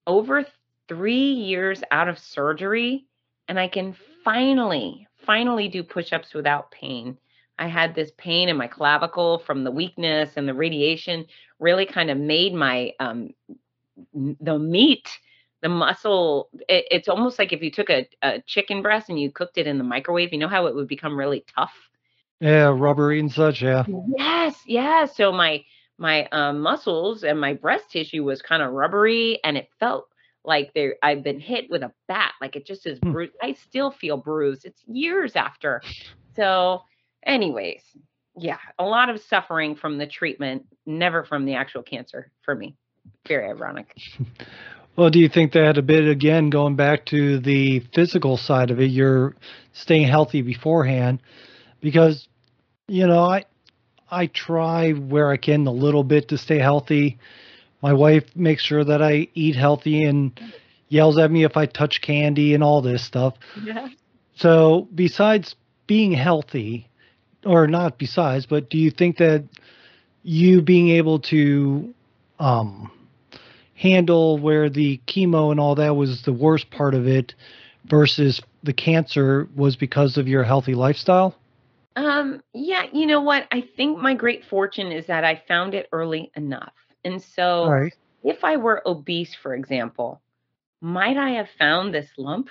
over 0.07 0.47
three 0.89 1.33
years 1.33 1.83
out 1.91 2.09
of 2.09 2.19
surgery, 2.19 3.07
and 3.47 3.61
I 3.61 3.69
can 3.69 3.95
finally, 4.25 5.07
finally 5.27 5.69
do 5.69 5.83
push-ups 5.83 6.33
without 6.35 6.71
pain. 6.71 7.19
I 7.61 7.69
had 7.69 7.95
this 7.95 8.13
pain 8.19 8.49
in 8.49 8.57
my 8.57 8.69
clavicle 8.69 9.39
from 9.41 9.65
the 9.65 9.71
weakness 9.71 10.33
and 10.37 10.49
the 10.49 10.55
radiation 10.55 11.27
really 11.61 11.87
kind 11.87 12.11
of 12.11 12.19
made 12.19 12.55
my 12.55 12.93
um, 13.01 13.31
the 14.41 14.59
meat 14.59 15.09
the 15.63 15.69
muscle 15.69 16.49
it, 16.69 16.87
it's 16.91 17.09
almost 17.09 17.39
like 17.39 17.53
if 17.53 17.63
you 17.63 17.71
took 17.71 17.91
a, 17.91 18.09
a 18.23 18.41
chicken 18.47 18.83
breast 18.83 19.11
and 19.11 19.21
you 19.21 19.31
cooked 19.31 19.59
it 19.59 19.67
in 19.67 19.79
the 19.79 19.85
microwave 19.85 20.33
you 20.33 20.39
know 20.39 20.49
how 20.49 20.67
it 20.67 20.75
would 20.75 20.89
become 20.89 21.19
really 21.19 21.45
tough 21.57 21.75
Yeah, 22.41 22.73
rubbery 22.75 23.21
and 23.21 23.33
such, 23.33 23.63
yeah. 23.63 23.87
yes 23.87 24.57
yes 24.67 25.17
so 25.17 25.33
my 25.33 25.63
my 25.99 26.27
um, 26.33 26.61
muscles 26.61 27.25
and 27.25 27.41
my 27.41 27.55
breast 27.55 27.91
tissue 27.91 28.25
was 28.25 28.43
kind 28.43 28.63
of 28.63 28.73
rubbery 28.73 29.39
and 29.45 29.57
it 29.57 29.69
felt 29.79 30.07
like 30.45 30.73
there 30.75 30.97
i've 31.03 31.23
been 31.23 31.41
hit 31.41 31.71
with 31.71 31.83
a 31.83 31.93
bat 32.09 32.33
like 32.41 32.57
it 32.57 32.67
just 32.67 32.87
is 32.87 33.01
Hmm. 33.03 33.13
bruised 33.13 33.33
i 33.43 33.53
still 33.53 33.91
feel 33.91 34.17
bruised 34.17 34.65
it's 34.65 34.83
years 34.87 35.37
after 35.37 35.85
so 36.37 36.83
anyways 37.25 37.83
yeah 38.37 38.59
a 38.79 38.85
lot 38.85 39.09
of 39.09 39.21
suffering 39.23 39.75
from 39.77 39.99
the 39.99 40.07
treatment 40.07 40.67
never 40.87 41.25
from 41.25 41.45
the 41.45 41.55
actual 41.55 41.83
cancer 41.83 42.31
for 42.43 42.55
me 42.55 42.77
very 43.27 43.49
ironic 43.49 43.95
Well, 44.97 45.09
do 45.09 45.19
you 45.19 45.31
think 45.31 45.53
that 45.53 45.79
a 45.79 45.83
bit 45.83 46.07
again 46.09 46.51
going 46.51 46.77
back 46.77 47.07
to 47.07 47.39
the 47.39 47.81
physical 47.95 48.37
side 48.37 48.71
of 48.71 48.81
it, 48.81 48.91
you're 48.91 49.35
staying 49.73 50.07
healthy 50.09 50.43
beforehand? 50.43 51.23
Because, 51.81 52.29
you 52.87 53.07
know, 53.07 53.25
I 53.25 53.45
I 54.11 54.27
try 54.27 54.91
where 54.91 55.31
I 55.31 55.39
can 55.39 55.67
a 55.67 55.73
little 55.73 56.05
bit 56.05 56.29
to 56.29 56.37
stay 56.37 56.59
healthy. 56.59 57.19
My 57.81 57.95
wife 57.95 58.25
makes 58.37 58.63
sure 58.63 58.85
that 58.85 59.01
I 59.01 59.29
eat 59.33 59.57
healthy 59.57 60.05
and 60.05 60.39
yells 60.89 61.17
at 61.17 61.31
me 61.31 61.45
if 61.45 61.57
I 61.57 61.65
touch 61.65 62.03
candy 62.03 62.53
and 62.53 62.63
all 62.63 62.83
this 62.83 63.03
stuff. 63.03 63.39
yeah 63.65 63.89
So, 64.35 64.87
besides 64.95 65.55
being 65.87 66.13
healthy, 66.13 66.90
or 67.45 67.67
not 67.67 67.99
besides, 67.99 68.47
but 68.47 68.71
do 68.71 68.79
you 68.79 68.91
think 68.91 69.19
that 69.19 69.45
you 70.23 70.61
being 70.61 70.91
able 70.91 71.21
to 71.21 71.95
um, 72.39 72.91
handle 73.75 74.39
where 74.39 74.69
the 74.69 75.01
chemo 75.07 75.51
and 75.51 75.59
all 75.59 75.75
that 75.75 75.97
was 75.97 76.23
the 76.23 76.33
worst 76.33 76.71
part 76.71 76.95
of 76.95 77.07
it 77.07 77.35
versus 77.85 78.41
the 78.63 78.73
cancer 78.73 79.49
was 79.57 79.77
because 79.77 80.19
of 80.19 80.29
your 80.29 80.45
healthy 80.45 80.75
lifestyle? 80.75 81.35
Um, 81.97 82.43
yeah, 82.53 82.85
you 82.93 83.07
know 83.07 83.23
what? 83.23 83.47
I 83.51 83.65
think 83.77 83.99
my 83.99 84.15
great 84.15 84.45
fortune 84.45 84.93
is 84.93 85.07
that 85.07 85.25
I 85.25 85.43
found 85.49 85.75
it 85.75 85.89
early 85.93 86.31
enough. 86.37 86.73
And 87.05 87.23
so 87.23 87.69
right. 87.69 87.95
if 88.23 88.45
I 88.45 88.59
were 88.59 88.83
obese, 88.87 89.35
for 89.43 89.55
example, 89.55 90.21
might 90.81 91.17
I 91.17 91.31
have 91.31 91.49
found 91.59 91.93
this 91.93 92.09
lump? 92.17 92.49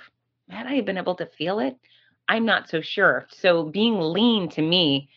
Had 0.48 0.66
I 0.66 0.80
been 0.80 0.98
able 0.98 1.14
to 1.16 1.26
feel 1.26 1.60
it? 1.60 1.76
I'm 2.30 2.44
not 2.44 2.68
so 2.68 2.80
sure. 2.80 3.26
So 3.32 3.64
being 3.64 3.98
lean 3.98 4.48
to 4.50 4.62
me 4.62 5.08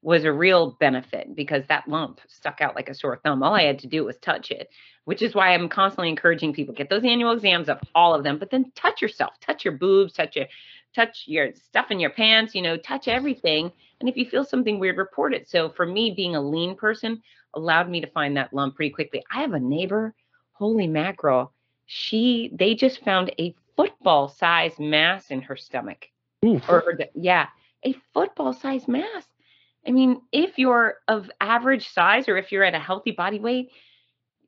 was 0.00 0.24
a 0.24 0.32
real 0.32 0.70
benefit 0.80 1.36
because 1.36 1.64
that 1.68 1.86
lump 1.86 2.18
stuck 2.28 2.62
out 2.62 2.74
like 2.74 2.88
a 2.88 2.94
sore 2.94 3.20
thumb. 3.22 3.42
All 3.42 3.54
I 3.54 3.64
had 3.64 3.78
to 3.80 3.86
do 3.86 4.06
was 4.06 4.16
touch 4.16 4.50
it, 4.50 4.70
which 5.04 5.20
is 5.20 5.34
why 5.34 5.52
I'm 5.52 5.68
constantly 5.68 6.08
encouraging 6.08 6.54
people 6.54 6.74
get 6.74 6.88
those 6.88 7.04
annual 7.04 7.32
exams 7.32 7.68
of 7.68 7.78
all 7.94 8.14
of 8.14 8.24
them, 8.24 8.38
but 8.38 8.50
then 8.50 8.72
touch 8.74 9.02
yourself, 9.02 9.34
touch 9.38 9.66
your 9.66 9.74
boobs, 9.74 10.14
touch 10.14 10.34
your 10.34 10.46
touch 10.94 11.24
your 11.26 11.52
stuff 11.54 11.90
in 11.90 12.00
your 12.00 12.08
pants, 12.08 12.54
you 12.54 12.62
know, 12.62 12.78
touch 12.78 13.06
everything. 13.06 13.70
And 14.00 14.08
if 14.08 14.16
you 14.16 14.24
feel 14.24 14.44
something 14.44 14.78
weird, 14.78 14.96
report 14.96 15.34
it. 15.34 15.50
So 15.50 15.68
for 15.68 15.84
me, 15.84 16.14
being 16.16 16.36
a 16.36 16.40
lean 16.40 16.74
person 16.74 17.22
allowed 17.52 17.90
me 17.90 18.00
to 18.00 18.10
find 18.12 18.34
that 18.38 18.54
lump 18.54 18.76
pretty 18.76 18.94
quickly. 18.94 19.22
I 19.30 19.42
have 19.42 19.52
a 19.52 19.60
neighbor, 19.60 20.14
holy 20.52 20.86
mackerel. 20.86 21.52
She 21.84 22.50
they 22.54 22.74
just 22.74 23.04
found 23.04 23.30
a 23.38 23.54
football 23.76 24.28
size 24.28 24.78
mass 24.78 25.30
in 25.30 25.42
her 25.42 25.56
stomach 25.56 26.08
Ooh. 26.44 26.60
or 26.68 26.98
yeah, 27.14 27.48
a 27.84 27.94
football 28.14 28.52
size 28.52 28.88
mass. 28.88 29.26
I 29.86 29.90
mean, 29.90 30.20
if 30.32 30.58
you're 30.58 30.96
of 31.08 31.30
average 31.40 31.88
size 31.88 32.28
or 32.28 32.36
if 32.36 32.52
you're 32.52 32.64
at 32.64 32.74
a 32.74 32.78
healthy 32.78 33.10
body 33.12 33.38
weight, 33.40 33.70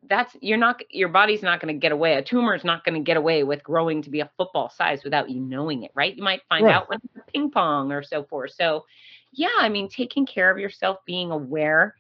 that's 0.09 0.37
you're 0.41 0.59
not 0.59 0.81
your 0.91 1.09
body's 1.09 1.43
not 1.43 1.61
going 1.61 1.75
to 1.75 1.79
get 1.81 1.93
away. 1.93 2.15
A 2.15 2.23
tumor 2.23 2.55
is 2.55 2.65
not 2.65 2.85
going 2.85 2.95
to 2.95 3.05
get 3.05 3.17
away 3.17 3.43
with 3.43 3.63
growing 3.63 4.03
to 4.03 4.11
be 4.11 4.21
a 4.21 4.31
football 4.37 4.69
size 4.71 5.03
without 5.03 5.31
you 5.31 5.41
knowing 5.41 5.83
it, 5.83 5.91
right? 5.95 6.15
You 6.15 6.23
might 6.23 6.43
find 6.49 6.65
Right. 6.65 6.75
out 6.75 6.89
when 6.89 6.99
it's 7.03 7.25
ping 7.33 7.51
pong 7.51 7.91
or 7.91 8.03
so 8.03 8.23
forth. 8.25 8.53
So, 8.53 8.85
yeah, 9.33 9.49
I 9.59 9.69
mean, 9.69 9.89
taking 9.89 10.27
care 10.27 10.51
of 10.51 10.59
yourself, 10.59 10.99
being 11.07 11.31
aware 11.31 11.95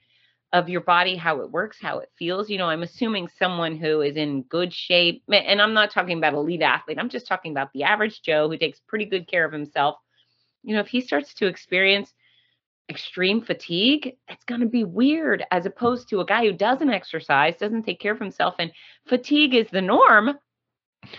of 0.54 0.68
your 0.68 0.80
body, 0.82 1.16
how 1.16 1.40
it 1.40 1.50
works, 1.50 1.78
how 1.82 1.98
it 1.98 2.08
feels. 2.16 2.48
You 2.48 2.58
know, 2.58 2.68
I'm 2.68 2.84
assuming 2.84 3.28
someone 3.36 3.76
who 3.76 4.02
is 4.02 4.16
in 4.16 4.42
good 4.42 4.72
shape, 4.72 5.24
and 5.28 5.60
I'm 5.60 5.74
not 5.74 5.90
talking 5.90 6.16
about 6.16 6.32
elite 6.32 6.62
athlete. 6.62 6.96
I'm 6.98 7.08
just 7.08 7.26
talking 7.26 7.50
about 7.50 7.72
the 7.72 7.82
average 7.82 8.22
Joe 8.22 8.48
who 8.48 8.56
takes 8.56 8.80
pretty 8.86 9.04
good 9.04 9.26
care 9.26 9.44
of 9.44 9.52
himself. 9.52 9.96
You 10.62 10.74
know, 10.74 10.80
if 10.80 10.86
he 10.86 11.00
starts 11.00 11.34
to 11.34 11.48
experience 11.48 12.14
extreme 12.88 13.42
fatigue, 13.42 14.16
it's 14.28 14.44
going 14.44 14.60
to 14.60 14.68
be 14.68 14.84
weird 14.84 15.44
as 15.50 15.66
opposed 15.66 16.08
to 16.10 16.20
a 16.20 16.24
guy 16.24 16.44
who 16.44 16.52
doesn't 16.52 16.88
exercise, 16.88 17.56
doesn't 17.56 17.82
take 17.82 17.98
care 17.98 18.12
of 18.12 18.20
himself, 18.20 18.54
and 18.60 18.70
fatigue 19.08 19.54
is 19.54 19.66
the 19.70 19.82
norm. 19.82 20.38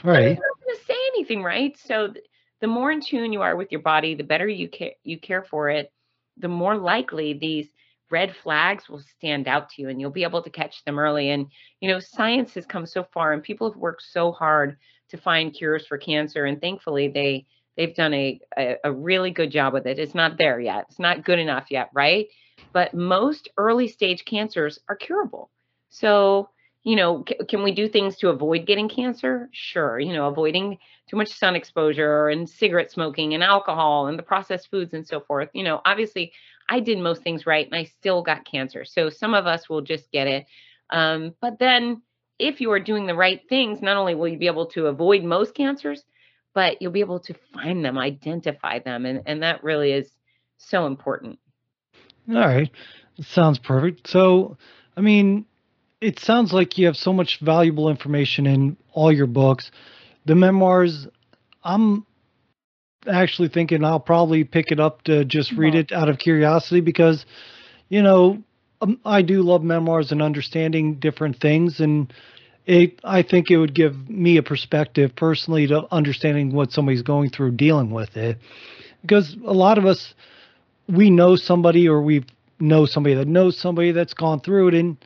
Right. 0.01 0.29
He's 0.29 0.37
not 0.37 0.65
going 0.65 0.77
to 0.77 0.85
say 0.85 0.97
anything, 1.13 1.43
right? 1.43 1.77
So 1.77 2.07
th- 2.07 2.25
the 2.61 2.67
more 2.67 2.89
in 2.89 3.01
tune 3.01 3.33
you 3.33 3.41
are 3.41 3.57
with 3.57 3.69
your 3.69 3.81
body, 3.81 4.15
the 4.15 4.23
better 4.23 4.47
you 4.47 4.69
care 4.69 4.93
you 5.03 5.19
care 5.19 5.43
for 5.43 5.69
it, 5.69 5.91
the 6.37 6.47
more 6.47 6.77
likely 6.77 7.33
these 7.33 7.67
red 8.11 8.35
flags 8.43 8.89
will 8.89 9.01
stand 9.17 9.47
out 9.47 9.69
to 9.69 9.81
you 9.81 9.89
and 9.89 9.99
you'll 9.99 10.11
be 10.11 10.23
able 10.23 10.43
to 10.43 10.49
catch 10.49 10.83
them 10.85 10.99
early. 10.99 11.29
And 11.29 11.47
you 11.81 11.89
know, 11.89 11.99
science 11.99 12.53
has 12.53 12.65
come 12.65 12.85
so 12.85 13.05
far 13.13 13.33
and 13.33 13.43
people 13.43 13.69
have 13.69 13.79
worked 13.79 14.03
so 14.03 14.31
hard 14.31 14.77
to 15.09 15.17
find 15.17 15.53
cures 15.53 15.85
for 15.87 15.97
cancer 15.97 16.45
and 16.45 16.59
thankfully 16.59 17.07
they 17.07 17.45
they've 17.77 17.95
done 17.95 18.13
a, 18.13 18.39
a, 18.57 18.75
a 18.85 18.91
really 18.91 19.31
good 19.31 19.51
job 19.51 19.73
with 19.73 19.85
it. 19.85 19.99
It's 19.99 20.15
not 20.15 20.37
there 20.37 20.59
yet. 20.59 20.85
It's 20.89 20.99
not 20.99 21.25
good 21.25 21.39
enough 21.39 21.65
yet, 21.69 21.89
right? 21.93 22.27
But 22.73 22.93
most 22.93 23.49
early 23.57 23.87
stage 23.87 24.25
cancers 24.25 24.79
are 24.87 24.95
curable. 24.95 25.49
So, 25.89 26.49
you 26.83 26.95
know, 26.95 27.23
c- 27.27 27.39
can 27.47 27.63
we 27.63 27.73
do 27.73 27.87
things 27.87 28.17
to 28.17 28.29
avoid 28.29 28.65
getting 28.65 28.89
cancer? 28.89 29.49
Sure. 29.51 29.99
You 29.99 30.13
know, 30.13 30.27
avoiding 30.27 30.77
too 31.09 31.17
much 31.17 31.29
sun 31.29 31.55
exposure 31.55 32.29
and 32.29 32.49
cigarette 32.49 32.91
smoking 32.91 33.33
and 33.33 33.43
alcohol 33.43 34.07
and 34.07 34.17
the 34.17 34.23
processed 34.23 34.69
foods 34.69 34.93
and 34.93 35.05
so 35.05 35.19
forth. 35.19 35.49
You 35.53 35.63
know, 35.63 35.81
obviously, 35.85 36.31
I 36.69 36.79
did 36.79 36.99
most 36.99 37.23
things 37.23 37.45
right 37.45 37.65
and 37.65 37.75
I 37.75 37.83
still 37.83 38.21
got 38.21 38.45
cancer. 38.45 38.85
So 38.85 39.09
some 39.09 39.33
of 39.33 39.45
us 39.45 39.69
will 39.69 39.81
just 39.81 40.11
get 40.11 40.27
it. 40.27 40.45
Um, 40.89 41.33
but 41.41 41.59
then 41.59 42.01
if 42.39 42.59
you 42.61 42.71
are 42.71 42.79
doing 42.79 43.05
the 43.05 43.15
right 43.15 43.41
things, 43.47 43.81
not 43.81 43.97
only 43.97 44.15
will 44.15 44.27
you 44.27 44.37
be 44.37 44.47
able 44.47 44.67
to 44.67 44.87
avoid 44.87 45.23
most 45.23 45.53
cancers, 45.53 46.03
but 46.53 46.81
you'll 46.81 46.91
be 46.91 46.99
able 47.01 47.19
to 47.19 47.35
find 47.53 47.83
them, 47.83 47.97
identify 47.97 48.79
them. 48.79 49.05
And, 49.05 49.21
and 49.25 49.43
that 49.43 49.63
really 49.63 49.91
is 49.91 50.09
so 50.57 50.85
important. 50.85 51.39
All 52.29 52.35
right. 52.35 52.71
Sounds 53.21 53.59
perfect. 53.59 54.07
So, 54.07 54.57
I 54.97 55.01
mean, 55.01 55.45
it 56.01 56.19
sounds 56.19 56.51
like 56.51 56.77
you 56.77 56.87
have 56.87 56.97
so 56.97 57.13
much 57.13 57.39
valuable 57.39 57.89
information 57.89 58.45
in 58.45 58.77
all 58.91 59.11
your 59.11 59.27
books. 59.27 59.71
The 60.25 60.35
memoirs, 60.35 61.07
I'm 61.63 62.05
actually 63.07 63.49
thinking 63.49 63.83
I'll 63.83 63.99
probably 63.99 64.43
pick 64.43 64.71
it 64.71 64.79
up 64.79 65.03
to 65.03 65.25
just 65.25 65.51
read 65.53 65.75
it 65.75 65.91
out 65.91 66.09
of 66.09 66.17
curiosity 66.17 66.81
because, 66.81 67.25
you 67.89 68.01
know, 68.01 68.41
um, 68.81 68.99
I 69.05 69.21
do 69.21 69.41
love 69.41 69.63
memoirs 69.63 70.11
and 70.11 70.21
understanding 70.21 70.95
different 70.95 71.39
things, 71.39 71.79
and 71.79 72.13
it 72.65 72.99
I 73.03 73.21
think 73.21 73.49
it 73.49 73.57
would 73.57 73.73
give 73.73 74.09
me 74.09 74.37
a 74.37 74.43
perspective 74.43 75.15
personally 75.15 75.67
to 75.67 75.87
understanding 75.91 76.51
what 76.51 76.71
somebody's 76.71 77.01
going 77.01 77.29
through 77.29 77.51
dealing 77.51 77.91
with 77.91 78.17
it, 78.17 78.37
because 79.01 79.35
a 79.45 79.53
lot 79.53 79.77
of 79.77 79.85
us 79.85 80.13
we 80.87 81.09
know 81.09 81.35
somebody 81.35 81.87
or 81.87 82.01
we 82.01 82.25
know 82.59 82.85
somebody 82.85 83.15
that 83.15 83.27
knows 83.27 83.57
somebody 83.57 83.91
that's 83.91 84.13
gone 84.13 84.39
through 84.39 84.69
it 84.69 84.73
and 84.75 84.97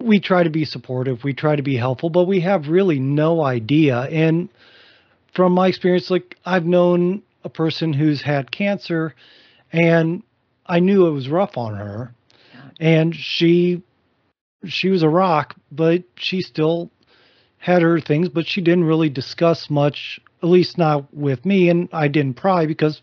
we 0.00 0.20
try 0.20 0.42
to 0.42 0.50
be 0.50 0.64
supportive, 0.64 1.24
we 1.24 1.32
try 1.32 1.56
to 1.56 1.62
be 1.62 1.76
helpful, 1.76 2.10
but 2.10 2.24
we 2.24 2.40
have 2.40 2.68
really 2.68 2.98
no 2.98 3.42
idea. 3.42 4.00
And 4.02 4.48
from 5.34 5.52
my 5.52 5.68
experience, 5.68 6.10
like 6.10 6.36
I've 6.44 6.64
known 6.64 7.22
a 7.42 7.48
person 7.48 7.92
who's 7.92 8.22
had 8.22 8.50
cancer 8.50 9.14
and 9.72 10.22
I 10.66 10.80
knew 10.80 11.06
it 11.06 11.10
was 11.10 11.28
rough 11.28 11.56
on 11.56 11.74
her 11.74 12.14
and 12.80 13.14
she 13.14 13.82
she 14.66 14.88
was 14.88 15.02
a 15.02 15.08
rock, 15.08 15.54
but 15.70 16.04
she 16.16 16.40
still 16.40 16.90
had 17.58 17.82
her 17.82 18.00
things, 18.00 18.30
but 18.30 18.46
she 18.46 18.62
didn't 18.62 18.84
really 18.84 19.10
discuss 19.10 19.68
much, 19.68 20.18
at 20.42 20.48
least 20.48 20.78
not 20.78 21.12
with 21.12 21.44
me, 21.44 21.68
and 21.68 21.88
I 21.92 22.08
didn't 22.08 22.34
pry 22.34 22.66
because 22.66 23.02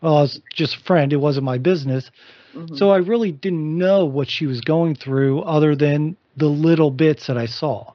well, 0.00 0.18
I 0.18 0.22
was 0.22 0.40
just 0.52 0.76
a 0.76 0.80
friend, 0.80 1.12
it 1.12 1.16
wasn't 1.16 1.44
my 1.44 1.58
business. 1.58 2.10
Mm-hmm. 2.54 2.74
So 2.76 2.90
I 2.90 2.98
really 2.98 3.32
didn't 3.32 3.78
know 3.78 4.04
what 4.04 4.28
she 4.28 4.46
was 4.46 4.60
going 4.60 4.96
through 4.96 5.42
other 5.42 5.74
than 5.76 6.16
the 6.36 6.48
little 6.48 6.90
bits 6.90 7.28
that 7.28 7.38
I 7.38 7.46
saw. 7.46 7.92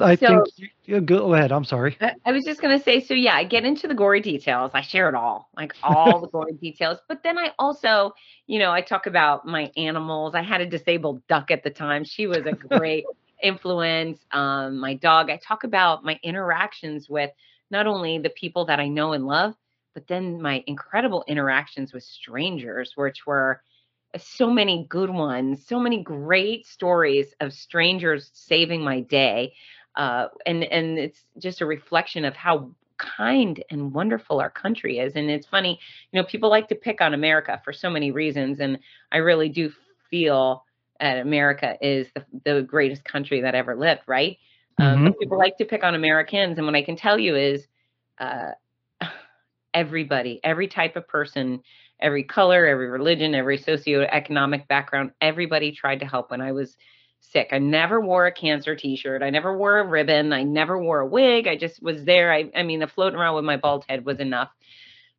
I 0.00 0.14
so, 0.14 0.44
think 0.44 0.70
you, 0.84 1.00
go 1.00 1.34
ahead. 1.34 1.50
I'm 1.50 1.64
sorry. 1.64 1.96
I 2.24 2.32
was 2.32 2.44
just 2.44 2.60
going 2.60 2.76
to 2.76 2.82
say, 2.82 3.00
so 3.00 3.14
yeah, 3.14 3.34
I 3.34 3.44
get 3.44 3.64
into 3.64 3.88
the 3.88 3.94
gory 3.94 4.20
details. 4.20 4.70
I 4.74 4.80
share 4.80 5.08
it 5.08 5.14
all, 5.14 5.48
like 5.56 5.74
all 5.82 6.20
the 6.20 6.28
gory 6.28 6.52
details. 6.52 6.98
But 7.08 7.22
then 7.22 7.38
I 7.38 7.52
also, 7.58 8.12
you 8.46 8.58
know, 8.58 8.70
I 8.70 8.80
talk 8.80 9.06
about 9.06 9.46
my 9.46 9.72
animals. 9.76 10.34
I 10.34 10.42
had 10.42 10.60
a 10.60 10.66
disabled 10.66 11.26
duck 11.26 11.50
at 11.50 11.64
the 11.64 11.70
time. 11.70 12.04
She 12.04 12.26
was 12.26 12.46
a 12.46 12.52
great 12.52 13.04
influence. 13.42 14.20
Um, 14.30 14.78
my 14.78 14.94
dog. 14.94 15.30
I 15.30 15.36
talk 15.36 15.64
about 15.64 16.04
my 16.04 16.18
interactions 16.22 17.08
with 17.08 17.30
not 17.70 17.86
only 17.86 18.18
the 18.18 18.30
people 18.30 18.64
that 18.66 18.78
I 18.78 18.88
know 18.88 19.14
and 19.14 19.26
love, 19.26 19.54
but 19.94 20.06
then 20.06 20.40
my 20.40 20.62
incredible 20.66 21.24
interactions 21.26 21.92
with 21.92 22.04
strangers, 22.04 22.92
which 22.94 23.26
were 23.26 23.62
so 24.18 24.50
many 24.50 24.86
good 24.88 25.10
ones, 25.10 25.64
so 25.66 25.78
many 25.78 26.02
great 26.02 26.66
stories 26.66 27.34
of 27.40 27.52
strangers 27.52 28.30
saving 28.34 28.82
my 28.82 29.00
day. 29.00 29.54
Uh, 29.96 30.28
and 30.46 30.64
and 30.64 30.98
it's 30.98 31.24
just 31.38 31.60
a 31.60 31.66
reflection 31.66 32.24
of 32.24 32.34
how 32.34 32.70
kind 32.98 33.62
and 33.70 33.92
wonderful 33.92 34.40
our 34.40 34.50
country 34.50 34.98
is. 34.98 35.16
And 35.16 35.30
it's 35.30 35.46
funny, 35.46 35.78
you 36.12 36.20
know, 36.20 36.26
people 36.26 36.48
like 36.48 36.68
to 36.68 36.74
pick 36.74 37.00
on 37.00 37.14
America 37.14 37.60
for 37.64 37.72
so 37.72 37.90
many 37.90 38.10
reasons, 38.10 38.60
and 38.60 38.78
I 39.10 39.18
really 39.18 39.48
do 39.48 39.72
feel 40.10 40.64
that 41.00 41.18
America 41.18 41.76
is 41.80 42.06
the, 42.14 42.24
the 42.44 42.62
greatest 42.62 43.04
country 43.04 43.40
that 43.40 43.54
ever 43.54 43.74
lived, 43.74 44.02
right? 44.06 44.38
Um, 44.78 44.98
mm-hmm. 44.98 45.10
people 45.18 45.38
like 45.38 45.58
to 45.58 45.64
pick 45.64 45.84
on 45.84 45.94
Americans, 45.94 46.58
and 46.58 46.66
what 46.66 46.76
I 46.76 46.82
can 46.82 46.96
tell 46.96 47.18
you 47.18 47.36
is, 47.36 47.66
uh, 48.18 48.52
everybody, 49.74 50.40
every 50.44 50.68
type 50.68 50.96
of 50.96 51.08
person 51.08 51.62
every 52.02 52.24
color, 52.24 52.66
every 52.66 52.88
religion, 52.88 53.34
every 53.34 53.58
socioeconomic 53.58 54.68
background, 54.68 55.12
everybody 55.20 55.72
tried 55.72 56.00
to 56.00 56.06
help 56.06 56.30
when 56.30 56.40
I 56.40 56.52
was 56.52 56.76
sick. 57.20 57.48
I 57.52 57.58
never 57.58 58.00
wore 58.00 58.26
a 58.26 58.32
cancer 58.32 58.74
t-shirt. 58.74 59.22
I 59.22 59.30
never 59.30 59.56
wore 59.56 59.78
a 59.78 59.86
ribbon. 59.86 60.32
I 60.32 60.42
never 60.42 60.78
wore 60.78 61.00
a 61.00 61.06
wig. 61.06 61.46
I 61.46 61.56
just 61.56 61.82
was 61.82 62.04
there. 62.04 62.32
I, 62.32 62.50
I 62.54 62.64
mean, 62.64 62.80
the 62.80 62.86
floating 62.88 63.18
around 63.18 63.36
with 63.36 63.44
my 63.44 63.56
bald 63.56 63.84
head 63.88 64.04
was 64.04 64.18
enough. 64.18 64.50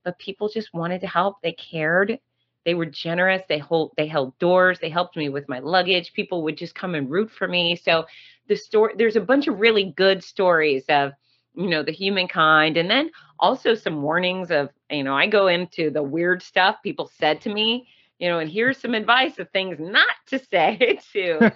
But 0.03 0.19
people 0.19 0.49
just 0.49 0.73
wanted 0.73 1.01
to 1.01 1.07
help. 1.07 1.38
They 1.41 1.53
cared. 1.53 2.19
They 2.65 2.73
were 2.73 2.86
generous. 2.86 3.41
They 3.47 3.57
hold 3.57 3.93
they 3.97 4.07
held 4.07 4.38
doors. 4.39 4.79
They 4.79 4.89
helped 4.89 5.17
me 5.17 5.29
with 5.29 5.49
my 5.49 5.59
luggage. 5.59 6.13
People 6.13 6.43
would 6.43 6.57
just 6.57 6.75
come 6.75 6.95
and 6.95 7.09
root 7.09 7.31
for 7.31 7.47
me. 7.47 7.75
So 7.75 8.05
the 8.47 8.55
story 8.55 8.93
there's 8.97 9.15
a 9.15 9.21
bunch 9.21 9.47
of 9.47 9.59
really 9.59 9.93
good 9.95 10.23
stories 10.23 10.84
of 10.89 11.13
you 11.55 11.69
know 11.69 11.83
the 11.83 11.91
humankind 11.91 12.77
and 12.77 12.89
then 12.89 13.11
also 13.39 13.75
some 13.75 14.01
warnings 14.01 14.51
of 14.51 14.69
you 14.89 15.03
know 15.03 15.15
i 15.15 15.27
go 15.27 15.47
into 15.47 15.89
the 15.89 16.03
weird 16.03 16.41
stuff 16.41 16.77
people 16.83 17.11
said 17.17 17.41
to 17.41 17.53
me 17.53 17.87
you 18.19 18.29
know 18.29 18.39
and 18.39 18.49
here's 18.49 18.77
some 18.77 18.93
advice 18.93 19.37
of 19.39 19.49
things 19.51 19.77
not 19.79 20.15
to 20.27 20.39
say 20.39 20.99
to 21.13 21.51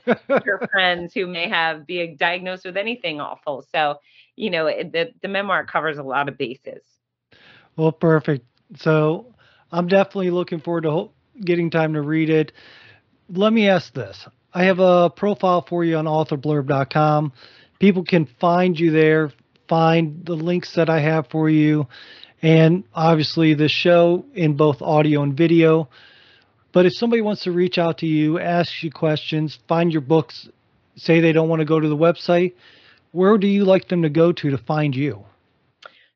your 0.46 0.68
friends 0.72 1.14
who 1.14 1.26
may 1.26 1.48
have 1.48 1.88
be 1.88 2.16
diagnosed 2.16 2.66
with 2.66 2.76
anything 2.78 3.22
awful. 3.22 3.66
So 3.72 4.00
you 4.36 4.50
know 4.50 4.68
it, 4.68 4.92
the, 4.92 5.14
the 5.22 5.28
memoir 5.28 5.66
covers 5.66 5.98
a 5.98 6.04
lot 6.04 6.28
of 6.28 6.38
bases. 6.38 6.82
Well 7.76 7.92
perfect. 7.92 8.46
So 8.76 9.34
i'm 9.72 9.88
definitely 9.88 10.32
looking 10.32 10.60
forward 10.60 10.84
to 10.84 11.10
getting 11.42 11.70
time 11.70 11.94
to 11.94 12.02
read 12.02 12.30
it. 12.30 12.52
Let 13.30 13.54
me 13.54 13.70
ask 13.70 13.94
this. 13.94 14.28
I 14.54 14.64
have 14.64 14.80
a 14.80 15.10
profile 15.10 15.62
for 15.62 15.84
you 15.84 15.98
on 15.98 16.06
authorblurb.com 16.06 17.32
people 17.80 18.04
can 18.04 18.26
find 18.26 18.80
you 18.80 18.92
there 18.92 19.32
find 19.68 20.26
the 20.26 20.36
links 20.36 20.76
that 20.76 20.90
I 20.90 21.00
have 21.00 21.28
for 21.28 21.50
you, 21.50 21.88
and 22.42 22.84
obviously 22.94 23.54
the 23.54 23.70
show 23.70 24.26
in 24.34 24.56
both 24.56 24.82
audio 24.82 25.24
and 25.24 25.36
video. 25.36 25.90
But 26.72 26.86
if 26.86 26.94
somebody 26.94 27.22
wants 27.22 27.44
to 27.44 27.52
reach 27.52 27.78
out 27.78 28.00
to 28.00 28.06
you, 28.06 28.40
ask 28.40 28.84
you 28.84 28.92
questions, 28.92 29.58
find 29.68 29.92
your 29.92 30.02
books, 30.02 30.50
say 30.96 31.20
they 31.20 31.32
don't 31.32 31.50
want 31.50 31.62
to 31.62 31.66
go 31.66 31.80
to 31.80 31.88
the 31.88 31.98
website, 31.98 32.54
where 33.12 33.38
do 33.38 33.48
you 33.48 33.66
like 33.66 33.88
them 33.88 34.04
to 34.04 34.10
go 34.10 34.32
to 34.32 34.52
to 34.52 34.58
find 34.58 34.96
you? 34.96 35.24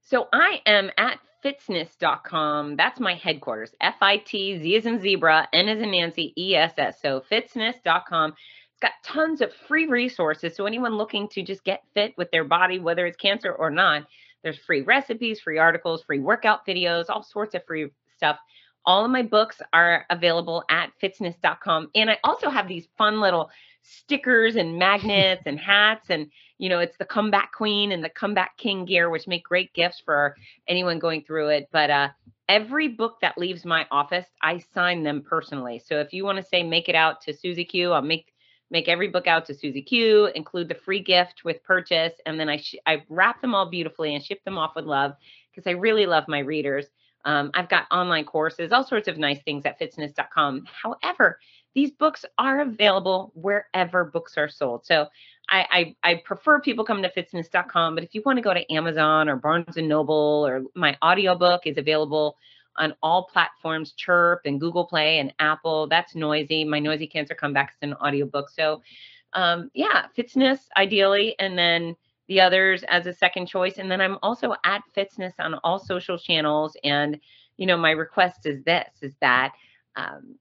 So 0.02 0.28
I 0.32 0.60
am 0.66 0.92
at 0.98 1.20
fitzness.com. 1.44 2.76
That's 2.76 3.00
my 3.00 3.16
headquarters. 3.16 3.72
F 3.82 3.96
I 4.02 4.18
T 4.18 4.60
Z 4.60 4.76
as 4.76 4.86
in 4.86 5.00
zebra, 5.00 5.48
N 5.54 5.70
as 5.70 5.82
in 5.82 5.92
Nancy, 5.92 6.34
E 6.38 6.56
S 6.56 6.74
S. 6.78 7.02
So 7.02 7.24
fitzness.com 7.32 8.34
got 8.82 8.92
tons 9.04 9.42
of 9.42 9.54
free 9.68 9.86
resources. 9.86 10.56
So 10.56 10.66
anyone 10.66 10.96
looking 10.96 11.28
to 11.30 11.44
just 11.44 11.64
get 11.64 11.84
fit 11.94 12.14
with 12.18 12.32
their 12.32 12.44
body, 12.44 12.80
whether 12.80 13.06
it's 13.06 13.18
cancer 13.18 13.52
or 13.52 13.70
not, 13.70 14.08
there's 14.44 14.58
free 14.58 14.82
recipes, 14.82 15.40
free 15.40 15.58
articles, 15.58 16.04
free 16.04 16.20
workout 16.20 16.66
videos, 16.66 17.06
all 17.10 17.24
sorts 17.24 17.56
of 17.56 17.66
free 17.66 17.90
stuff. 18.18 18.38
All 18.86 19.06
of 19.06 19.12
my 19.12 19.22
books 19.22 19.62
are 19.74 20.06
available 20.10 20.64
at 20.70 20.92
fitzness.com. 21.02 21.92
And 21.94 22.10
I 22.10 22.18
also 22.24 22.50
have 22.50 22.68
these 22.68 22.88
fun 22.98 23.22
little 23.22 23.52
stickers 23.84 24.56
and 24.56 24.78
magnets 24.80 25.44
and 25.46 25.60
hats. 25.60 26.10
And, 26.10 26.32
you 26.58 26.70
know, 26.70 26.80
it's 26.80 26.98
the 26.98 27.06
comeback 27.06 27.52
queen 27.52 27.92
and 27.92 28.04
the 28.04 28.10
comeback 28.10 28.58
king 28.58 28.86
gear, 28.86 29.10
which 29.10 29.28
make 29.28 29.44
great 29.44 29.74
gifts 29.74 30.02
for 30.04 30.36
anyone 30.68 30.98
going 30.98 31.24
through 31.24 31.50
it. 31.50 31.70
But 31.72 31.92
uh, 31.92 32.10
every 32.50 32.88
book 32.88 33.18
that 33.22 33.38
leaves 33.38 33.64
my 33.64 33.86
office, 33.92 34.26
I 34.42 34.64
sign 34.74 35.04
them 35.04 35.24
personally. 35.28 35.82
So 35.86 36.00
if 36.00 36.12
you 36.12 36.26
want 36.26 36.40
to 36.40 36.44
say 36.44 36.64
make 36.64 36.90
it 36.90 36.96
out 36.96 37.22
to 37.22 37.34
Susie 37.34 37.66
Q, 37.66 37.92
I'll 37.92 38.02
make 38.02 38.34
make 38.72 38.88
every 38.88 39.10
book 39.10 39.28
out 39.28 39.46
to 39.46 39.54
Susie 39.54 39.82
Q, 39.82 40.28
include 40.34 40.70
the 40.70 40.76
free 40.76 41.02
gift 41.02 41.44
with 41.46 41.64
purchase, 41.64 42.14
and 42.26 42.40
then 42.40 42.50
I 42.50 42.58
sh- 42.58 42.76
I 42.88 43.04
wrap 43.10 43.42
them 43.42 43.54
all 43.54 43.70
beautifully 43.70 44.16
and 44.16 44.24
ship 44.24 44.44
them 44.46 44.58
off 44.58 44.76
with 44.76 44.86
love 44.86 45.14
because 45.52 45.68
I 45.68 45.72
really 45.72 46.06
love 46.08 46.24
my 46.28 46.40
readers. 46.40 46.88
Um, 47.26 47.52
I've 47.54 47.70
got 47.70 47.86
online 47.92 48.26
courses, 48.26 48.72
all 48.72 48.84
sorts 48.84 49.08
of 49.08 49.18
nice 49.18 49.42
things 49.44 49.66
at 49.66 49.80
fitzness.com. 49.80 50.64
However, 50.82 51.38
these 51.76 51.92
books 51.92 52.26
are 52.38 52.62
available 52.62 53.32
wherever 53.36 54.06
books 54.06 54.38
are 54.38 54.50
sold. 54.50 54.86
So 54.86 55.08
I, 55.50 55.96
I, 56.04 56.12
I 56.12 56.22
prefer 56.26 56.60
people 56.60 56.84
come 56.84 57.04
to 57.04 57.10
fitzness.com, 57.10 57.96
but 57.96 58.04
if 58.04 58.14
you 58.14 58.24
want 58.26 58.38
to 58.38 58.44
go 58.44 58.54
to 58.54 58.74
Amazon 58.74 59.30
or 59.30 59.36
Barnes 59.36 59.78
and 59.78 59.88
Noble 59.88 60.46
or 60.48 60.64
my 60.76 60.98
audiobook 61.04 61.62
is 61.66 61.78
available 61.78 62.38
on 62.78 62.94
all 63.02 63.26
platforms 63.26 63.94
chirp 63.94 64.42
and 64.46 64.60
google 64.60 64.86
play 64.86 65.20
and 65.20 65.34
apple. 65.40 65.88
That's 65.88 66.16
noisy. 66.16 66.64
My 66.64 66.80
noisy 66.80 67.08
cancer 67.08 67.36
comeback 67.36 67.72
is 67.72 67.78
an 67.82 67.94
audiobook. 67.96 68.50
So 68.50 68.82
um, 69.34 69.70
yeah 69.74 70.06
Fitzness 70.18 70.60
ideally 70.78 71.36
and 71.40 71.58
then 71.58 71.96
the 72.28 72.42
others 72.42 72.84
as 72.88 73.08
a 73.08 73.14
second 73.14 73.48
choice. 73.48 73.78
And 73.78 73.92
then 73.92 74.02
i'm 74.02 74.18
also 74.24 74.56
at 74.66 74.82
Fitzness 74.96 75.34
on 75.40 75.56
all 75.64 75.80
social 75.80 76.18
channels. 76.18 76.76
And 76.84 77.20
you 77.58 77.66
know 77.66 77.78
my 77.78 77.92
request 77.92 78.46
is 78.46 78.64
this 78.64 78.90
is 79.02 79.14
that 79.22 79.54
um, 79.96 80.36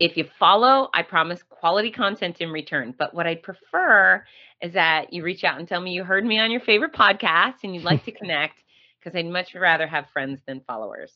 if 0.00 0.16
you 0.16 0.26
follow 0.38 0.88
i 0.94 1.02
promise 1.02 1.42
quality 1.42 1.90
content 1.90 2.40
in 2.40 2.50
return. 2.50 2.94
But 2.98 3.14
what 3.14 3.26
i 3.26 3.34
prefer 3.34 4.24
is 4.62 4.72
that 4.72 5.12
you 5.12 5.22
reach 5.22 5.44
out 5.44 5.58
and 5.58 5.68
tell 5.68 5.80
me 5.80 5.92
you 5.92 6.04
heard 6.04 6.24
me 6.24 6.38
on 6.38 6.50
your 6.50 6.60
favorite 6.60 6.92
podcast 6.92 7.56
and 7.62 7.74
you'd 7.74 7.84
like 7.84 8.04
to 8.04 8.12
connect 8.20 8.62
because 9.06 9.16
I'd 9.16 9.30
much 9.30 9.54
rather 9.54 9.86
have 9.86 10.08
friends 10.12 10.40
than 10.46 10.60
followers. 10.66 11.12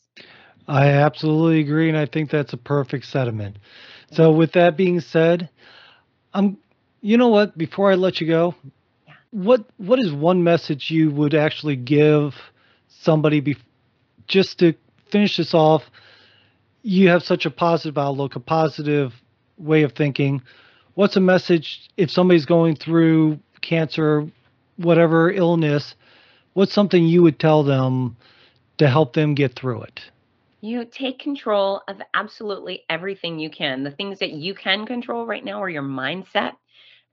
I 0.69 0.89
absolutely 0.89 1.61
agree, 1.61 1.89
and 1.89 1.99
I 1.99 2.07
think 2.07 2.31
that's 2.31 2.53
a 2.53 2.57
perfect 2.57 3.07
sentiment. 3.07 3.59
So, 4.13 4.31
with 4.31 4.53
that 4.53 4.77
being 4.77 5.01
said, 5.01 5.51
I'm. 6.33 6.59
You 7.03 7.17
know 7.17 7.29
what? 7.29 7.57
Before 7.57 7.91
I 7.91 7.95
let 7.95 8.21
you 8.21 8.27
go, 8.27 8.55
yeah. 9.07 9.15
what 9.31 9.65
what 9.79 9.99
is 9.99 10.13
one 10.13 10.45
message 10.45 10.91
you 10.91 11.11
would 11.11 11.35
actually 11.35 11.77
give 11.77 12.35
somebody 12.89 13.41
be, 13.41 13.57
just 14.29 14.59
to 14.59 14.75
finish 15.11 15.39
this 15.39 15.55
off? 15.55 15.83
You 16.83 17.09
have 17.09 17.23
such 17.23 17.47
a 17.47 17.51
positive 17.51 17.99
outlook, 17.99 18.37
a 18.37 18.41
positive 18.41 19.15
way 19.59 19.83
of 19.83 19.93
thinking. 19.93 20.43
what's 20.95 21.17
a 21.17 21.21
message 21.21 21.89
if 21.97 22.11
somebody's 22.11 22.47
going 22.47 22.77
through 22.77 23.39
cancer, 23.63 24.31
whatever 24.77 25.31
illness? 25.31 25.95
What's 26.61 26.75
something 26.75 27.07
you 27.07 27.23
would 27.23 27.41
tell 27.41 27.63
them 27.63 28.19
to 28.77 28.87
help 28.87 29.15
them 29.15 29.35
get 29.35 29.55
through 29.55 29.81
it? 29.85 30.03
You 30.61 30.85
take 30.85 31.19
control 31.19 31.81
of 31.89 32.03
absolutely 32.13 32.83
everything 32.91 33.39
you 33.39 33.49
can. 33.49 33.83
The 33.83 33.91
things 33.91 34.19
that 34.19 34.33
you 34.33 34.55
can 34.55 34.85
control 34.85 35.25
right 35.25 35.43
now 35.43 35.63
are 35.63 35.71
your 35.71 35.83
mindset 35.83 36.53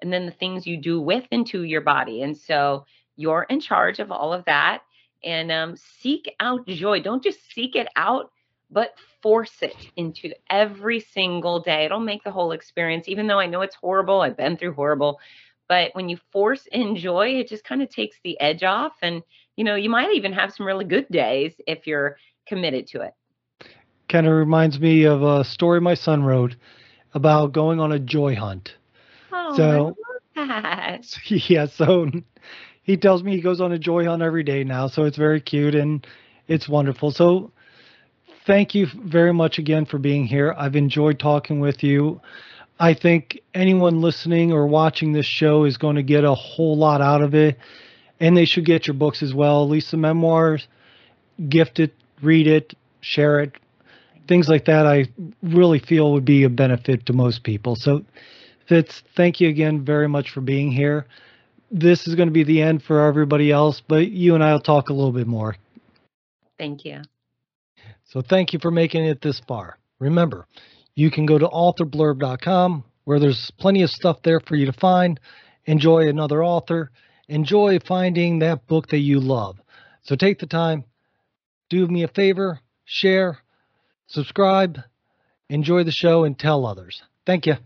and 0.02 0.12
then 0.12 0.26
the 0.26 0.34
things 0.34 0.68
you 0.68 0.76
do 0.76 1.00
with 1.00 1.24
and 1.32 1.48
to 1.48 1.64
your 1.64 1.80
body. 1.80 2.24
And 2.24 2.38
so 2.38 2.86
you're 3.16 3.46
in 3.50 3.62
charge 3.62 4.00
of 4.00 4.12
all 4.12 4.34
of 4.34 4.44
that. 4.48 4.82
And 5.24 5.50
um, 5.50 5.78
seek 5.78 6.30
out 6.42 6.68
joy. 6.68 7.00
Don't 7.00 7.24
just 7.24 7.40
seek 7.50 7.78
it 7.78 7.88
out, 7.96 8.32
but 8.70 8.96
force 9.22 9.56
it 9.62 9.78
into 9.96 10.34
every 10.50 11.00
single 11.00 11.62
day. 11.62 11.86
It'll 11.86 12.02
make 12.02 12.26
the 12.26 12.32
whole 12.32 12.52
experience, 12.52 13.08
even 13.08 13.28
though 13.28 13.40
I 13.40 13.46
know 13.46 13.62
it's 13.62 13.76
horrible. 13.76 14.20
I've 14.20 14.36
been 14.36 14.58
through 14.58 14.74
horrible. 14.74 15.22
But 15.70 15.94
when 15.94 16.10
you 16.10 16.18
force 16.32 16.66
in 16.72 16.96
joy, 16.96 17.40
it 17.40 17.48
just 17.48 17.64
kind 17.64 17.82
of 17.82 17.90
takes 17.90 18.18
the 18.24 18.40
edge 18.40 18.64
off. 18.64 18.94
And, 19.02 19.22
you 19.56 19.64
know, 19.64 19.76
you 19.76 19.90
might 19.90 20.14
even 20.16 20.34
have 20.34 20.54
some 20.54 20.66
really 20.66 20.86
good 20.86 21.08
days 21.10 21.54
if 21.68 21.88
you're 21.88 22.18
committed 22.48 22.88
to 22.88 23.02
it. 23.02 23.14
Kind 24.10 24.26
of 24.28 24.34
reminds 24.34 24.80
me 24.80 25.04
of 25.04 25.22
a 25.22 25.44
story 25.44 25.82
my 25.82 25.94
son 25.96 26.24
wrote 26.24 26.56
about 27.14 27.52
going 27.52 27.80
on 27.80 27.92
a 27.92 28.00
joy 28.00 28.36
hunt. 28.36 28.76
Oh, 29.32 29.56
So- 29.56 29.96
I 30.36 30.42
love 30.42 30.48
that. 30.50 31.18
yeah, 31.50 31.66
so 31.66 32.10
he 32.84 32.96
tells 32.96 33.22
me 33.24 33.36
he 33.36 33.42
goes 33.42 33.60
on 33.60 33.72
a 33.74 33.80
joy 33.80 34.06
hunt 34.06 34.22
every 34.22 34.44
day 34.44 34.64
now, 34.64 34.88
so 34.88 35.04
it's 35.04 35.18
very 35.18 35.42
cute 35.42 35.76
and 35.76 36.08
it's 36.48 36.70
wonderful. 36.70 37.12
So 37.12 37.52
thank 38.46 38.74
you 38.74 38.88
very 38.96 39.34
much 39.34 39.60
again 39.60 39.86
for 39.86 39.98
being 39.98 40.26
here. 40.26 40.56
I've 40.58 40.76
enjoyed 40.76 41.20
talking 41.20 41.60
with 41.60 41.84
you. 41.84 42.22
I 42.80 42.94
think 42.94 43.40
anyone 43.54 44.02
listening 44.02 44.52
or 44.52 44.68
watching 44.68 45.12
this 45.12 45.26
show 45.26 45.64
is 45.64 45.78
going 45.78 45.96
to 45.96 46.04
get 46.04 46.24
a 46.24 46.34
whole 46.34 46.78
lot 46.78 47.02
out 47.02 47.22
of 47.22 47.34
it, 47.34 47.58
and 48.20 48.38
they 48.38 48.46
should 48.46 48.66
get 48.66 48.88
your 48.88 48.94
books 48.94 49.24
as 49.24 49.34
well. 49.34 49.64
At 49.64 49.70
least 49.70 49.92
the 49.92 49.98
memoirs, 49.98 50.68
gift 51.50 51.80
it, 51.80 51.94
read 52.22 52.48
it, 52.48 52.74
share 53.02 53.40
it, 53.40 53.54
things 54.28 54.48
like 54.48 54.66
that. 54.66 54.86
I 54.86 55.08
really 55.42 55.80
feel 55.80 56.14
would 56.14 56.26
be 56.26 56.44
a 56.44 56.50
benefit 56.50 57.06
to 57.08 57.14
most 57.14 57.44
people. 57.44 57.76
So, 57.76 58.04
Fitz, 58.68 59.02
thank 59.16 59.40
you 59.40 59.50
again 59.50 59.84
very 59.84 60.08
much 60.08 60.30
for 60.30 60.42
being 60.42 60.72
here. 60.72 61.06
This 61.72 62.08
is 62.08 62.16
going 62.16 62.28
to 62.28 62.34
be 62.34 62.44
the 62.44 62.62
end 62.62 62.84
for 62.84 63.06
everybody 63.08 63.52
else, 63.52 63.82
but 63.86 64.10
you 64.10 64.36
and 64.36 64.44
I 64.44 64.54
will 64.54 64.62
talk 64.62 64.90
a 64.90 64.94
little 64.94 65.12
bit 65.12 65.28
more. 65.28 65.56
Thank 66.58 66.86
you. 66.86 67.02
So 68.06 68.22
thank 68.22 68.54
you 68.54 68.60
for 68.60 68.72
making 68.72 69.06
it 69.06 69.22
this 69.22 69.42
far. 69.48 69.78
Remember, 70.00 70.48
you 70.98 71.12
can 71.12 71.28
go 71.28 71.38
to 71.38 71.48
authorblurb.com 71.48 72.84
where 73.04 73.20
there's 73.20 73.52
plenty 73.60 73.84
of 73.84 73.90
stuff 73.92 74.18
there 74.24 74.40
for 74.40 74.56
you 74.56 74.66
to 74.66 74.74
find. 74.74 75.20
Enjoy 75.66 76.08
another 76.08 76.44
author. 76.44 76.92
Enjoy 77.28 77.78
finding 77.88 78.40
that 78.40 78.66
book 78.66 78.88
that 78.88 78.98
you 78.98 79.20
love. 79.20 79.58
So 80.02 80.16
take 80.16 80.40
the 80.40 80.48
time, 80.48 80.86
do 81.70 81.88
me 81.88 82.02
a 82.02 82.08
favor, 82.08 82.62
share, 82.84 83.38
subscribe, 84.08 84.80
enjoy 85.50 85.84
the 85.84 85.92
show, 85.92 86.24
and 86.24 86.38
tell 86.38 86.66
others. 86.66 87.04
Thank 87.28 87.46
you. 87.46 87.58